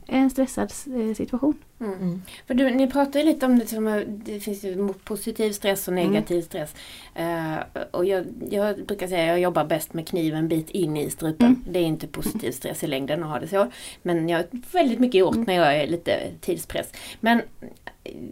en 0.06 0.30
stressad 0.30 0.72
eh, 0.86 1.14
situation. 1.14 1.58
Mm. 1.80 1.92
Mm. 1.92 2.22
För 2.46 2.54
du, 2.54 2.70
ni 2.70 2.90
pratar 2.90 3.20
ju 3.20 3.26
lite 3.26 3.46
om 3.46 3.58
det 3.58 3.66
som 3.66 4.04
det 4.08 4.40
finns 4.40 4.64
ju 4.64 4.92
positiv 5.04 5.52
stress 5.52 5.88
och 5.88 5.94
negativ 5.94 6.42
stress. 6.42 6.74
Eh, 7.14 7.84
och 7.90 8.04
jag, 8.04 8.24
jag 8.50 8.86
brukar 8.86 9.06
säga 9.06 9.22
att 9.22 9.28
jag 9.28 9.40
jobbar 9.40 9.64
bäst 9.64 9.94
med 9.94 10.08
kniven 10.08 10.38
en 10.38 10.48
bit 10.48 10.70
in 10.70 10.96
i 10.96 11.10
strupen. 11.10 11.46
Mm. 11.46 11.64
Det 11.70 11.78
är 11.78 11.84
inte 11.84 12.06
positiv 12.06 12.52
stress 12.52 12.84
i 12.84 12.86
längden 12.86 13.22
att 13.22 13.30
ha 13.30 13.40
det 13.40 13.48
så. 13.48 13.70
Men 14.02 14.28
jag 14.28 14.38
har 14.38 14.46
väldigt 14.72 14.98
mycket 14.98 15.18
gjort 15.18 15.46
när 15.46 15.54
jag 15.54 15.76
är 15.76 15.86
lite 15.86 16.30
tidspress. 16.40 16.92
Men 17.20 17.42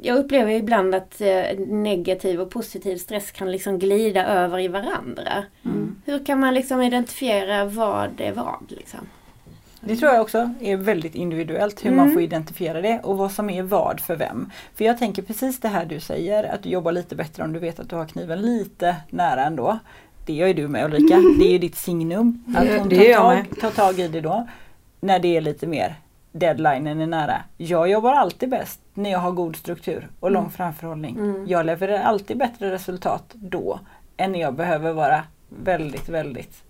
jag 0.02 0.18
upplever 0.18 0.52
ibland 0.52 0.94
att 0.94 1.22
negativ 1.66 2.40
och 2.40 2.50
positiv 2.50 2.96
stress 2.96 3.30
kan 3.30 3.52
liksom 3.52 3.78
glida 3.78 4.26
över 4.26 4.58
i 4.58 4.68
varandra. 4.68 5.44
Mm. 5.64 6.02
Hur 6.04 6.24
kan 6.24 6.40
man 6.40 6.54
liksom 6.54 6.82
identifiera 6.82 7.64
vad 7.64 8.20
är 8.20 8.32
vad? 8.32 8.64
Liksom? 8.68 9.08
Det 9.86 9.96
tror 9.96 10.12
jag 10.12 10.22
också 10.22 10.50
är 10.60 10.76
väldigt 10.76 11.14
individuellt 11.14 11.84
hur 11.84 11.90
Mm. 11.92 12.04
man 12.04 12.12
får 12.14 12.22
identifiera 12.22 12.80
det 12.80 13.00
och 13.02 13.18
vad 13.18 13.32
som 13.32 13.50
är 13.50 13.62
vad 13.62 14.00
för 14.00 14.16
vem. 14.16 14.50
För 14.74 14.84
jag 14.84 14.98
tänker 14.98 15.22
precis 15.22 15.60
det 15.60 15.68
här 15.68 15.84
du 15.84 16.00
säger, 16.00 16.44
att 16.54 16.62
du 16.62 16.68
jobbar 16.68 16.92
lite 16.92 17.14
bättre 17.16 17.42
om 17.44 17.52
du 17.52 17.58
vet 17.58 17.80
att 17.80 17.90
du 17.90 17.96
har 17.96 18.06
kniven 18.06 18.40
lite 18.42 18.96
nära 19.10 19.44
ändå. 19.44 19.78
Det 20.26 20.32
gör 20.32 20.46
ju 20.46 20.52
du 20.54 20.68
med 20.68 20.84
Ulrika, 20.84 21.16
det 21.38 21.44
är 21.46 21.50
ju 21.52 21.58
ditt 21.58 21.76
signum. 21.76 22.44
Att 22.56 22.68
hon 22.78 22.90
tar, 22.90 23.14
tag, 23.14 23.60
tar 23.60 23.70
tag 23.70 23.98
i 23.98 24.08
det 24.08 24.20
då. 24.20 24.48
När 25.00 25.18
det 25.18 25.36
är 25.36 25.40
lite 25.40 25.66
mer 25.66 25.94
deadlinen 26.32 27.00
är 27.00 27.06
nära. 27.06 27.42
Jag 27.56 27.90
jobbar 27.90 28.12
alltid 28.12 28.48
bäst 28.48 28.80
när 28.94 29.10
jag 29.10 29.18
har 29.18 29.30
god 29.32 29.56
struktur 29.56 30.08
och 30.20 30.30
lång 30.30 30.50
framförhållning. 30.50 31.16
Mm. 31.16 31.46
Jag 31.48 31.66
levererar 31.66 32.02
alltid 32.02 32.38
bättre 32.38 32.70
resultat 32.70 33.24
då 33.34 33.80
än 34.16 34.32
när 34.32 34.40
jag 34.40 34.54
behöver 34.54 34.92
vara 34.92 35.22
väldigt, 35.48 36.08
väldigt 36.08 36.62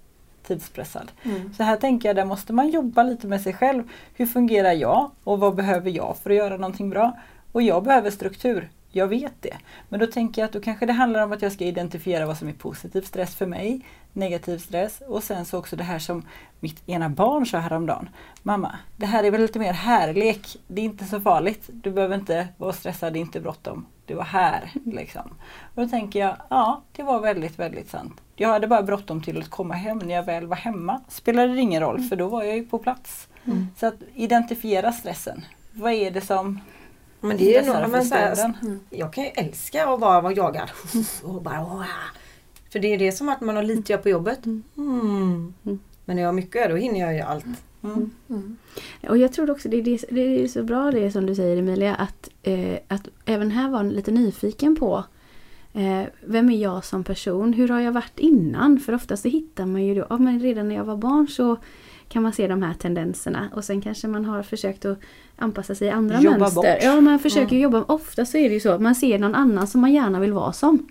tidspressad. 0.44 1.12
Mm. 1.22 1.54
Så 1.54 1.62
här 1.62 1.76
tänker 1.76 2.08
jag, 2.08 2.16
där 2.16 2.24
måste 2.24 2.52
man 2.52 2.68
jobba 2.68 3.02
lite 3.02 3.26
med 3.26 3.40
sig 3.40 3.52
själv. 3.52 3.82
Hur 4.14 4.26
fungerar 4.26 4.72
jag 4.72 5.10
och 5.24 5.40
vad 5.40 5.54
behöver 5.54 5.90
jag 5.90 6.16
för 6.22 6.30
att 6.30 6.36
göra 6.36 6.56
någonting 6.56 6.90
bra? 6.90 7.12
Och 7.52 7.62
jag 7.62 7.82
behöver 7.82 8.10
struktur, 8.10 8.70
jag 8.90 9.06
vet 9.06 9.34
det. 9.40 9.56
Men 9.88 10.00
då 10.00 10.06
tänker 10.06 10.42
jag 10.42 10.46
att 10.46 10.52
då 10.52 10.60
kanske 10.60 10.86
det 10.86 10.92
handlar 10.92 11.24
om 11.24 11.32
att 11.32 11.42
jag 11.42 11.52
ska 11.52 11.64
identifiera 11.64 12.26
vad 12.26 12.38
som 12.38 12.48
är 12.48 12.52
positiv 12.52 13.02
stress 13.02 13.34
för 13.34 13.46
mig, 13.46 13.80
negativ 14.12 14.58
stress 14.58 15.02
och 15.08 15.22
sen 15.22 15.44
så 15.44 15.58
också 15.58 15.76
det 15.76 15.84
här 15.84 15.98
som 15.98 16.22
mitt 16.60 16.88
ena 16.88 17.08
barn 17.08 17.46
sa 17.46 17.58
häromdagen. 17.58 18.08
Mamma, 18.42 18.78
det 18.96 19.06
här 19.06 19.24
är 19.24 19.30
väl 19.30 19.40
lite 19.40 19.58
mer 19.58 19.72
härlek, 19.72 20.56
det 20.66 20.80
är 20.80 20.84
inte 20.84 21.04
så 21.04 21.20
farligt. 21.20 21.70
Du 21.72 21.90
behöver 21.90 22.14
inte 22.14 22.48
vara 22.56 22.72
stressad, 22.72 23.12
det 23.12 23.18
är 23.18 23.20
inte 23.20 23.40
bråttom. 23.40 23.86
Du 24.06 24.14
var 24.14 24.24
här 24.24 24.72
liksom. 24.84 25.34
Och 25.74 25.82
då 25.82 25.88
tänker 25.88 26.20
jag, 26.20 26.36
ja 26.50 26.82
det 26.92 27.02
var 27.02 27.20
väldigt, 27.20 27.58
väldigt 27.58 27.90
sant. 27.90 28.20
Jag 28.36 28.48
hade 28.48 28.66
bara 28.66 28.82
bråttom 28.82 29.22
till 29.22 29.38
att 29.38 29.50
komma 29.50 29.74
hem. 29.74 29.98
När 29.98 30.14
jag 30.14 30.22
väl 30.22 30.46
var 30.46 30.56
hemma 30.56 31.00
spelade 31.08 31.54
det 31.54 31.60
ingen 31.60 31.82
roll 31.82 32.00
för 32.00 32.16
då 32.16 32.28
var 32.28 32.42
jag 32.42 32.56
ju 32.56 32.64
på 32.64 32.78
plats. 32.78 33.28
Mm. 33.44 33.66
Så 33.76 33.86
att 33.86 33.94
identifiera 34.14 34.92
stressen. 34.92 35.44
Vad 35.72 35.92
är 35.92 36.10
det 36.10 36.20
som 36.20 36.60
Men 37.20 37.36
det 37.36 37.56
är 37.56 37.66
nog, 37.66 37.90
men 37.90 38.04
så 38.04 38.14
här, 38.14 38.34
stunden? 38.34 38.80
jag 38.90 39.12
kan 39.12 39.24
ju 39.24 39.30
älska 39.30 39.86
att 39.86 40.00
vara 40.00 40.20
vad 40.20 40.36
jagad. 40.36 40.70
Och 41.22 41.42
bara. 41.42 41.86
För 42.72 42.78
det 42.78 42.94
är 42.94 42.98
det 42.98 43.12
som 43.12 43.28
att 43.28 43.40
man 43.40 43.56
har 43.56 43.62
lite 43.62 43.92
göra 43.92 44.02
på 44.02 44.08
jobbet. 44.08 44.46
Mm. 44.46 44.62
Mm. 44.76 45.80
Men 46.04 46.16
när 46.16 46.22
jag 46.22 46.28
har 46.28 46.32
mycket 46.32 46.70
då 46.70 46.76
hinner 46.76 47.00
jag 47.00 47.14
ju 47.14 47.20
allt. 47.20 47.46
Mm. 47.84 48.10
Mm. 48.28 48.56
Och 49.08 49.18
jag 49.18 49.32
tror 49.32 49.50
också 49.50 49.68
det 49.68 49.76
är, 49.76 49.82
det, 49.82 50.04
det 50.10 50.20
är 50.20 50.48
så 50.48 50.62
bra 50.62 50.90
det 50.90 51.12
som 51.12 51.26
du 51.26 51.34
säger 51.34 51.56
Emilia 51.56 51.94
att, 51.94 52.28
eh, 52.42 52.78
att 52.88 53.08
även 53.24 53.50
här 53.50 53.70
var 53.70 53.84
lite 53.84 54.10
nyfiken 54.10 54.76
på 54.76 55.04
vem 56.20 56.50
är 56.50 56.56
jag 56.56 56.84
som 56.84 57.04
person? 57.04 57.52
Hur 57.52 57.68
har 57.68 57.80
jag 57.80 57.92
varit 57.92 58.18
innan? 58.18 58.80
För 58.80 58.94
oftast 58.94 59.22
så 59.22 59.28
hittar 59.28 59.66
man 59.66 59.84
ju 59.84 59.94
då, 59.94 60.06
ja, 60.10 60.18
men 60.18 60.40
redan 60.40 60.68
när 60.68 60.74
jag 60.74 60.84
var 60.84 60.96
barn 60.96 61.28
så 61.28 61.56
kan 62.08 62.22
man 62.22 62.32
se 62.32 62.46
de 62.48 62.62
här 62.62 62.74
tendenserna 62.74 63.48
och 63.54 63.64
sen 63.64 63.80
kanske 63.80 64.08
man 64.08 64.24
har 64.24 64.42
försökt 64.42 64.84
att 64.84 64.98
anpassa 65.36 65.74
sig 65.74 65.88
i 65.88 65.90
andra 65.90 66.20
Jobba 66.20 66.38
mönster. 66.38 66.56
bort. 66.56 66.82
Ja, 66.82 67.00
man 67.00 67.18
försöker 67.18 67.56
jobba. 67.56 67.84
Ofta 67.88 68.26
så 68.26 68.38
är 68.38 68.48
det 68.48 68.54
ju 68.54 68.60
så 68.60 68.70
att 68.70 68.80
man 68.80 68.94
ser 68.94 69.18
någon 69.18 69.34
annan 69.34 69.66
som 69.66 69.80
man 69.80 69.92
gärna 69.92 70.20
vill 70.20 70.32
vara 70.32 70.52
som. 70.52 70.86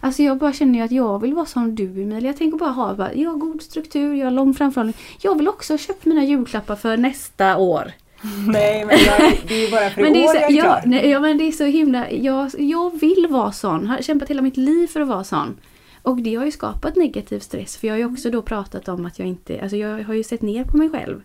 Alltså 0.00 0.22
jag 0.22 0.38
bara 0.38 0.52
känner 0.52 0.78
ju 0.78 0.84
att 0.84 0.92
jag 0.92 1.22
vill 1.22 1.34
vara 1.34 1.46
som 1.46 1.74
du 1.74 1.84
Emilia. 1.84 2.20
Jag 2.20 2.36
tänker 2.36 2.58
bara 2.58 2.70
ha, 2.70 2.94
bara, 2.94 3.14
jag 3.14 3.30
har 3.30 3.38
god 3.38 3.62
struktur, 3.62 4.14
jag 4.14 4.26
har 4.26 4.30
lång 4.30 4.54
framförhållning. 4.54 4.96
Jag 5.20 5.38
vill 5.38 5.48
också 5.48 5.72
ha 5.72 5.78
köpt 5.78 6.04
mina 6.04 6.24
julklappar 6.24 6.76
för 6.76 6.96
nästa 6.96 7.56
år. 7.56 7.92
Nej 8.48 8.84
men 8.84 8.98
jag, 8.98 9.38
det 9.48 9.54
är 9.54 9.64
ju 9.64 9.70
bara 9.70 9.90
för 9.90 10.00
i 10.00 10.04
Men 10.04 10.14
är 10.16 10.24
år 10.24 10.28
så, 10.28 10.34
jag 10.36 10.50
är 10.50 10.56
ja, 10.56 10.62
klar. 10.62 10.82
nej, 10.86 11.08
ja, 11.10 11.20
men 11.20 11.38
det 11.38 11.44
är 11.44 11.52
så 11.52 11.64
himla... 11.64 12.10
Jag, 12.10 12.50
jag 12.58 13.00
vill 13.00 13.26
vara 13.30 13.52
sån. 13.52 13.86
Har 13.86 13.98
kämpat 14.02 14.30
hela 14.30 14.42
mitt 14.42 14.56
liv 14.56 14.86
för 14.86 15.00
att 15.00 15.08
vara 15.08 15.24
sån. 15.24 15.56
Och 16.02 16.16
det 16.22 16.34
har 16.34 16.44
ju 16.44 16.50
skapat 16.50 16.96
negativ 16.96 17.38
stress. 17.40 17.76
För 17.76 17.86
jag 17.86 17.94
har 17.94 17.98
ju 17.98 18.04
också 18.04 18.30
då 18.30 18.42
pratat 18.42 18.88
om 18.88 19.06
att 19.06 19.18
jag 19.18 19.28
inte... 19.28 19.60
Alltså 19.60 19.76
jag 19.76 20.04
har 20.04 20.14
ju 20.14 20.22
sett 20.24 20.42
ner 20.42 20.64
på 20.64 20.76
mig 20.76 20.90
själv. 20.90 21.22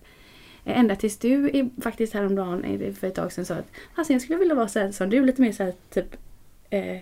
Ända 0.66 0.96
tills 0.96 1.18
du 1.18 1.50
i- 1.50 1.70
faktiskt 1.82 2.14
häromdagen 2.14 2.64
eh, 2.64 2.94
för 2.94 3.08
ett 3.08 3.16
tag 3.16 3.32
sedan 3.32 3.46
sa 3.46 3.54
att 3.54 3.68
alltså 3.96 4.14
jag 4.14 4.22
skulle 4.22 4.38
vilja 4.40 4.56
vara 4.56 4.68
så 4.68 4.80
här, 4.80 4.92
som 4.92 5.10
du, 5.10 5.26
lite 5.26 5.42
mer 5.42 5.52
så 5.52 5.64
här, 5.64 5.74
typ... 5.94 6.16
Eh, 6.70 6.98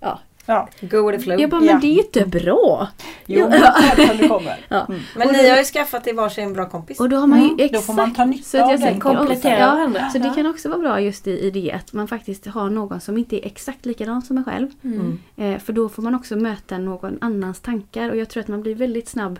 ja. 0.00 0.20
Ja. 0.50 0.68
Go 0.80 1.06
with 1.10 1.18
the 1.18 1.24
flow. 1.24 1.40
Jag 1.40 1.50
bara, 1.50 1.64
Ja. 1.64 1.72
men 1.72 1.80
det 1.80 1.86
är 1.86 1.92
ju 1.92 2.00
inte 2.00 2.26
bra! 2.26 2.88
Jo, 3.26 3.38
Ja. 3.52 3.74
men 3.96 4.16
det 4.18 4.28
kommer. 4.28 4.60
Ja. 4.68 4.86
Mm. 4.88 5.00
Men 5.16 5.28
ni 5.28 5.48
har 5.48 5.56
ju 5.58 5.64
skaffat 5.64 6.06
er 6.06 6.14
varsin 6.14 6.52
bra 6.52 6.68
kompis. 6.68 7.00
Och 7.00 7.08
då 7.08 7.16
har 7.16 7.26
man 7.26 7.38
ju 7.38 7.44
Mm, 7.44 7.56
då 7.56 7.64
exakt... 7.64 7.84
får 7.86 7.94
man 7.94 8.14
ta 8.14 8.24
nytta 8.24 8.44
så 8.44 8.56
att 8.58 8.64
av 8.64 8.70
jag 8.70 8.80
den 8.80 8.88
tänker 8.88 9.00
komplettera 9.16 9.58
ja, 9.58 9.66
varandra. 9.74 10.08
Så 10.12 10.18
det 10.18 10.26
Ja. 10.26 10.34
kan 10.34 10.46
också 10.46 10.68
vara 10.68 10.78
bra 10.78 11.00
just 11.00 11.26
i, 11.26 11.30
i 11.30 11.50
det 11.50 11.72
att 11.72 11.92
man 11.92 12.08
faktiskt 12.08 12.46
har 12.46 12.70
någon 12.70 13.00
som 13.00 13.18
inte 13.18 13.36
är 13.36 13.46
exakt 13.46 13.86
likadan 13.86 14.22
som 14.22 14.38
en 14.38 14.44
själv. 14.44 14.68
Mm. 14.84 15.18
Eh, 15.36 15.58
för 15.58 15.72
då 15.72 15.88
får 15.88 16.02
man 16.02 16.14
också 16.14 16.36
möta 16.36 16.78
någon 16.78 17.18
annans 17.20 17.60
tankar 17.60 18.10
och 18.10 18.16
jag 18.16 18.28
tror 18.28 18.40
att 18.42 18.48
man 18.48 18.62
blir 18.62 18.74
väldigt 18.74 19.08
snabb 19.08 19.38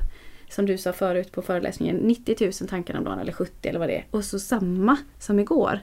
som 0.51 0.67
du 0.67 0.79
sa 0.79 0.93
förut 0.93 1.33
på 1.33 1.43
föreläsningen, 1.43 1.97
90 1.97 2.37
000 2.41 2.53
tankar 2.69 2.99
om 2.99 3.05
dagen 3.05 3.19
eller 3.19 3.33
70 3.33 3.69
eller 3.69 3.79
vad 3.79 3.89
det 3.89 3.97
är. 3.97 4.05
Och 4.11 4.25
så 4.25 4.39
samma 4.39 4.97
som 5.19 5.39
igår 5.41 5.81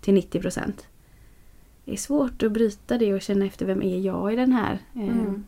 till 0.00 0.14
90 0.14 0.40
procent. 0.40 0.86
Det 1.88 1.94
är 1.94 1.96
svårt 1.96 2.42
att 2.42 2.52
bryta 2.52 2.98
det 2.98 3.14
och 3.14 3.22
känna 3.22 3.46
efter 3.46 3.66
vem 3.66 3.82
är 3.82 3.98
jag 3.98 4.32
i 4.32 4.36
den 4.36 4.52
här. 4.52 4.78
Eh, 4.94 5.02
Mm. 5.02 5.46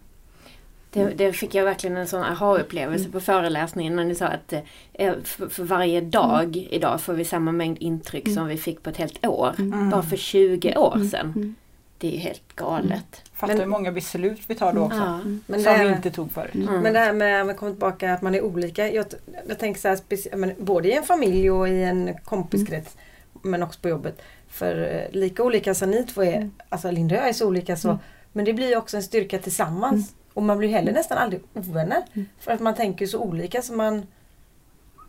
Det, 0.92 1.04
det 1.04 1.32
fick 1.32 1.54
jag 1.54 1.64
verkligen 1.64 1.96
en 1.96 2.06
sån 2.06 2.22
aha-upplevelse 2.22 3.10
på 3.10 3.20
föreläsningen 3.20 3.96
när 3.96 4.04
ni 4.04 4.14
sa 4.14 4.26
att 4.26 4.52
eh, 4.92 5.14
för, 5.24 5.48
för 5.48 5.64
varje 5.64 6.00
dag 6.00 6.56
idag 6.70 7.00
får 7.00 7.12
vi 7.12 7.24
samma 7.24 7.52
mängd 7.52 7.78
intryck 7.80 8.34
som 8.34 8.46
vi 8.46 8.56
fick 8.56 8.82
på 8.82 8.90
ett 8.90 8.96
helt 8.96 9.26
år. 9.26 9.54
Mm. 9.58 9.90
Bara 9.90 10.02
för 10.02 10.16
20 10.16 10.76
år 10.76 11.08
sedan. 11.10 11.32
Mm. 11.36 11.54
Det 11.98 12.08
är 12.08 12.12
ju 12.12 12.18
helt 12.18 12.56
galet. 12.56 13.22
Fattar 13.32 13.56
hur 13.56 13.66
många 13.66 13.92
beslut 13.92 14.40
vi 14.46 14.54
tar 14.54 14.72
då 14.72 14.80
också. 14.80 14.98
Ja. 14.98 15.20
Men 15.46 15.62
som 15.62 15.72
det, 15.72 15.78
vi 15.78 15.88
här, 15.88 15.96
inte 15.96 16.10
tog 16.10 16.32
förut. 16.32 16.54
Mm. 16.54 16.80
men 16.80 16.92
det 16.92 16.98
här 16.98 17.12
med, 17.12 17.46
vi 17.46 17.54
kommer 17.54 17.72
tillbaka 17.72 18.14
att 18.14 18.22
man 18.22 18.34
är 18.34 18.44
olika. 18.44 18.92
Jag, 18.92 19.06
jag 19.48 19.58
tänker 19.58 19.80
så 19.80 19.88
här, 19.88 20.62
både 20.62 20.88
i 20.88 20.92
en 20.92 21.02
familj 21.02 21.50
och 21.50 21.68
i 21.68 21.82
en 21.82 22.14
kompiskrets. 22.24 22.96
Men 23.42 23.62
också 23.62 23.80
på 23.80 23.88
jobbet. 23.88 24.22
För 24.50 24.82
eh, 24.94 25.18
lika 25.20 25.42
olika 25.42 25.74
som 25.74 25.90
ni 25.90 26.04
två 26.04 26.22
är, 26.22 26.36
Mm. 26.36 26.50
alltså 26.68 26.90
Linda 26.90 27.14
och 27.14 27.20
jag 27.20 27.28
är 27.28 27.32
så 27.32 27.46
olika 27.46 27.76
så. 27.76 27.98
Men 28.32 28.44
det 28.44 28.52
blir 28.52 28.68
ju 28.68 28.76
också 28.76 28.96
en 28.96 29.02
styrka 29.02 29.38
tillsammans. 29.38 30.14
Och 30.34 30.42
man 30.42 30.58
blir 30.58 30.68
heller 30.68 30.92
nästan 30.92 31.18
aldrig 31.18 31.42
ovänner. 31.54 32.02
Mm. 32.14 32.28
För 32.40 32.52
att 32.52 32.60
man 32.60 32.74
tänker 32.74 33.06
så 33.06 33.18
olika 33.20 33.62
så 33.62 33.72
man 33.72 34.06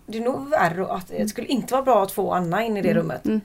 det 0.06 0.18
är 0.18 0.22
nog 0.22 0.50
värre 0.50 0.92
att 0.94 1.08
det 1.08 1.28
skulle 1.30 1.48
inte 1.48 1.74
vara 1.74 1.84
bra 1.84 2.04
att 2.04 2.12
få 2.12 2.32
Anna 2.34 2.64
in 2.66 2.78
i 2.78 2.82
det 2.82 2.94
rummet. 2.94 3.26
Mm. 3.26 3.42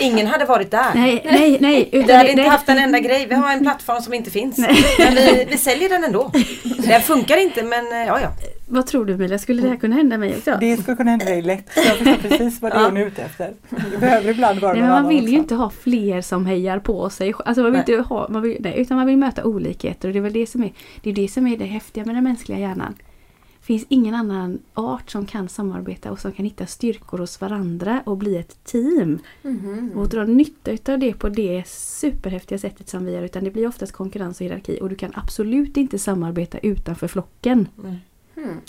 Ingen 0.00 0.26
hade 0.26 0.44
varit 0.44 0.70
där. 0.70 0.94
Nej, 0.94 1.22
nej, 1.24 1.58
nej. 1.60 1.88
Vi 1.92 2.12
hade 2.12 2.30
inte 2.30 2.42
det- 2.42 2.48
haft 2.48 2.68
en 2.68 2.78
enda 2.78 2.98
grej. 3.00 3.26
Vi 3.28 3.34
har 3.34 3.52
en 3.52 3.60
plattform 3.60 4.02
som 4.02 4.14
inte 4.14 4.30
finns. 4.30 4.58
Men 4.98 5.14
vi, 5.14 5.46
vi 5.50 5.56
säljer 5.56 5.88
den 5.88 6.04
ändå. 6.04 6.30
Den 6.78 7.00
funkar 7.00 7.36
inte 7.42 7.62
men 7.62 7.92
eh, 7.92 7.98
ja 8.06 8.20
ja. 8.20 8.28
Vad 8.70 8.86
tror 8.86 9.04
du 9.04 9.12
Emilia, 9.14 9.38
skulle 9.38 9.62
det 9.62 9.68
här 9.68 9.76
kunna 9.76 9.96
hända 9.96 10.18
mig 10.18 10.36
också? 10.36 10.56
Det 10.60 10.76
skulle 10.76 10.96
kunna 10.96 11.10
hända 11.10 11.24
dig 11.24 11.42
lätt. 11.42 11.70
Jag 11.76 11.84
förstår 11.96 12.28
precis 12.28 12.62
vad 12.62 12.72
det 12.72 12.76
är 12.76 12.84
hon 12.84 12.96
är 12.96 13.06
ute 13.06 13.22
efter. 13.22 13.52
Det 13.92 13.98
behöver 13.98 14.30
ibland 14.30 14.58
vara 14.60 14.72
Nej, 14.72 14.82
men 14.82 14.90
man 14.90 15.08
vill 15.08 15.24
ju 15.24 15.28
också. 15.28 15.34
inte 15.42 15.54
ha 15.54 15.70
fler 15.70 16.20
som 16.20 16.46
hejar 16.46 16.78
på 16.78 17.10
sig. 17.10 17.34
Alltså 17.44 17.62
man 17.62 17.72
vill 17.72 17.82
Nej. 17.86 17.96
inte 17.96 18.08
ha, 18.08 18.26
man 18.28 18.42
vill, 18.42 18.56
nej, 18.60 18.74
utan 18.80 18.96
man 18.96 19.06
vill 19.06 19.16
möta 19.16 19.44
olikheter 19.44 20.08
och 20.08 20.12
det 20.14 20.18
är 20.18 20.22
väl 20.22 20.32
det 20.32 20.46
som 20.46 20.62
är 20.62 20.72
det, 21.02 21.10
är 21.10 21.14
det, 21.14 21.28
som 21.28 21.46
är 21.46 21.56
det 21.56 21.64
häftiga 21.64 22.04
med 22.04 22.14
den 22.14 22.24
mänskliga 22.24 22.58
hjärnan. 22.58 22.94
Finns 23.68 23.84
ingen 23.88 24.14
annan 24.14 24.58
art 24.74 25.10
som 25.10 25.26
kan 25.26 25.48
samarbeta 25.48 26.10
och 26.10 26.18
som 26.20 26.32
kan 26.32 26.44
hitta 26.44 26.66
styrkor 26.66 27.18
hos 27.18 27.40
varandra 27.40 28.02
och 28.06 28.16
bli 28.16 28.36
ett 28.36 28.64
team. 28.64 29.18
Mhm. 29.42 29.92
Och 29.96 30.08
dra 30.08 30.24
nytta 30.24 30.70
utav 30.70 30.98
det 30.98 31.12
på 31.14 31.28
det 31.28 31.62
superhäftiga 31.68 32.58
sättet 32.58 32.88
som 32.88 33.04
vi 33.04 33.12
gör. 33.12 33.22
Utan 33.22 33.44
det 33.44 33.50
blir 33.50 33.68
oftast 33.68 33.92
konkurrens 33.92 34.40
och 34.40 34.46
hierarki 34.46 34.78
och 34.82 34.88
du 34.88 34.94
kan 34.94 35.12
absolut 35.14 35.76
inte 35.76 35.98
samarbeta 35.98 36.58
utanför 36.58 37.08
flocken. 37.08 37.68
Mm. 37.78 37.96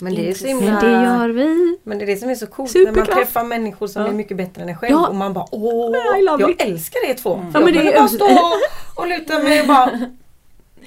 Men 0.00 0.14
det 0.14 0.30
är 0.30 0.34
så 0.34 0.46
himla... 0.46 0.64
Men 0.72 0.84
det 0.84 0.90
gör 0.90 1.28
vi. 1.28 1.78
Men 1.84 1.98
det 1.98 2.04
är 2.04 2.06
det 2.06 2.16
som 2.16 2.30
är 2.30 2.34
så 2.34 2.46
coolt 2.46 2.74
när 2.74 2.84
man 2.84 2.94
Superkraft. 2.94 3.18
träffar 3.20 3.44
människor 3.44 3.86
som 3.86 4.02
Ja. 4.02 4.08
är 4.08 4.12
mycket 4.12 4.36
bättre 4.36 4.62
än 4.62 4.68
en 4.68 4.76
själv 4.76 4.92
Ja. 4.92 5.08
och 5.08 5.14
man 5.14 5.32
bara 5.32 5.46
åh, 5.52 5.96
jag 6.40 6.50
it. 6.50 6.62
älskar 6.62 7.10
er 7.10 7.14
två. 7.14 7.34
Mm. 7.36 7.50
Ja, 7.54 7.60
men 7.60 7.72
det 7.72 7.92
är 7.92 7.98
bara 7.98 8.08
stå 8.08 8.28
och, 8.96 9.08
luta 9.08 9.38
mig 9.38 9.60
och 9.60 9.66
bara 9.66 9.90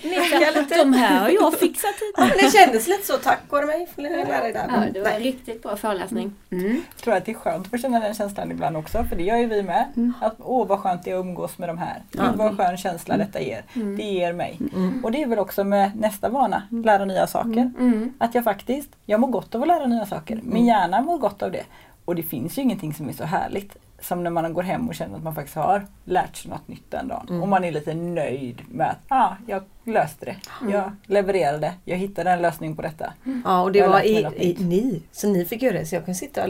lite. 0.02 0.78
De 0.78 0.94
här 0.94 1.20
har 1.22 1.30
jag 1.30 1.60
fixat 1.60 1.90
hit. 1.92 2.14
Ja, 2.18 2.30
det 2.42 2.52
kändes 2.58 2.88
lite 2.88 3.06
så, 3.08 3.18
tack 3.18 3.40
vare 3.50 3.66
mig. 3.66 3.88
Lära 3.96 4.42
där. 4.42 4.54
Ja, 4.54 4.84
det 4.94 5.00
var 5.02 5.10
Nej. 5.10 5.24
riktigt 5.24 5.64
bra 5.64 5.76
föreläsning. 5.76 6.34
Mm. 6.52 6.82
Jag 6.96 7.04
tror 7.04 7.14
att 7.16 7.26
det 7.26 7.32
är 7.32 7.36
skönt 7.36 7.66
att 7.66 7.72
få 7.72 7.78
känna 7.78 8.00
den 8.00 8.14
känslan 8.14 8.52
ibland 8.52 8.78
också, 8.78 9.04
för 9.04 9.16
det 9.16 9.24
gör 9.24 9.38
ju 9.38 9.46
vi 9.46 9.64
med. 9.64 9.86
Mm. 9.96 10.14
Att 10.22 10.36
åh 10.40 10.68
vad 10.68 10.80
skönt 10.80 11.04
det 11.04 11.12
är 11.12 11.16
att 11.16 11.26
umgås 11.26 11.58
med 11.58 11.70
de 11.70 11.78
här. 11.78 12.04
Ja. 12.12 12.24
Vad 12.36 12.58
skön 12.58 12.78
känsla 12.78 13.18
detta 13.18 13.42
ger. 13.42 13.64
Mm. 13.76 13.98
Det 13.98 14.04
ger 14.04 14.34
mig. 14.34 14.60
Mm. 14.76 15.04
Och 15.06 15.12
det 15.12 15.24
är 15.24 15.28
väl 15.28 15.40
också 15.40 15.64
med 15.64 15.92
nästa 15.96 16.30
vana, 16.30 16.64
lära 16.70 17.06
nya 17.06 17.28
saker. 17.28 17.72
Mm. 17.80 18.14
Att 18.18 18.36
jag 18.36 18.44
faktiskt, 18.44 18.90
jag 19.06 19.20
mår 19.20 19.28
gott 19.28 19.56
av 19.56 19.62
att 19.62 19.68
lära 19.68 19.88
nya 19.88 20.06
saker. 20.06 20.36
Min 20.36 20.52
Mm. 20.52 20.66
hjärna 20.66 21.02
mår 21.02 21.18
gott 21.18 21.44
av 21.44 21.52
det. 21.52 21.64
Och 22.06 22.16
det 22.16 22.24
finns 22.24 22.58
ju 22.58 22.62
ingenting 22.62 22.94
som 22.94 23.10
är 23.10 23.14
så 23.14 23.24
härligt 23.24 23.78
som 24.04 24.24
när 24.24 24.30
man 24.32 24.54
går 24.54 24.64
hem 24.64 24.90
och 24.90 24.96
känner 24.96 25.18
att 25.18 25.24
man 25.24 25.36
faktiskt 25.36 25.56
har 25.56 25.86
lärt 26.06 26.36
sig 26.38 26.52
något 26.52 26.68
nytt 26.68 26.92
den 26.92 27.08
dagen. 27.08 27.26
Mm. 27.30 27.42
Och 27.42 27.48
man 27.48 27.64
är 27.64 27.72
lite 27.72 27.94
nöjd 27.94 28.62
med 28.72 28.90
att 28.90 28.98
ah, 29.08 29.30
jag 29.48 29.64
löste 29.84 30.26
det. 30.26 30.36
Jag 30.72 30.92
levererade. 31.06 31.74
Jag 31.86 31.98
hittade 31.98 32.32
en 32.32 32.42
lösning 32.42 32.76
på 32.76 32.82
detta. 32.82 33.14
Ja, 33.46 33.62
och 33.62 33.72
det 33.72 33.80
Jag 33.80 33.90
var 33.90 34.02
i, 34.02 34.28
i, 34.38 34.58
ni. 34.60 35.02
Så 35.12 35.28
ni 35.28 35.46
fick 35.46 35.62
göra 35.62 35.74
det. 35.80 35.86
Så 35.86 35.96
jag 35.96 36.06
kan 36.06 36.16
sitta 36.16 36.42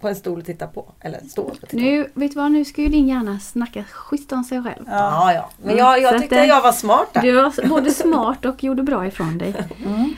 på 0.00 0.08
en 0.08 0.16
stol 0.16 0.38
och 0.38 0.44
titta 0.44 0.66
på. 0.66 0.84
Eller 1.00 1.20
stå 1.20 1.42
och 1.42 1.54
titta 1.54 1.66
på. 1.66 1.76
Nu, 1.76 2.02
vet 2.14 2.30
du 2.32 2.36
vad, 2.36 2.52
nu 2.52 2.64
ska 2.64 2.82
ju 2.82 2.88
din 2.88 3.08
hjärna 3.08 3.38
snacka 3.38 3.84
skit 3.84 4.32
om 4.32 4.44
sig 4.44 4.62
själv. 4.62 4.84
Ja, 4.86 5.32
ja. 5.34 5.50
Men 5.64 5.76
jag, 5.76 5.96
Så 5.96 6.02
jag 6.02 6.14
att 6.14 6.20
tyckte 6.20 6.36
det- 6.40 6.46
jag 6.46 6.62
var 6.62 6.72
smart 6.72 7.08
där. 7.12 7.22
Du 7.22 7.32
var 7.32 7.68
både 7.68 7.90
smart 7.90 8.44
och 8.44 8.64
gjorde 8.64 8.82
bra 8.82 9.06
ifrån 9.06 9.38
dig. 9.38 9.54
Mm. 9.86 10.14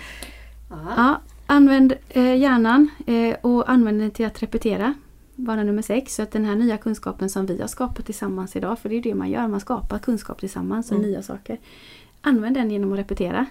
Ja. 0.70 0.76
Ja, 0.96 1.20
använd 1.46 1.92
eh, 2.08 2.34
hjärnan 2.36 2.90
eh, 3.06 3.34
och 3.40 3.70
använd 3.70 4.00
den 4.00 4.10
till 4.10 4.26
att 4.26 4.42
repetera. 4.42 4.94
Vana 5.36 5.64
nummer 5.64 5.82
sex. 5.82 6.14
Så 6.14 6.22
att 6.22 6.30
den 6.30 6.44
här 6.44 6.54
nya 6.56 6.76
kunskapen 6.76 7.30
som 7.30 7.46
vi 7.46 7.60
har 7.60 7.68
skapat 7.68 8.06
tillsammans 8.06 8.56
idag, 8.56 8.78
för 8.78 8.88
det 8.88 8.94
är 8.96 9.02
det 9.02 9.14
man 9.14 9.30
gör, 9.30 9.48
man 9.48 9.60
skapar 9.60 9.98
kunskap 9.98 10.40
tillsammans 10.40 10.90
och 10.90 10.98
Mm. 10.98 11.10
nya 11.10 11.22
saker. 11.22 11.60
Använd 12.20 12.56
den 12.56 12.70
genom 12.70 12.92
att 12.92 12.98
repetera. 12.98 13.46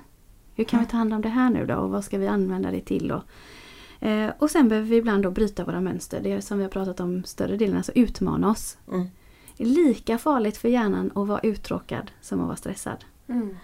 Hur 0.55 0.63
kan 0.63 0.79
vi 0.79 0.85
ta 0.85 0.97
hand 0.97 1.13
om 1.13 1.21
det 1.21 1.29
här 1.29 1.49
nu 1.49 1.65
då 1.65 1.75
och 1.75 1.89
vad 1.89 2.03
ska 2.03 2.17
vi 2.17 2.27
använda 2.27 2.71
det 2.71 2.81
till 2.81 3.07
då? 3.07 3.23
Eh, 4.07 4.29
och 4.39 4.51
sen 4.51 4.69
behöver 4.69 4.89
vi 4.89 4.95
ibland 4.95 5.23
då 5.23 5.31
bryta 5.31 5.63
våra 5.65 5.81
mönster. 5.81 6.19
Det 6.23 6.31
är 6.31 6.41
som 6.41 6.57
vi 6.57 6.63
har 6.63 6.71
pratat 6.71 6.99
om 6.99 7.23
större 7.23 7.57
delen, 7.57 7.77
alltså 7.77 7.91
utmana 7.95 8.49
oss. 8.49 8.77
Mm. 8.91 9.05
Det 9.57 9.63
är 9.63 9.67
lika 9.67 10.17
farligt 10.17 10.57
för 10.57 10.69
hjärnan 10.69 11.11
att 11.15 11.27
vara 11.27 11.39
uttråkad 11.39 12.11
som 12.21 12.39
att 12.39 12.45
vara 12.45 12.55
stressad. 12.55 13.05
Mm. 13.27 13.55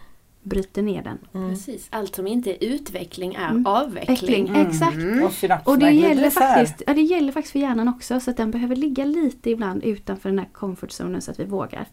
Bryter 0.44 0.82
ner 0.82 1.04
den. 1.04 1.18
Mm. 1.34 1.50
Precis. 1.50 1.88
Allt 1.92 2.16
som 2.16 2.28
inte 2.28 2.52
är 2.66 2.74
utveckling 2.74 3.36
är 3.36 3.50
Mm. 3.50 3.66
avveckling. 3.66 4.48
Mm. 4.48 4.68
exakt. 4.68 4.96
Och 4.98 5.32
synapserna 5.32 5.62
Och 5.66 5.80
det 5.80 5.92
gäller, 5.92 6.30
faktiskt, 6.30 6.84
ja, 6.88 6.94
det 6.94 7.02
gäller 7.02 7.32
faktiskt 7.32 7.52
för 7.52 7.60
hjärnan 7.60 7.88
också 7.88 8.20
så 8.20 8.32
att 8.32 8.38
den 8.38 8.52
behöver 8.52 8.76
ligga 8.76 9.06
lite 9.06 9.50
ibland 9.50 9.84
utanför 9.84 10.30
den 10.30 10.40
här 10.40 10.48
comfort 10.54 10.92
zonen 10.92 11.22
så 11.22 11.32
att 11.32 11.40
vi 11.40 11.44
vågar. 11.46 11.86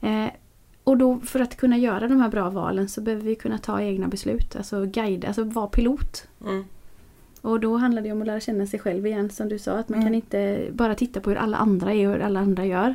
Eh, 0.00 0.26
och 0.84 0.96
då 0.96 1.20
för 1.20 1.40
att 1.40 1.56
kunna 1.56 1.78
göra 1.78 2.08
de 2.08 2.20
här 2.20 2.28
bra 2.28 2.50
valen 2.50 2.88
så 2.88 3.00
behöver 3.00 3.24
vi 3.24 3.34
kunna 3.34 3.58
ta 3.58 3.80
egna 3.80 4.08
beslut, 4.08 4.56
alltså 4.56 4.84
guida, 4.86 5.26
alltså 5.28 5.44
vara 5.44 5.66
pilot. 5.66 6.28
Mm. 6.46 6.64
Och 7.40 7.60
då 7.60 7.76
handlar 7.76 8.02
det 8.02 8.12
om 8.12 8.20
att 8.20 8.26
lära 8.26 8.40
känna 8.40 8.66
sig 8.66 8.80
själv 8.80 9.06
igen 9.06 9.30
som 9.30 9.48
du 9.48 9.58
sa, 9.58 9.72
att 9.72 9.88
man 9.88 9.98
Mm. 9.98 10.06
kan 10.06 10.14
inte 10.14 10.68
bara 10.72 10.94
titta 10.94 11.20
på 11.20 11.30
hur 11.30 11.36
alla 11.36 11.56
andra 11.56 11.92
är 11.92 12.06
och 12.08 12.12
hur 12.14 12.20
alla 12.20 12.40
andra 12.40 12.64
gör. 12.64 12.94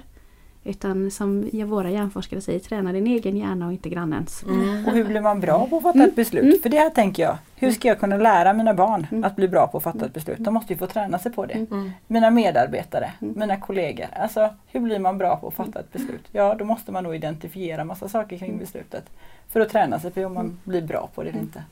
Utan 0.67 1.11
som 1.11 1.49
våra 1.65 1.89
hjärnforskare 1.89 2.41
säger, 2.41 2.59
träna 2.59 2.91
din 2.91 3.07
egen 3.07 3.37
hjärna 3.37 3.65
och 3.65 3.71
inte 3.73 3.89
grannens. 3.89 4.43
Mm. 4.43 4.85
Och 4.85 4.91
hur 4.91 5.03
blir 5.05 5.21
man 5.21 5.39
bra 5.39 5.67
på 5.69 5.77
att 5.77 5.83
fatta 5.83 5.97
Mm. 5.97 6.09
ett 6.09 6.15
beslut? 6.15 6.43
Mm. 6.43 6.59
För 6.63 6.69
det 6.69 6.77
här 6.77 6.89
tänker 6.89 7.23
jag, 7.23 7.37
hur 7.55 7.71
ska 7.71 7.87
jag 7.87 7.99
kunna 7.99 8.17
lära 8.17 8.53
mina 8.53 8.73
barn 8.73 9.07
Mm. 9.11 9.23
att 9.23 9.35
bli 9.35 9.47
bra 9.47 9.67
på 9.67 9.77
att 9.77 9.83
fatta 9.83 10.05
ett 10.05 10.13
beslut? 10.13 10.37
De 10.39 10.53
måste 10.53 10.73
ju 10.73 10.79
få 10.79 10.87
träna 10.87 11.19
sig 11.19 11.31
på 11.31 11.45
det. 11.45 11.53
Mm. 11.71 11.91
Mina 12.07 12.29
medarbetare, 12.29 13.11
Mm. 13.21 13.33
mina 13.39 13.57
kollegor. 13.57 14.07
Alltså 14.13 14.49
hur 14.67 14.79
blir 14.79 14.99
man 14.99 15.17
bra 15.17 15.35
på 15.35 15.47
att 15.47 15.53
fatta 15.53 15.79
ett 15.79 15.91
beslut? 15.93 16.23
Ja, 16.31 16.55
då 16.59 16.65
måste 16.65 16.91
man 16.91 17.03
nog 17.03 17.15
identifiera 17.15 17.83
massa 17.83 18.09
saker 18.09 18.37
kring 18.37 18.57
beslutet. 18.57 19.09
För 19.49 19.59
att 19.59 19.69
träna 19.69 19.99
sig 19.99 20.11
på 20.11 20.25
om 20.25 20.33
man 20.33 20.59
blir 20.63 20.81
bra 20.81 21.09
på 21.15 21.23
det 21.23 21.29
eller 21.29 21.39
inte. 21.39 21.63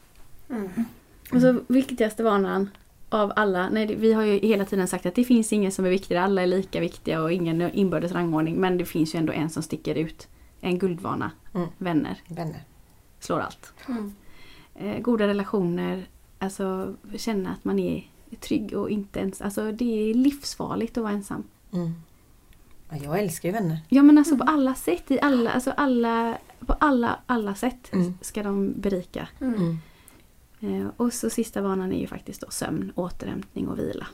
Mm. 0.49 0.69
Och 1.33 1.41
så 1.41 1.59
viktigaste 1.67 2.23
vanan 2.23 2.69
av 3.09 3.33
alla, 3.35 3.69
nej 3.69 3.95
vi 3.95 4.13
har 4.13 4.23
ju 4.23 4.39
hela 4.39 4.65
tiden 4.65 4.87
sagt 4.87 5.05
att 5.05 5.15
det 5.15 5.23
finns 5.23 5.53
ingen 5.53 5.71
som 5.71 5.85
är 5.85 5.89
viktigare, 5.89 6.23
alla 6.23 6.41
är 6.41 6.47
lika 6.47 6.79
viktiga 6.79 7.21
och 7.21 7.31
ingen 7.31 7.61
inbördes 7.71 8.11
rangordning. 8.11 8.55
Men 8.55 8.77
det 8.77 8.85
finns 8.85 9.15
ju 9.15 9.19
ändå 9.19 9.33
en 9.33 9.49
som 9.49 9.63
sticker 9.63 9.95
ut. 9.95 10.27
En 10.61 10.79
guldvana. 10.79 11.31
Mm. 11.53 11.67
Vänner. 11.77 12.21
Vänner. 12.27 12.63
Slår 13.19 13.39
allt. 13.39 13.73
Mm. 13.87 14.13
Eh, 14.75 14.99
goda 15.01 15.27
relationer, 15.27 16.05
alltså 16.39 16.93
känna 17.17 17.51
att 17.51 17.65
man 17.65 17.79
är 17.79 18.07
trygg 18.39 18.73
och 18.77 18.89
inte 18.89 19.19
ens, 19.19 19.41
alltså 19.41 19.71
det 19.71 20.09
är 20.09 20.13
livsfarligt 20.13 20.97
att 20.97 21.03
vara 21.03 21.13
ensam. 21.13 21.43
Mm. 21.73 21.93
Ja, 22.89 22.97
jag 23.03 23.19
älskar 23.19 23.49
ju 23.49 23.53
vänner. 23.53 23.77
Ja 23.89 24.03
men 24.03 24.17
alltså 24.17 24.37
på 24.37 24.43
alla 24.43 24.75
sätt, 24.75 25.11
i 25.11 25.19
alla, 25.21 25.51
alltså 25.51 25.71
alla, 25.77 26.37
på 26.59 26.73
alla, 26.73 27.19
alla 27.25 27.55
sätt 27.55 27.93
Mm. 27.93 28.13
ska 28.21 28.43
de 28.43 28.73
berika. 28.81 29.27
Mm. 30.65 30.75
Mm. 30.75 30.87
Eh, 30.87 30.91
och 30.97 31.13
så 31.13 31.29
sista 31.29 31.61
vanan 31.61 31.93
är 31.93 31.99
ju 31.99 32.07
faktiskt 32.07 32.41
då 32.41 32.47
sömn, 32.49 32.91
återhämtning 32.95 33.67
och 33.67 33.79
vila. 33.79 34.07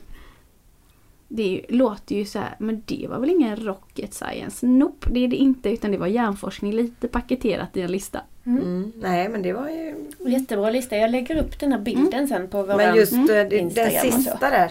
Det 1.28 1.42
ju, 1.42 1.62
låter 1.68 2.14
ju 2.16 2.24
så 2.24 2.38
här, 2.38 2.56
men 2.58 2.82
det 2.86 3.06
var 3.10 3.18
väl 3.18 3.30
ingen 3.30 3.56
rocket 3.56 4.14
science? 4.14 4.66
Nope, 4.66 5.10
det 5.10 5.20
är 5.24 5.28
det 5.28 5.36
inte 5.36 5.70
utan 5.70 5.90
det 5.90 5.98
var 5.98 6.06
hjärnforskning 6.06 6.72
lite 6.72 7.08
paketerat 7.08 7.76
i 7.76 7.80
en 7.80 7.92
lista. 7.92 8.20
Mm. 8.46 8.62
Mm. 8.62 8.92
Nej 8.96 9.28
men 9.28 9.42
det 9.42 9.52
var 9.52 9.68
ju... 9.68 9.94
Jättebra 10.18 10.70
lista. 10.70 10.96
Jag 10.96 11.10
lägger 11.10 11.36
upp 11.36 11.60
den 11.60 11.72
här 11.72 11.78
bilden 11.78 12.28
sen 12.28 12.48
på 12.48 12.62
våra... 12.62 12.76
Men 12.76 12.96
just 12.96 13.12
Mm. 13.12 13.26
den 13.74 13.90
sista 14.12 14.50
där. 14.50 14.70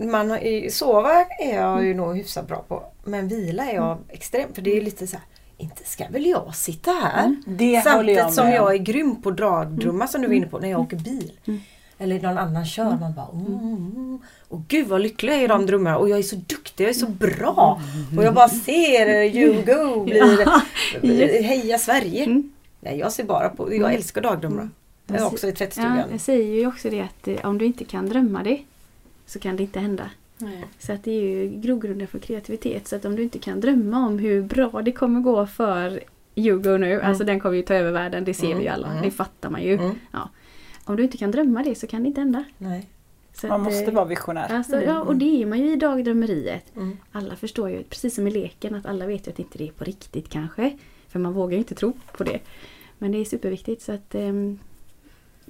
Man 0.00 0.38
sova 0.70 1.24
är 1.40 1.54
jag 1.54 1.84
ju 1.84 1.94
nog 1.94 2.16
hyfsat 2.16 2.48
bra 2.48 2.64
på. 2.68 2.82
Men 3.04 3.28
vila 3.28 3.70
är 3.70 3.74
jag 3.74 3.98
extremt. 4.08 4.54
För 4.54 4.62
det 4.62 4.76
är 4.76 4.80
lite 4.80 5.06
så 5.06 5.16
här. 5.16 5.24
Inte 5.60 5.84
ska 5.84 6.08
väl 6.08 6.26
jag 6.26 6.54
sitta 6.54 6.90
här? 6.90 7.36
Det 7.46 7.64
håller 7.64 7.82
Samtidigt 7.82 8.18
jag 8.18 8.32
som 8.32 8.50
jag 8.50 8.74
är 8.74 8.78
grym 8.78 9.22
på 9.22 9.30
dragdrumma 9.30 10.06
som 10.06 10.22
du 10.22 10.28
var 10.28 10.34
inne 10.34 10.46
på 10.46 10.58
när 10.58 10.70
jag 10.70 10.80
åker 10.80 10.96
bil. 10.96 11.32
Mm. 11.46 11.60
Eller 11.98 12.20
någon 12.20 12.38
annan 12.38 12.66
kör. 12.66 12.96
Man 13.00 13.14
bara 13.14 13.28
mm. 13.32 14.18
Och 14.48 14.60
gud 14.68 14.86
vad 14.86 15.00
lycklig 15.00 15.32
jag 15.32 15.40
är 15.40 15.44
i 15.44 15.46
de 15.46 15.66
drömmarna. 15.66 15.98
Och 15.98 16.08
jag 16.08 16.18
är 16.18 16.22
så 16.22 16.36
duktig, 16.36 16.84
jag 16.84 16.90
är 16.90 16.94
så 16.94 17.06
bra. 17.06 17.80
Och 18.16 18.24
jag 18.24 18.34
bara 18.34 18.48
ser 18.48 19.08
eh, 19.08 19.36
you 19.36 19.62
go 19.62 20.04
blir. 20.04 21.42
Heja 21.42 21.78
Sverige. 21.78 22.24
Mm. 22.24 22.52
Nej 22.80 22.98
jag 22.98 23.12
ser 23.12 23.24
bara 23.24 23.48
på, 23.48 23.74
jag 23.74 23.94
älskar 23.94 24.20
dagdrömmar. 24.20 24.68
Jag 25.06 25.16
är 25.20 25.26
också 25.26 25.46
i 25.46 25.50
Ja, 25.50 25.56
tvättstugan. 25.56 26.04
jag 26.10 26.20
säger 26.20 26.54
ju 26.54 26.66
också 26.66 26.90
det 26.90 27.00
att 27.00 27.28
eh, 27.28 27.46
om 27.48 27.58
du 27.58 27.64
inte 27.66 27.84
kan 27.84 28.08
drömma 28.08 28.42
det 28.42 28.58
så 29.26 29.38
kan 29.38 29.56
det 29.56 29.62
inte 29.62 29.80
hända. 29.80 30.10
Nej. 30.40 30.64
Så 30.78 30.92
att 30.92 31.04
det 31.04 31.10
är 31.10 31.22
ju 31.22 31.60
grogrunden 31.60 32.08
för 32.08 32.18
kreativitet. 32.18 32.88
Så 32.88 32.96
att 32.96 33.04
om 33.04 33.16
du 33.16 33.22
inte 33.22 33.38
kan 33.38 33.60
drömma 33.60 34.06
om 34.06 34.18
hur 34.18 34.42
bra 34.42 34.82
det 34.84 34.92
kommer 34.92 35.20
gå 35.20 35.46
för 35.46 36.00
Hugo 36.34 36.78
nu, 36.78 37.00
alltså 37.00 37.24
den 37.24 37.40
kommer 37.40 37.56
ju 37.56 37.62
ta 37.62 37.74
över 37.74 37.92
världen, 37.92 38.24
det 38.24 38.34
ser 38.34 38.46
Mm, 38.46 38.58
vi 38.58 38.64
ju 38.64 38.70
alla, 38.70 38.90
mm. 38.90 39.02
det 39.02 39.10
fattar 39.10 39.50
man 39.50 39.62
ju. 39.62 39.74
Mm. 39.74 39.94
Om 40.84 40.96
du 40.96 41.02
inte 41.02 41.16
kan 41.16 41.30
drömma 41.30 41.62
det 41.62 41.74
så 41.74 41.86
kan 41.86 42.02
det 42.02 42.08
inte 42.08 42.20
hända. 42.20 42.44
Nej. 42.58 42.86
Så 43.32 43.46
Man 43.46 43.60
att, 43.60 43.66
måste 43.66 43.84
eh, 43.84 43.92
vara 43.92 44.04
visionär. 44.04 44.52
Alltså, 44.52 44.82
ja, 44.82 45.00
och 45.00 45.16
det 45.16 45.42
är 45.42 45.46
man 45.46 45.58
ju 45.58 45.72
i 45.72 45.76
dagdrömmeriet. 45.76 46.76
Mm. 46.76 46.96
Alla 47.12 47.36
förstår 47.36 47.70
ju, 47.70 47.82
precis 47.82 48.14
som 48.14 48.26
i 48.26 48.30
leken, 48.30 48.74
att 48.74 48.86
alla 48.86 49.06
vet 49.06 49.26
ju 49.26 49.30
att 49.30 49.38
inte 49.38 49.58
det 49.58 49.68
är 49.68 49.72
på 49.72 49.84
riktigt 49.84 50.28
kanske. 50.28 50.76
För 51.08 51.18
man 51.18 51.32
vågar 51.32 51.52
ju 51.52 51.58
inte 51.58 51.74
tro 51.74 51.92
på 52.16 52.24
det. 52.24 52.40
Men 52.98 53.12
det 53.12 53.18
är 53.18 53.24
superviktigt 53.24 53.82
så 53.82 53.92
att 53.92 54.14
ehm, 54.14 54.58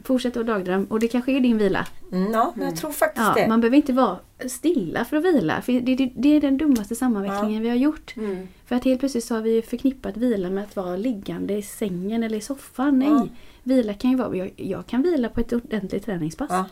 fortsätt 0.05 0.37
att 0.37 0.47
dagdröm. 0.47 0.85
Och 0.85 1.01
det 1.01 1.09
kanske 1.09 1.33
är 1.33 1.41
din 1.41 1.59
vila. 1.59 1.87
Mm, 2.13 2.33
ja, 2.33 2.53
men 2.57 2.67
jag 2.67 2.77
tror 2.77 2.91
faktiskt 2.91 3.27
Ja, 3.27 3.43
det. 3.43 3.49
man 3.49 3.61
behöver 3.61 3.77
inte 3.77 3.93
vara 3.93 4.19
stilla 4.49 5.05
för 5.05 5.17
att 5.17 5.25
vila. 5.25 5.63
För 5.63 5.73
det, 5.73 5.95
det, 5.95 6.11
det 6.17 6.29
är 6.37 6.41
den 6.41 6.59
dummaste 6.59 6.95
sammanväxlingen 6.95 7.63
vi 7.63 7.69
har 7.69 7.77
gjort. 7.77 8.17
Mm. 8.17 8.49
För 8.67 8.77
att 8.77 8.85
helt 8.85 9.01
plötsligt 9.01 9.25
så 9.25 9.35
har 9.35 9.43
vi 9.43 9.55
ju 9.55 9.63
förknippat 9.63 10.17
vila 10.17 10.51
med 10.51 10.65
att 10.65 10.77
vara 10.77 10.97
liggande 10.97 11.55
i 11.55 11.63
sängen 11.63 12.23
eller 12.23 12.37
i 12.39 12.41
soffan. 12.41 12.99
Nej! 12.99 13.09
Ja. 13.09 13.27
Vila 13.63 13.95
kan 13.95 14.11
ju 14.11 14.17
vara, 14.17 14.37
jag, 14.37 14.53
jag 14.57 14.87
kan 14.87 15.03
vila 15.03 15.29
på 15.29 15.41
ett 15.41 15.53
ordentligt 15.53 16.05
träningspass. 16.05 16.49
Ja. 16.51 16.65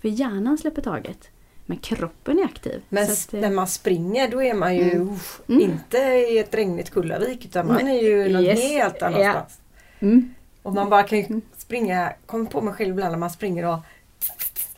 För 0.00 0.08
hjärnan 0.08 0.58
släpper 0.58 0.82
taget. 0.82 1.28
Men 1.66 1.78
kroppen 1.78 2.38
är 2.38 2.44
aktiv. 2.44 2.82
Men 2.88 3.02
att, 3.04 3.34
eh, 3.34 3.40
när 3.40 3.50
man 3.50 3.66
springer 3.68 4.30
då 4.30 4.42
är 4.42 4.54
man 4.54 4.76
ju 4.76 4.82
Mm. 4.90 5.08
uff, 5.10 5.40
Mm. 5.48 5.60
inte 5.60 5.98
i 5.98 6.38
ett 6.38 6.54
regnigt 6.54 6.90
Kullavik 6.90 7.44
utan 7.44 7.66
man 7.66 7.88
är 7.88 8.02
ju 8.02 8.28
någon 8.32 8.42
Yes. 8.44 8.60
helt 8.62 9.02
annanstans. 9.02 9.58
mm. 10.00 10.34
Och 10.62 10.72
man 10.74 10.88
bara 10.90 11.02
kan 11.02 11.42
springa, 11.58 12.12
kommer 12.26 12.44
på 12.50 12.60
mig 12.60 12.74
själv 12.74 12.90
ibland 12.90 13.10
när 13.12 13.18
man 13.18 13.30
springer 13.30 13.64
och 13.66 13.78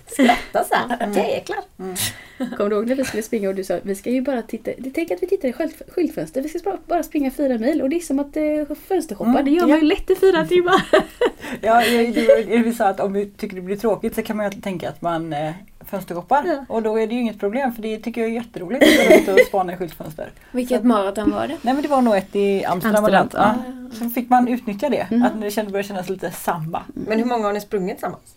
skrattar 0.07 0.65
så 0.69 0.75
här. 0.75 1.29
Jäklar! 1.29 1.59
Kommer 2.57 2.71
du 2.71 2.77
ihåg 2.77 2.87
när 2.89 2.95
vi 2.95 3.05
skulle 3.05 3.23
springa 3.23 3.49
och 3.49 3.55
du 3.55 3.65
sa 3.65 3.79
vi 3.83 3.95
ska 3.95 4.11
ju 4.11 4.21
bara 4.21 4.43
titta, 4.43 4.71
tänk 4.95 5.11
att 5.11 5.23
vi 5.23 5.27
tittar 5.27 5.49
i 5.49 5.53
skylt- 5.53 5.83
skyltfönster, 5.95 6.43
vi 6.43 6.49
ska 6.49 6.59
bara- 6.71 6.79
bara 6.87 7.03
springa 7.03 7.31
fyra 7.31 7.59
mil 7.59 7.83
och 7.83 7.89
det 7.91 7.97
är 7.97 8.01
som 8.01 8.19
att 8.19 8.37
eh, 8.37 8.77
fönstershoppa, 8.89 9.31
Mm, 9.31 9.45
det 9.45 9.51
gör 9.51 9.61
man 9.61 9.71
ja. 9.71 9.77
ju 9.77 9.83
lätt 9.83 10.11
i 10.11 10.15
fyra 10.17 10.45
timmar. 10.47 10.83
Ja, 11.61 11.83
vi 12.49 12.75
sa 12.79 12.87
att 12.89 13.01
om 13.01 13.13
vi 13.13 13.27
tycker 13.27 13.57
det 13.57 13.63
blir 13.63 13.77
tråkigt 13.77 14.15
så 14.15 14.23
kan 14.23 14.37
man 14.37 14.51
ju 14.51 14.61
tänka 14.61 14.89
att 14.89 15.03
man 15.03 15.33
eh, 15.33 15.53
fönsterhoppar. 15.91 16.45
Ja. 16.47 16.65
Och 16.69 16.83
då 16.83 16.99
är 17.01 17.07
det 17.07 17.15
ju 17.15 17.21
inget 17.21 17.41
problem 17.41 17.73
för 17.73 17.83
det 17.83 17.99
tycker 17.99 18.21
jag 18.21 18.31
är 18.31 18.35
jätteroligt 18.35 18.83
att 18.83 19.09
gå 19.09 19.15
ut 19.15 19.29
och 19.41 19.47
spana 19.47 19.73
i 19.73 19.77
skyltfönster. 19.77 20.31
Vilket 20.53 20.85
maraton 20.85 21.31
var 21.31 21.49
det? 21.49 21.57
Nej 21.63 21.75
men 21.75 21.83
det 21.83 21.89
var 21.89 22.03
nog 22.03 22.17
ett 22.17 22.37
i 22.37 22.65
Amsterdam. 22.65 23.05
Amsterdam, 23.05 23.29
ja. 23.33 23.55
Så 23.95 24.11
fick 24.11 24.31
man 24.31 24.49
utnyttja 24.49 24.89
det. 24.89 25.07
Mm. 25.11 25.23
Att 25.23 25.41
det 25.41 25.65
började 25.65 25.83
kännas 25.89 26.09
lite 26.09 26.31
samma. 26.31 26.83
Men 26.95 27.19
hur 27.19 27.25
många 27.25 27.47
har 27.47 27.53
ni 27.53 27.61
sprungit 27.61 27.97
tillsammans? 27.97 28.35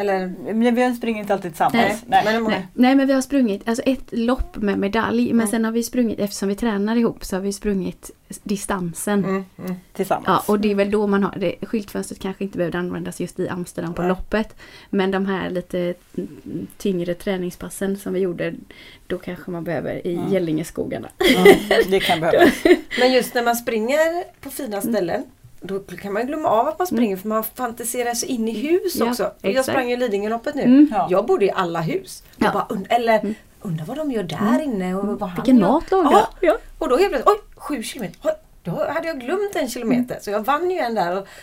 Eller? 0.00 0.26
Men 0.54 0.74
vi 0.74 0.94
springer 0.94 1.20
inte 1.20 1.32
alltid 1.34 1.50
tillsammans. 1.50 2.02
Nej, 2.06 2.40
många? 2.40 2.48
Nej, 2.54 2.66
nej 2.74 2.94
men 2.94 3.06
vi 3.06 3.12
har 3.12 3.20
sprungit 3.20 3.68
alltså 3.68 3.82
ett 3.86 4.04
lopp 4.10 4.56
med 4.56 4.78
medalj 4.78 5.26
men 5.26 5.40
Mm. 5.40 5.46
sen 5.50 5.64
har 5.64 5.72
vi 5.72 5.82
sprungit, 5.82 6.20
eftersom 6.20 6.48
vi 6.48 6.54
tränar 6.54 6.96
ihop 6.96 7.24
så 7.24 7.36
har 7.36 7.40
vi 7.40 7.52
sprungit 7.52 8.10
distansen. 8.42 9.24
Mm, 9.24 9.44
mm. 9.58 9.74
Tillsammans. 9.92 10.26
Ja, 10.26 10.52
och 10.52 10.60
det 10.60 10.70
är 10.70 10.74
väl 10.74 10.90
då 10.90 11.06
man 11.06 11.22
har 11.22 11.34
det. 11.38 11.54
Skyltfönstret 11.62 12.20
kanske 12.20 12.44
inte 12.44 12.58
behövde 12.58 12.78
användas 12.78 13.20
just 13.20 13.40
i 13.40 13.48
Amsterdam 13.48 13.94
på 13.94 14.02
Nej. 14.02 14.08
loppet. 14.08 14.56
Men 14.90 15.10
de 15.10 15.26
här 15.26 15.50
lite 15.50 15.94
tyngre 16.78 17.14
träningspassen 17.14 17.96
som 17.96 18.12
vi 18.12 18.20
gjorde, 18.20 18.54
då 19.06 19.18
kanske 19.18 19.50
man 19.50 19.64
behöver 19.64 20.06
i 20.06 20.14
Mm. 20.14 20.32
Gällingeskogarna. 20.32 21.08
Mm, 21.36 21.58
det 21.90 22.00
kan 22.00 22.20
behövas. 22.20 22.54
Men 23.00 23.12
just 23.12 23.34
när 23.34 23.42
man 23.42 23.56
springer 23.56 24.24
på 24.40 24.50
fina 24.50 24.80
ställen 24.80 25.22
då 25.60 25.80
kan 25.80 26.12
man 26.12 26.26
glömma 26.26 26.48
av 26.48 26.68
att 26.68 26.78
man 26.78 26.86
springer 26.86 27.16
för 27.16 27.28
man 27.28 27.44
fantiserar 27.44 28.14
sig 28.14 28.28
in 28.28 28.48
i 28.48 28.52
hus 28.52 28.96
Ja, 28.96 29.10
också. 29.10 29.30
Jag 29.40 29.50
exakt. 29.50 29.68
sprang 29.68 29.90
ju 29.90 29.96
Lidingöloppet 29.96 30.54
nu. 30.54 30.62
Mm. 30.62 30.88
Ja. 30.92 31.06
Jag 31.10 31.26
bodde 31.26 31.44
i 31.44 31.50
alla 31.50 31.80
hus. 31.80 32.22
Och 32.36 32.42
Ja. 32.42 32.50
bara, 32.52 32.66
und- 32.68 32.86
eller 32.88 33.18
Mm. 33.20 33.34
undrar 33.62 33.84
vad 33.84 33.96
de 33.96 34.10
gör 34.12 34.22
där 34.22 34.62
inne 34.62 34.94
och 34.94 35.20
vad 35.20 35.28
han 35.28 35.36
Vilken 35.44 35.60
mat 35.60 35.90
lagar 35.90 36.26
Ja. 36.40 36.56
Och 36.78 36.88
då 36.88 36.96
helt 36.96 37.10
plötsligt, 37.10 37.28
oj, 37.36 37.40
sju 37.56 37.82
kilometer. 37.82 38.16
Oj, 38.24 38.32
då 38.64 38.70
hade 38.90 39.06
jag 39.06 39.20
glömt 39.20 39.56
en 39.56 39.68
kilometer 39.68 40.18
så 40.20 40.30
jag 40.30 40.40
vann 40.44 40.70
ju 40.70 40.78
en 40.78 40.94
där. 40.94 41.18
Och, 41.18 41.26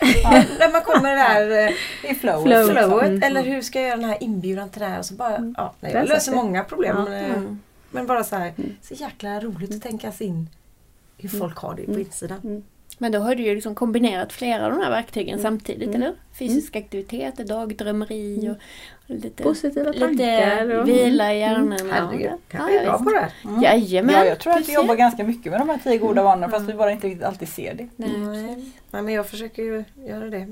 när 0.58 0.72
man 0.72 0.80
kommer 0.82 1.16
där 1.16 1.66
eh, 1.66 2.10
I 2.10 2.14
flow. 2.14 2.42
Flow. 2.44 2.64
flowet 2.66 3.06
Mm. 3.06 3.22
eller 3.22 3.42
hur 3.42 3.62
ska 3.62 3.78
jag 3.80 3.88
göra 3.88 4.00
den 4.00 4.08
här 4.10 4.22
inbjudan 4.22 4.68
till 4.68 4.80
det 4.80 4.86
här? 4.86 4.98
Och 4.98 5.04
så 5.06 5.14
bara, 5.14 5.52
ja, 5.56 5.74
nej, 5.80 5.92
jag 5.92 6.08
löser 6.08 6.34
många 6.34 6.64
problem. 6.64 6.96
Ja. 7.08 7.14
eh, 7.14 7.24
Mm. 7.34 7.60
Men 7.90 8.06
bara 8.06 8.24
så 8.24 8.36
här, 8.36 8.52
Mm. 8.56 8.76
så 8.82 8.94
jäkla 8.94 9.40
roligt 9.40 9.74
att 9.74 9.82
tänka 9.82 10.12
sig 10.12 10.26
in 10.26 10.48
hur 11.18 11.28
folk 11.28 11.56
har 11.58 11.74
det 11.74 11.82
på 11.84 11.90
Mm. 11.90 12.00
insidan. 12.06 12.64
Men 12.98 13.12
då 13.12 13.18
har 13.18 13.34
du 13.34 13.42
ju 13.42 13.54
liksom 13.54 13.74
kombinerat 13.74 14.32
flera 14.32 14.64
av 14.66 14.70
de 14.70 14.80
här 14.80 14.90
verktygen 14.90 15.38
samtidigt, 15.38 15.88
Mm. 15.88 16.02
eller? 16.02 16.14
Fysisk 16.38 16.76
aktivitet, 16.76 17.36
dagdrömmeri 17.36 18.50
och 18.50 18.56
lite, 19.14 19.42
Positiva 19.42 19.90
lite 19.90 20.06
tankar. 20.06 20.74
och- 20.80 20.88
vila 20.88 21.34
i 21.34 21.38
hjärnan. 21.40 21.72
och- 21.72 21.80
Herregud, 21.92 22.26
Ja, 22.26 22.38
kanske 22.48 22.78
är 22.80 22.84
bra 22.84 22.92
visst. 22.98 23.04
på 23.04 23.10
det. 23.10 23.48
Mm. 23.48 23.62
Jajamän. 23.62 24.14
Ja, 24.14 24.24
jag 24.24 24.38
tror 24.38 24.52
att 24.52 24.68
vi 24.68 24.74
jobbar 24.74 24.94
ganska 24.96 25.24
mycket 25.24 25.52
med 25.52 25.60
de 25.60 25.68
här 25.68 25.78
tio 25.84 25.98
goda 25.98 26.22
vanorna 26.22 26.48
fast 26.48 26.68
vi 26.68 26.72
bara 26.74 26.92
inte 26.92 27.26
alltid 27.26 27.48
ser 27.48 27.74
det. 27.74 27.88
Nej, 27.96 28.10
Nej. 28.18 29.02
men 29.02 29.08
jag 29.14 29.28
försöker 29.28 29.62
ju 29.62 29.84
göra 30.06 30.24
det. 30.30 30.48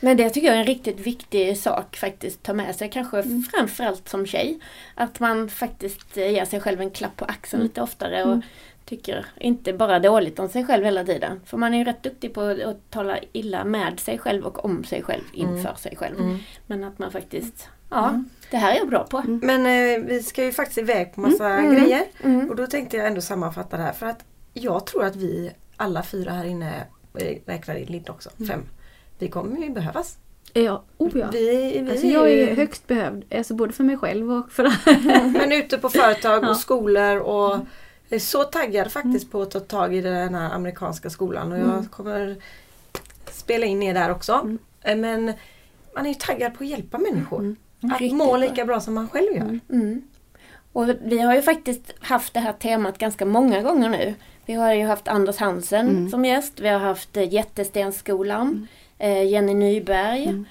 Men 0.00 0.16
det 0.16 0.30
tycker 0.30 0.46
jag 0.48 0.56
är 0.56 0.60
en 0.60 0.66
riktigt 0.66 1.00
viktig 1.00 1.56
sak 1.58 1.96
faktiskt 1.96 2.42
ta 2.42 2.52
med 2.52 2.76
sig, 2.76 2.90
kanske 2.90 3.22
framförallt 3.52 4.08
som 4.08 4.26
tjej. 4.26 4.58
Att 4.94 5.20
man 5.20 5.48
faktiskt 5.48 6.16
eh, 6.16 6.30
ger 6.32 6.44
sig 6.44 6.60
själv 6.60 6.80
en 6.80 6.90
klapp 6.90 7.16
på 7.16 7.24
axeln 7.24 7.62
lite 7.62 7.82
oftare 7.82 8.22
och 8.24 8.32
Mm. 8.32 8.42
Tycker 8.86 9.26
inte 9.40 9.72
bara 9.72 9.98
dåligt 9.98 10.38
om 10.38 10.48
sig 10.48 10.64
själv 10.66 10.84
hela 10.84 11.04
tiden. 11.04 11.40
För 11.44 11.56
man 11.56 11.74
är 11.74 11.78
ju 11.78 11.84
rätt 11.84 12.02
duktig 12.02 12.34
på 12.34 12.40
att 12.40 12.90
tala 12.90 13.18
illa 13.32 13.64
med 13.64 14.00
sig 14.00 14.18
själv 14.18 14.44
och 14.46 14.64
om 14.64 14.84
sig 14.84 15.02
själv 15.02 15.22
inför 15.32 15.74
sig 15.74 15.96
själv. 15.96 16.18
Mm. 16.20 16.38
Men 16.66 16.84
att 16.84 16.98
man 16.98 17.10
faktiskt, 17.12 17.68
ja, 17.90 18.22
det 18.50 18.56
här 18.56 18.74
är 18.74 18.78
jag 18.78 18.88
bra 18.88 19.04
på. 19.04 19.22
Men 19.26 19.66
eh, 19.66 20.06
vi 20.06 20.22
ska 20.22 20.44
ju 20.44 20.52
faktiskt 20.52 20.78
iväg 20.78 21.14
på 21.14 21.20
massa 21.20 21.48
Mm, 21.48 21.64
mm. 21.70 21.80
grejer. 21.82 22.04
Mm. 22.24 22.50
Och 22.50 22.56
då 22.56 22.66
tänkte 22.66 22.96
jag 22.96 23.06
ändå 23.06 23.20
sammanfatta 23.20 23.76
det 23.76 23.82
här 23.82 23.92
för 23.92 24.06
att 24.06 24.24
jag 24.52 24.86
tror 24.86 25.04
att 25.04 25.16
vi 25.16 25.50
alla 25.76 26.02
fyra 26.02 26.30
här 26.32 26.44
inne, 26.44 26.72
eh, 27.18 27.36
räknar 27.46 27.74
in 27.74 27.86
Linda 27.86 28.12
också, 28.12 28.30
fem. 28.48 28.60
Vi 29.18 29.28
kommer 29.28 29.60
ju 29.60 29.70
behövas. 29.70 30.18
Ja, 30.52 30.84
oh 30.98 31.18
ja. 31.18 31.28
Vi, 31.32 31.80
vi 31.84 31.90
Alltså 31.90 32.06
jag 32.06 32.30
är 32.30 32.56
högst 32.56 32.86
behövd, 32.86 33.34
alltså 33.34 33.54
både 33.54 33.72
för 33.72 33.84
mig 33.84 33.96
själv 33.96 34.32
och 34.32 34.52
för 34.52 34.72
Men 35.38 35.52
ute 35.52 35.78
på 35.78 35.88
företag 35.88 36.44
Ja. 36.44 36.50
och 36.50 36.56
skolor 36.56 37.16
och 37.16 37.58
jag 38.08 38.16
är 38.16 38.20
så 38.20 38.44
taggad 38.44 38.92
faktiskt 38.92 39.30
på 39.30 39.42
att 39.42 39.50
ta 39.50 39.60
tag 39.60 39.94
i 39.94 40.00
den 40.00 40.34
här 40.34 40.50
amerikanska 40.54 41.10
skolan 41.10 41.52
och 41.52 41.58
jag 41.58 41.68
Mm. 41.70 41.86
kommer 41.86 42.36
spela 43.32 43.66
in 43.66 43.82
er 43.82 43.94
där 43.94 44.10
också. 44.10 44.32
Mm. 44.32 44.58
Eh, 44.82 44.96
Men 44.96 45.24
man 45.94 46.04
är 46.06 46.08
ju 46.08 46.14
taggad 46.14 46.54
på 46.54 46.64
att 46.64 46.70
hjälpa 46.70 46.98
människor. 46.98 47.38
Mm. 47.40 47.56
Att 47.82 48.00
Riktigt 48.00 48.16
må 48.18 48.36
lika 48.36 48.64
bra 48.64 48.80
som 48.80 48.94
man 48.94 49.08
själv 49.08 49.32
gör. 49.36 49.42
Mm. 49.42 49.60
Mm. 49.70 50.02
Och 50.72 50.88
vi 51.04 51.18
har 51.18 51.34
ju 51.34 51.42
faktiskt 51.42 51.92
haft 52.00 52.34
det 52.34 52.40
här 52.40 52.52
temat 52.52 52.98
ganska 52.98 53.24
många 53.26 53.62
gånger 53.62 53.88
nu. 53.88 54.14
Vi 54.46 54.54
har 54.54 54.72
ju 54.74 54.84
haft 54.86 55.08
Anders 55.08 55.36
Hansen 55.36 55.88
Mm. 55.88 56.10
som 56.10 56.24
gäst. 56.24 56.52
Vi 56.60 56.68
har 56.68 56.78
haft 56.78 57.16
eh, 57.16 57.32
Jättestenskolan, 57.34 58.68
eh, 58.98 59.22
Jenny 59.26 59.54
Nyberg, 59.54 60.24
Mm. 60.24 60.44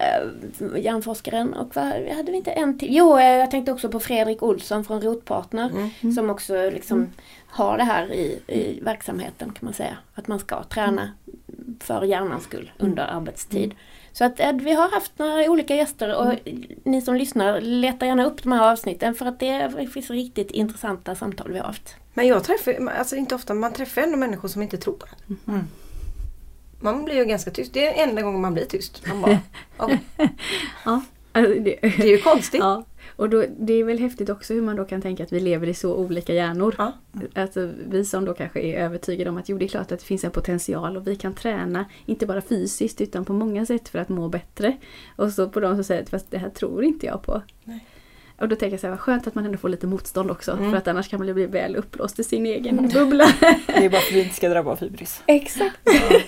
Eh, 0.00 0.82
hjärnforskaren 0.84 1.54
och 1.54 1.76
vad 1.76 1.84
hade 1.86 2.30
vi 2.32 2.36
inte 2.36 2.50
en 2.50 2.78
till? 2.78 2.96
Jo, 2.96 3.18
eh, 3.18 3.24
jag 3.36 3.50
tänkte 3.50 3.72
också 3.72 3.88
på 3.88 4.00
Fredrik 4.00 4.42
Olsson 4.42 4.84
från 4.84 5.00
Rotpartner 5.00 5.70
Mm. 6.00 6.12
som 6.14 6.30
också 6.30 6.70
liksom 6.70 7.08
har 7.46 7.76
det 7.78 7.84
här 7.84 8.12
i, 8.12 8.40
i 8.46 8.80
verksamheten 8.82 9.48
kan 9.48 9.58
man 9.60 9.74
säga. 9.74 9.96
Att 10.14 10.28
man 10.28 10.38
ska 10.38 10.62
träna 10.62 11.10
för 11.80 12.02
hjärnans 12.04 12.44
skull 12.44 12.72
under 12.78 13.02
arbetstid. 13.02 13.74
Så 14.12 14.24
att 14.24 14.40
eh, 14.40 14.52
vi 14.52 14.72
har 14.72 14.90
haft 14.90 15.18
några 15.18 15.50
olika 15.50 15.74
gäster 15.74 16.16
och 16.16 16.34
ni 16.84 17.02
som 17.02 17.14
lyssnar, 17.14 17.60
leta 17.60 18.06
gärna 18.06 18.26
upp 18.26 18.42
de 18.42 18.52
här 18.52 18.72
avsnitten 18.72 19.14
för 19.14 19.26
att 19.26 19.40
det 19.40 19.86
finns 19.92 20.10
riktigt 20.10 20.50
intressanta 20.50 21.14
samtal 21.14 21.52
vi 21.52 21.58
har 21.58 21.66
haft. 21.66 21.96
Men 22.14 22.26
jag 22.26 22.44
träffar, 22.44 22.92
alltså 22.98 23.16
inte 23.16 23.34
ofta, 23.34 23.54
man 23.54 23.72
träffar 23.72 24.02
ändå 24.02 24.16
människor 24.16 24.48
som 24.48 24.62
inte 24.62 24.76
tror 24.76 24.94
på 24.94 25.06
det. 25.06 25.34
Mm. 25.52 25.64
Man 26.80 27.04
blir 27.04 27.14
ju 27.14 27.24
ganska 27.24 27.50
tyst. 27.50 27.72
Det 27.72 27.86
är 28.00 28.08
enda 28.08 28.22
gången 28.22 28.40
man 28.40 28.54
blir 28.54 28.64
tyst. 28.64 29.02
Man 29.06 29.20
bara, 29.20 29.38
okej. 29.76 30.00
Ja, 30.84 31.02
alltså 31.32 31.54
det, 31.54 31.78
Det 31.80 32.02
är 32.02 32.06
ju 32.06 32.18
konstigt. 32.18 32.60
ja. 32.60 32.84
Och 33.16 33.30
då, 33.30 33.44
det 33.58 33.72
är 33.72 33.84
väl 33.84 33.98
häftigt 33.98 34.30
också 34.30 34.54
hur 34.54 34.62
man 34.62 34.76
då 34.76 34.84
kan 34.84 35.02
tänka 35.02 35.22
att 35.22 35.32
vi 35.32 35.40
lever 35.40 35.66
i 35.66 35.74
så 35.74 35.94
olika 35.94 36.34
hjärnor. 36.34 36.74
Ja. 36.78 36.92
Alltså 37.34 37.70
vi 37.88 38.04
som 38.04 38.24
då 38.24 38.34
kanske 38.34 38.60
är 38.60 38.84
övertygade 38.84 39.30
om 39.30 39.36
att 39.36 39.48
jo 39.48 39.58
det 39.58 39.64
är 39.64 39.68
klart 39.68 39.92
att 39.92 39.98
det 39.98 40.04
finns 40.04 40.24
en 40.24 40.30
potential 40.30 40.96
och 40.96 41.06
vi 41.06 41.16
kan 41.16 41.34
träna, 41.34 41.84
inte 42.06 42.26
bara 42.26 42.40
fysiskt 42.40 43.00
utan 43.00 43.24
på 43.24 43.32
många 43.32 43.66
sätt 43.66 43.88
för 43.88 43.98
att 43.98 44.08
må 44.08 44.28
bättre. 44.28 44.76
Och 45.16 45.32
så 45.32 45.48
på 45.48 45.60
de 45.60 45.74
som 45.74 45.84
säger 45.84 46.02
att 46.02 46.08
fast 46.08 46.30
det 46.30 46.38
här 46.38 46.50
tror 46.50 46.84
inte 46.84 47.06
jag 47.06 47.22
på. 47.22 47.42
Nej. 47.64 47.86
Och 48.38 48.48
då 48.48 48.56
tänker 48.56 48.72
jag 48.74 48.80
så 48.80 48.86
här, 48.86 48.90
vad 48.90 49.00
skönt 49.00 49.26
att 49.26 49.34
man 49.34 49.44
ändå 49.46 49.58
får 49.58 49.68
lite 49.68 49.86
motstånd 49.86 50.30
också 50.30 50.52
Mm. 50.52 50.70
för 50.70 50.78
att 50.78 50.88
annars 50.88 51.08
kan 51.08 51.20
man 51.26 51.34
bli 51.34 51.46
väl 51.46 51.76
upplåst 51.76 52.18
i 52.18 52.24
sin 52.24 52.46
egen 52.46 52.88
bubbla. 52.88 53.28
Det 53.66 53.84
är 53.84 53.88
bara 53.90 54.00
för 54.00 54.08
att 54.08 54.12
vi 54.12 54.22
inte 54.22 54.34
ska 54.34 54.48
drabba 54.48 54.70
av 54.70 54.80
hybris. 54.80 55.22
Exakt. 55.26 55.76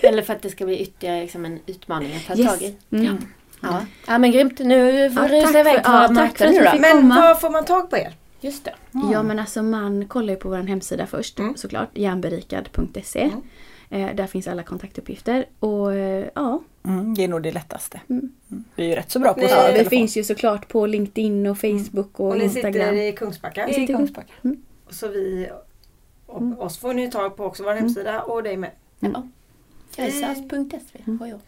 Eller 0.01 0.23
för 0.23 0.33
att 0.33 0.43
det 0.43 0.51
ska 0.51 0.65
bli 0.65 0.79
ytterligare 0.79 1.21
liksom 1.21 1.45
en 1.45 1.59
utmaning 1.67 2.17
att 2.17 2.27
ta 2.27 2.43
Yes. 2.43 2.47
tag 2.59 2.63
i. 2.63 2.77
Mm. 2.97 3.17
Ja. 3.61 3.85
ja 4.07 4.19
men 4.19 4.33
grymt, 4.33 4.59
nu 4.59 5.11
får 5.11 5.23
Ja, 5.23 5.29
du 5.29 5.35
rusa 5.47 5.61
iväg 5.61 5.81
ja, 5.85 6.09
tack 6.15 6.39
för 6.39 6.45
att 6.45 6.71
fick 6.73 6.81
Men 6.81 6.97
komma. 6.97 7.15
var 7.21 7.35
får 7.35 7.51
man 7.51 7.65
tag 7.65 7.91
på 7.91 7.97
er? 7.97 8.15
Just 8.41 8.65
det. 8.65 8.75
Ja 9.13 9.23
men 9.23 9.39
alltså 9.39 9.63
man 9.63 10.07
kollar 10.09 10.33
ju 10.33 10.39
på 10.39 10.49
vår 10.49 10.57
hemsida 10.57 11.07
först 11.07 11.39
Mm. 11.39 11.57
såklart, 11.57 11.89
järnberikad.se. 11.95 13.21
Mm. 13.21 13.41
Eh, 13.91 14.15
där 14.15 14.27
finns 14.27 14.49
alla 14.49 14.63
kontaktuppgifter 14.63 15.47
och 15.61 15.95
eh, 15.95 16.29
ja, 16.35 16.63
Mm, 16.85 17.15
det 17.15 17.25
är 17.25 17.29
nog 17.29 17.43
det 17.43 17.53
lättaste. 17.53 18.01
Mm. 18.09 18.33
Mm. 18.51 18.65
Vi 18.77 18.85
är 18.85 18.89
ju 18.89 18.95
rätt 18.95 19.11
så 19.11 19.19
bra 19.19 19.35
på 19.35 19.41
att 19.45 19.51
svara 19.51 19.73
det 19.73 19.85
finns 19.85 20.17
ju 20.17 20.25
såklart 20.25 20.69
på 20.69 20.87
LinkedIn 20.87 21.47
och 21.47 21.59
Facebook 21.59 22.21
och, 22.21 22.29
Och 22.29 22.39
ni 22.39 22.49
sitter 22.49 22.69
Instagram. 22.69 22.95
i 22.95 23.13
Kungsbacka. 23.13 23.67
Vi 23.67 23.75
är 23.75 23.81
i 23.81 23.87
Kungsbacka. 23.87 24.33
Så 24.91 25.09
vi 25.09 25.49
och 26.27 26.41
Mm. 26.41 26.59
oss 26.59 26.79
får 26.79 26.95
ni 26.95 27.11
tag 27.11 27.37
på 27.37 27.45
också, 27.45 27.63
vår 27.63 27.73
hemsida 27.75 28.23
och 28.23 28.43
dig 28.43 28.57
med. 28.57 28.71
Kajsas.se 29.95 30.99
Mm. 31.07 31.21
har 31.21 31.27
jag. 31.27 31.41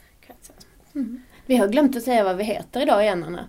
Mm. 0.94 1.22
Vi 1.46 1.56
har 1.56 1.68
glömt 1.68 1.96
att 1.96 2.02
säga 2.02 2.24
vad 2.24 2.36
vi 2.36 2.44
heter 2.44 2.82
idag 2.82 3.02
igen 3.02 3.24
Anna. 3.24 3.44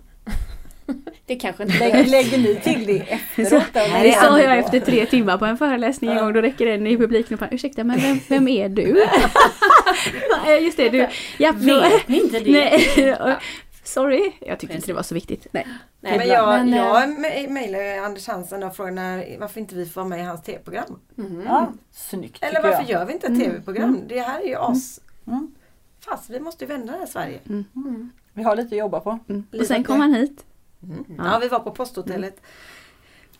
Det 1.26 1.36
kanske 1.36 1.62
inte 1.62 1.78
Lägger, 1.78 2.04
läger 2.04 2.38
ni 2.38 2.56
till 2.56 2.86
det 2.86 2.98
efteråt? 3.12 3.62
Det 4.02 4.12
sa 4.20 4.40
jag 4.40 4.58
efter 4.58 4.80
tre 4.80 5.06
timmar 5.06 5.38
på 5.38 5.44
en 5.44 5.58
föreläsning 5.58 6.10
en 6.10 6.16
gång. 6.16 6.32
Då 6.32 6.40
räcker 6.40 6.66
en 6.66 6.86
i 6.86 6.96
publiken 6.96 7.34
och 7.34 7.38
bara 7.40 7.50
ursäkta 7.50 7.84
men 7.84 8.00
vem, 8.00 8.18
vem 8.28 8.48
är 8.48 8.68
du? 8.68 9.06
Ja, 10.46 10.52
Just 10.56 10.76
det, 10.76 10.88
du. 10.88 11.08
Ja, 11.38 11.52
då, 11.52 11.80
Vet 11.80 12.08
ni 12.08 12.20
inte 12.20 12.40
det? 12.40 13.38
sorry, 13.84 14.32
jag 14.40 14.58
tyckte 14.58 14.76
inte 14.76 14.86
det 14.86 14.92
var 14.92 15.02
så 15.02 15.14
viktigt. 15.14 15.46
Nej. 15.52 15.66
Nej, 16.00 16.18
Men 16.18 16.28
jag, 16.28 16.48
men, 16.48 16.68
eh, 16.74 16.76
jag 16.78 16.96
me- 17.08 17.48
mejlade 17.50 18.00
Anders 18.06 18.28
Hansen 18.28 18.62
och 18.62 18.76
frågade 18.76 18.94
när, 18.94 19.36
varför 19.38 19.60
inte 19.60 19.74
vi 19.74 19.86
får 19.86 20.00
vara 20.00 20.08
med 20.08 20.20
i 20.20 20.22
hans 20.22 20.42
tv-program. 20.42 20.98
mhm. 21.14 21.42
Ja, 21.46 21.72
snyggt 21.92 22.38
Eller 22.44 22.62
varför 22.62 22.82
jag. 22.82 22.90
gör 22.90 23.04
vi 23.04 23.12
inte 23.12 23.26
ett 23.26 23.38
tv-program? 23.40 24.00
Det 24.08 24.20
här 24.20 24.40
är 24.40 24.46
ju 24.46 24.56
as... 24.56 25.00
Mm. 25.26 25.54
Fast 26.04 26.30
vi 26.30 26.40
måste 26.40 26.64
ju 26.64 26.68
vända 26.68 26.92
det 26.92 26.98
här 26.98 27.06
Sverige. 27.06 27.38
Vi 28.32 28.42
har 28.42 28.56
lite 28.56 28.74
att 28.74 28.78
jobba 28.78 29.00
på. 29.00 29.18
Mm. 29.28 29.44
Och 29.60 29.66
sen 29.66 29.84
kom 29.84 30.00
han 30.00 30.14
hit. 30.14 30.44
Mm. 30.82 31.04
Ja. 31.18 31.24
Ja, 31.32 31.38
vi 31.38 31.48
var 31.48 31.58
på 31.58 31.70
posthotellet. 31.70 32.40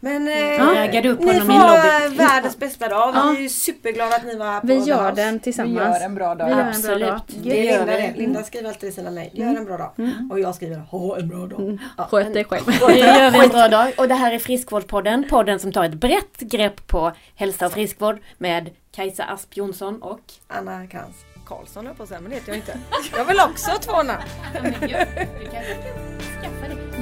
Men 0.05 0.29
eh, 0.29 0.65
raggade 0.75 1.09
upp 1.09 1.21
ni 1.21 1.41
får 1.41 1.53
ha 1.53 2.09
världens 2.27 2.59
bästa 2.59 2.89
dag. 2.89 3.13
Ja. 3.15 3.35
Vi 3.39 3.45
är 3.45 3.49
superglada 3.49 4.17
att 4.17 4.25
ni 4.27 4.37
var 4.37 4.47
här 4.47 4.61
på 4.61 4.67
Vi 4.67 4.75
gör 4.79 5.11
House. 5.11 5.23
den 5.23 5.35
Vi 5.35 5.41
tillsammans. 5.41 5.77
gör 6.01 6.07
en 6.07 6.15
bra 6.15 6.35
dag. 6.35 6.47
Vi 6.47 6.51
gör 6.53 6.59
en 6.59 6.65
bra 6.67 6.71
Absolut. 6.77 7.09
dag. 7.09 7.21
Det 7.43 7.65
gör 7.65 7.79
Linda 7.79 7.97
vi. 7.97 8.03
det. 8.03 8.15
Linda 8.17 8.43
skriver 8.43 8.69
alltid 8.69 8.89
i 8.89 8.93
sina 8.93 9.11
mejl. 9.11 9.31
Gör 9.33 9.47
en 9.57 9.65
bra 9.65 9.77
dag. 9.77 9.91
Och 10.31 10.41
jag 10.41 10.55
skriver 10.55 10.77
ha 10.77 11.19
en 11.19 11.29
bra 11.29 11.47
dag. 11.47 11.79
Ja. 11.97 12.05
Sköt 12.11 12.35
dig 12.35 12.45
själv. 12.45 12.65
Det 12.67 12.99
gör 12.99 13.31
vi 13.31 13.39
en 13.45 13.49
bra 13.49 13.69
dag. 13.69 13.93
Och 13.99 14.09
det 14.09 14.15
här 14.15 14.33
är 14.33 14.39
Friskvårdspodden. 14.39 15.25
Podden 15.31 15.59
som 15.59 15.73
tar 15.73 15.85
ett 15.85 15.95
brett 15.95 16.39
grepp 16.41 16.87
på 16.87 17.13
hälsa 17.35 17.67
och 17.67 17.73
friskvård 17.73 18.19
med 18.39 18.71
Kajsa 18.93 19.25
Asp 19.25 19.57
Jonsson 19.57 20.03
och 20.03 20.21
Anna 20.49 20.87
Krantz 20.87 21.17
Karlsson 21.47 21.87
höll 21.87 21.95
på 21.95 22.03
att 22.03 22.09
säga, 22.09 22.21
men 22.21 22.31
det 22.31 22.37
heter 22.37 22.49
jag 22.49 22.57
inte. 22.57 22.79
Jag 23.17 23.25
vill 23.25 23.41
också 23.41 23.71
ha 23.71 23.79
två 23.79 24.03
namn. 24.03 24.23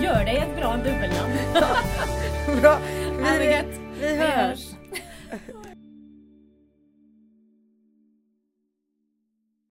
Gör 0.03 0.25
dig 0.25 0.37
ett 0.37 0.57
bra 0.57 0.77
dubbelnamn. 0.77 1.33
Bra. 2.61 2.79
Det 3.39 3.65
Vi, 4.01 4.17
vi 4.17 4.17
hörs. 4.17 4.61